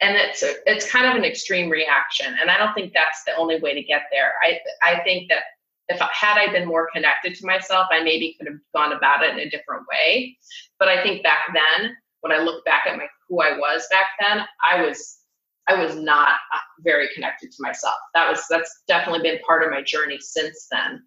And 0.00 0.16
it's 0.16 0.42
a, 0.42 0.54
it's 0.66 0.90
kind 0.90 1.06
of 1.06 1.14
an 1.14 1.24
extreme 1.24 1.70
reaction. 1.70 2.34
And 2.40 2.50
I 2.50 2.58
don't 2.58 2.74
think 2.74 2.92
that's 2.92 3.24
the 3.24 3.34
only 3.36 3.60
way 3.60 3.74
to 3.74 3.82
get 3.82 4.02
there. 4.12 4.32
I 4.42 4.58
I 4.82 5.02
think 5.04 5.28
that 5.30 5.44
if 5.88 6.00
I, 6.02 6.08
had 6.12 6.38
I 6.38 6.52
been 6.52 6.66
more 6.66 6.88
connected 6.92 7.34
to 7.36 7.46
myself, 7.46 7.86
I 7.90 8.02
maybe 8.02 8.34
could 8.38 8.48
have 8.48 8.58
gone 8.74 8.92
about 8.92 9.22
it 9.22 9.32
in 9.34 9.38
a 9.38 9.50
different 9.50 9.84
way. 9.90 10.36
But 10.78 10.88
I 10.88 11.02
think 11.02 11.22
back 11.22 11.44
then, 11.52 11.94
when 12.20 12.32
I 12.32 12.38
look 12.38 12.64
back 12.64 12.86
at 12.86 12.96
my 12.96 13.06
who 13.34 13.42
I 13.42 13.56
was 13.56 13.86
back 13.90 14.06
then, 14.20 14.44
I 14.70 14.82
was 14.82 15.18
I 15.66 15.82
was 15.82 15.96
not 15.96 16.28
uh, 16.28 16.58
very 16.80 17.08
connected 17.14 17.50
to 17.50 17.56
myself. 17.60 17.96
That 18.14 18.30
was 18.30 18.44
that's 18.48 18.82
definitely 18.86 19.22
been 19.22 19.40
part 19.46 19.64
of 19.64 19.70
my 19.70 19.82
journey 19.82 20.18
since 20.20 20.66
then 20.70 21.02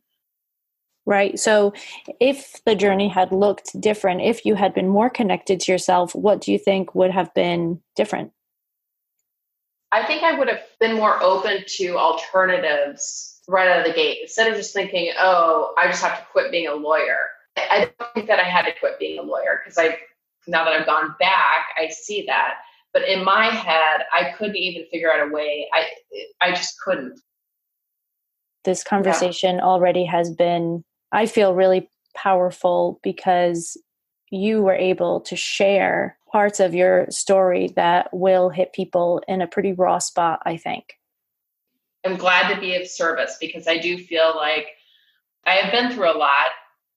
right? 1.08 1.40
So, 1.40 1.74
if 2.20 2.62
the 2.66 2.76
journey 2.76 3.08
had 3.08 3.32
looked 3.32 3.80
different, 3.80 4.22
if 4.22 4.46
you 4.46 4.54
had 4.54 4.76
been 4.76 4.90
more 4.90 5.10
connected 5.10 5.60
to 5.62 5.72
yourself, 5.72 6.14
what 6.14 6.42
do 6.42 6.52
you 6.52 6.60
think 6.60 6.94
would 6.94 7.12
have 7.12 7.34
been 7.34 7.82
different? 7.96 8.32
I 9.92 10.06
think 10.06 10.22
I 10.22 10.38
would 10.38 10.50
have 10.50 10.62
been 10.80 10.98
more 10.98 11.24
open 11.24 11.64
to 11.66 11.98
alternatives 11.98 13.42
right 13.48 13.70
out 13.70 13.80
of 13.80 13.86
the 13.86 13.94
gate 13.94 14.20
instead 14.22 14.52
of 14.52 14.58
just 14.58 14.74
thinking, 14.74 15.14
oh, 15.18 15.74
I 15.78 15.88
just 15.88 16.04
have 16.04 16.20
to 16.20 16.26
quit 16.32 16.52
being 16.52 16.68
a 16.68 16.76
lawyer. 16.76 17.18
I 17.56 17.90
don't 17.98 18.14
think 18.14 18.28
that 18.28 18.40
I 18.40 18.44
had 18.44 18.64
to 18.64 18.74
quit 18.78 19.00
being 19.00 19.18
a 19.18 19.24
lawyer 19.24 19.62
because 19.64 19.78
I, 19.78 19.98
now 20.48 20.66
that 20.66 20.74
I've 20.74 20.86
gone 20.86 21.16
back, 21.20 21.68
I 21.78 21.90
see 21.90 22.26
that. 22.28 22.56
But 22.94 23.08
in 23.08 23.24
my 23.24 23.48
head, 23.48 24.06
I 24.14 24.32
couldn't 24.38 24.56
even 24.56 24.88
figure 24.90 25.12
out 25.12 25.28
a 25.28 25.32
way. 25.32 25.68
I, 25.74 25.86
I 26.42 26.52
just 26.52 26.76
couldn't. 26.84 27.20
This 28.64 28.84
conversation 28.84 29.58
yeah. 29.58 29.64
already 29.64 30.06
has 30.06 30.32
been 30.32 30.84
I 31.12 31.26
feel 31.26 31.54
really 31.54 31.90
powerful 32.16 33.00
because 33.04 33.78
you 34.30 34.62
were 34.62 34.76
able 34.76 35.22
to 35.22 35.36
share 35.36 36.18
parts 36.32 36.60
of 36.60 36.74
your 36.74 37.08
story 37.10 37.72
that 37.76 38.10
will 38.12 38.50
hit 38.50 38.74
people 38.74 39.22
in 39.28 39.42
a 39.42 39.48
pretty 39.48 39.72
raw 39.72 40.00
spot, 40.00 40.42
I 40.46 40.58
think. 40.58 40.96
I'm 42.06 42.18
glad 42.18 42.54
to 42.54 42.60
be 42.60 42.76
of 42.76 42.88
service 42.88 43.38
because 43.40 43.68
I 43.68 43.78
do 43.78 43.98
feel 43.98 44.36
like 44.36 44.68
I 45.46 45.54
have 45.54 45.72
been 45.72 45.92
through 45.92 46.12
a 46.12 46.18
lot 46.18 46.52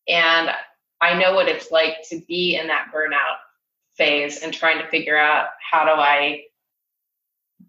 and 0.08 0.50
I 1.00 1.18
know 1.18 1.34
what 1.34 1.48
it's 1.48 1.70
like 1.70 1.96
to 2.10 2.20
be 2.28 2.56
in 2.56 2.66
that 2.68 2.88
burnout 2.94 3.38
phase 3.96 4.42
and 4.42 4.52
trying 4.52 4.78
to 4.78 4.88
figure 4.88 5.16
out 5.16 5.48
how 5.70 5.84
do 5.84 6.00
I 6.00 6.42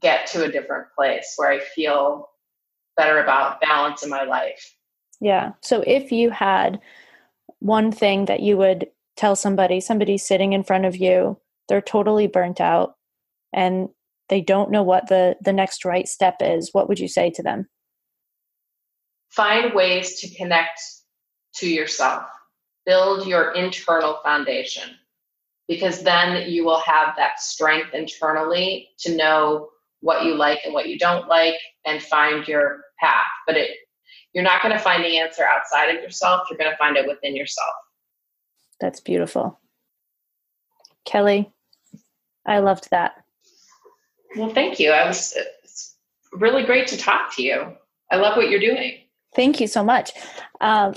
get 0.01 0.27
to 0.27 0.43
a 0.43 0.51
different 0.51 0.87
place 0.95 1.33
where 1.37 1.51
I 1.51 1.59
feel 1.59 2.29
better 2.97 3.21
about 3.21 3.61
balance 3.61 4.03
in 4.03 4.09
my 4.09 4.23
life. 4.23 4.75
Yeah. 5.19 5.51
So 5.61 5.83
if 5.85 6.11
you 6.11 6.29
had 6.29 6.79
one 7.59 7.91
thing 7.91 8.25
that 8.25 8.41
you 8.41 8.57
would 8.57 8.87
tell 9.15 9.35
somebody, 9.35 9.79
somebody 9.79 10.17
sitting 10.17 10.53
in 10.53 10.63
front 10.63 10.85
of 10.85 10.95
you, 10.95 11.39
they're 11.67 11.81
totally 11.81 12.27
burnt 12.27 12.59
out 12.59 12.95
and 13.53 13.89
they 14.29 14.41
don't 14.41 14.71
know 14.71 14.83
what 14.83 15.07
the 15.09 15.35
the 15.41 15.53
next 15.53 15.83
right 15.85 16.07
step 16.07 16.37
is, 16.39 16.69
what 16.71 16.87
would 16.87 16.99
you 16.99 17.07
say 17.07 17.29
to 17.31 17.43
them? 17.43 17.67
Find 19.29 19.73
ways 19.73 20.19
to 20.21 20.35
connect 20.35 20.81
to 21.55 21.69
yourself. 21.69 22.23
Build 22.85 23.27
your 23.27 23.51
internal 23.51 24.19
foundation 24.23 24.89
because 25.67 26.01
then 26.03 26.49
you 26.49 26.65
will 26.65 26.79
have 26.79 27.15
that 27.15 27.39
strength 27.39 27.93
internally 27.93 28.89
to 28.99 29.15
know 29.15 29.69
what 30.01 30.25
you 30.25 30.35
like 30.35 30.59
and 30.65 30.73
what 30.73 30.89
you 30.89 30.97
don't 30.97 31.27
like 31.27 31.55
and 31.85 32.01
find 32.01 32.47
your 32.47 32.81
path. 32.99 33.27
But 33.45 33.57
it 33.57 33.71
you're 34.33 34.43
not 34.43 34.61
going 34.61 34.73
to 34.73 34.79
find 34.79 35.03
the 35.03 35.17
answer 35.17 35.43
outside 35.43 35.95
of 35.95 36.01
yourself. 36.01 36.47
You're 36.49 36.57
going 36.57 36.71
to 36.71 36.77
find 36.77 36.95
it 36.95 37.07
within 37.07 37.35
yourself. 37.35 37.73
That's 38.79 38.99
beautiful. 38.99 39.59
Kellie, 41.05 41.51
I 42.45 42.59
loved 42.59 42.89
that. 42.91 43.23
Well, 44.35 44.49
thank 44.49 44.79
you. 44.79 44.91
I 44.91 45.05
was 45.05 45.37
it's 45.63 45.95
really 46.31 46.63
great 46.63 46.87
to 46.87 46.97
talk 46.97 47.35
to 47.35 47.43
you. 47.43 47.75
I 48.11 48.17
love 48.17 48.37
what 48.37 48.49
you're 48.49 48.59
doing. 48.59 48.99
Thank 49.35 49.59
you 49.59 49.67
so 49.67 49.83
much. 49.83 50.11
Um, 50.59 50.95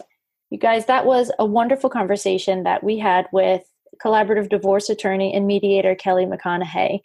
you 0.55 0.61
guys, 0.61 0.87
that 0.87 1.05
was 1.05 1.33
a 1.41 1.45
wonderful 1.45 1.91
conversation 1.91 2.63
that 2.63 2.85
we 2.85 2.97
had 2.97 3.27
with 3.33 3.63
collaborative 4.03 4.49
divorce 4.49 4.89
attorney 4.89 5.35
and 5.35 5.49
mediator 5.49 5.97
Kellie 5.97 6.27
McConahay. 6.27 7.01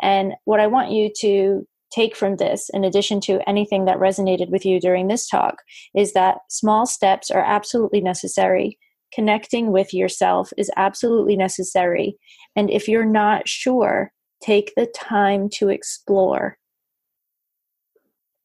And 0.00 0.32
what 0.46 0.58
I 0.58 0.66
want 0.66 0.90
you 0.90 1.10
to 1.18 1.68
take 1.92 2.16
from 2.16 2.36
this, 2.36 2.70
in 2.72 2.82
addition 2.82 3.20
to 3.20 3.46
anything 3.46 3.84
that 3.84 3.98
resonated 3.98 4.48
with 4.48 4.64
you 4.64 4.80
during 4.80 5.08
this 5.08 5.28
talk, 5.28 5.56
is 5.94 6.14
that 6.14 6.38
small 6.48 6.86
steps 6.86 7.30
are 7.30 7.44
absolutely 7.44 8.00
necessary. 8.00 8.78
Connecting 9.12 9.70
with 9.70 9.92
yourself 9.92 10.50
is 10.56 10.70
absolutely 10.76 11.36
necessary. 11.36 12.16
And 12.56 12.70
if 12.70 12.88
you're 12.88 13.04
not 13.04 13.46
sure, 13.46 14.12
take 14.42 14.72
the 14.76 14.86
time 14.86 15.50
to 15.56 15.68
explore. 15.68 16.56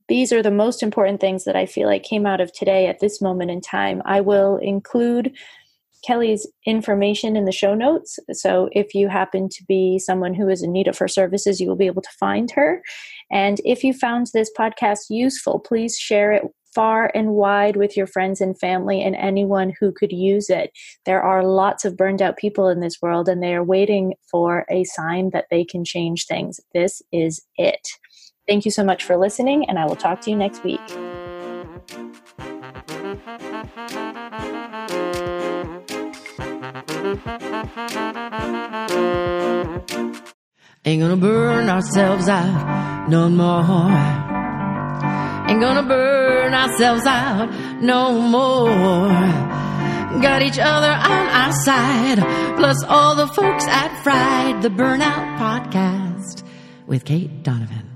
These 0.09 0.33
are 0.33 0.43
the 0.43 0.51
most 0.51 0.83
important 0.83 1.21
things 1.21 1.45
that 1.45 1.55
I 1.55 1.65
feel 1.65 1.87
like 1.87 2.03
came 2.03 2.25
out 2.25 2.41
of 2.41 2.51
today 2.51 2.87
at 2.87 2.99
this 2.99 3.21
moment 3.21 3.51
in 3.51 3.61
time. 3.61 4.01
I 4.05 4.21
will 4.21 4.57
include 4.57 5.31
Kellie's 6.05 6.47
information 6.65 7.35
in 7.35 7.45
the 7.45 7.51
show 7.51 7.75
notes. 7.75 8.19
So 8.31 8.69
if 8.71 8.95
you 8.95 9.07
happen 9.07 9.49
to 9.49 9.63
be 9.67 9.99
someone 9.99 10.33
who 10.33 10.49
is 10.49 10.63
in 10.63 10.71
need 10.71 10.87
of 10.87 10.97
her 10.97 11.07
services, 11.07 11.59
you 11.61 11.67
will 11.67 11.75
be 11.75 11.87
able 11.87 12.01
to 12.01 12.09
find 12.19 12.49
her. 12.51 12.81
And 13.31 13.59
if 13.65 13.83
you 13.83 13.93
found 13.93 14.27
this 14.33 14.49
podcast 14.57 15.09
useful, 15.09 15.59
please 15.59 15.97
share 15.97 16.31
it 16.31 16.43
far 16.73 17.11
and 17.15 17.31
wide 17.31 17.75
with 17.75 17.97
your 17.97 18.07
friends 18.07 18.41
and 18.41 18.57
family 18.59 19.01
and 19.01 19.15
anyone 19.15 19.73
who 19.79 19.91
could 19.91 20.11
use 20.11 20.49
it. 20.49 20.71
There 21.05 21.21
are 21.21 21.43
lots 21.43 21.83
of 21.83 21.97
burned 21.97 22.21
out 22.21 22.37
people 22.37 22.69
in 22.69 22.79
this 22.79 23.01
world 23.01 23.27
and 23.27 23.41
they 23.41 23.55
are 23.55 23.63
waiting 23.63 24.13
for 24.29 24.65
a 24.69 24.83
sign 24.83 25.31
that 25.33 25.45
they 25.49 25.65
can 25.65 25.83
change 25.83 26.25
things. 26.25 26.59
This 26.73 27.01
is 27.11 27.41
it. 27.57 27.87
Thank 28.49 28.65
you 28.65 28.71
so 28.71 28.83
much 28.83 29.03
for 29.03 29.15
listening, 29.15 29.69
and 29.69 29.77
I 29.77 29.85
will 29.85 29.95
talk 29.95 30.21
to 30.21 30.31
you 30.31 30.35
next 30.35 30.63
week. 30.63 30.81
Ain't 40.83 40.99
gonna 41.03 41.15
burn 41.15 41.69
ourselves 41.69 42.27
out 42.27 43.07
no 43.07 43.29
more. 43.29 43.91
Ain't 45.47 45.61
gonna 45.61 45.83
burn 45.83 46.51
ourselves 46.55 47.05
out 47.05 47.51
no 47.83 48.19
more. 48.19 49.09
Got 50.23 50.41
each 50.41 50.57
other 50.57 50.89
on 50.89 51.27
our 51.41 51.51
side, 51.51 52.17
plus 52.57 52.83
all 52.85 53.13
the 53.13 53.27
folks 53.27 53.65
at 53.67 53.91
Fried, 54.03 54.63
the 54.63 54.69
Burnout 54.69 55.37
Podcast 55.37 56.43
with 56.87 57.05
Cait 57.05 57.43
Donovan. 57.43 57.88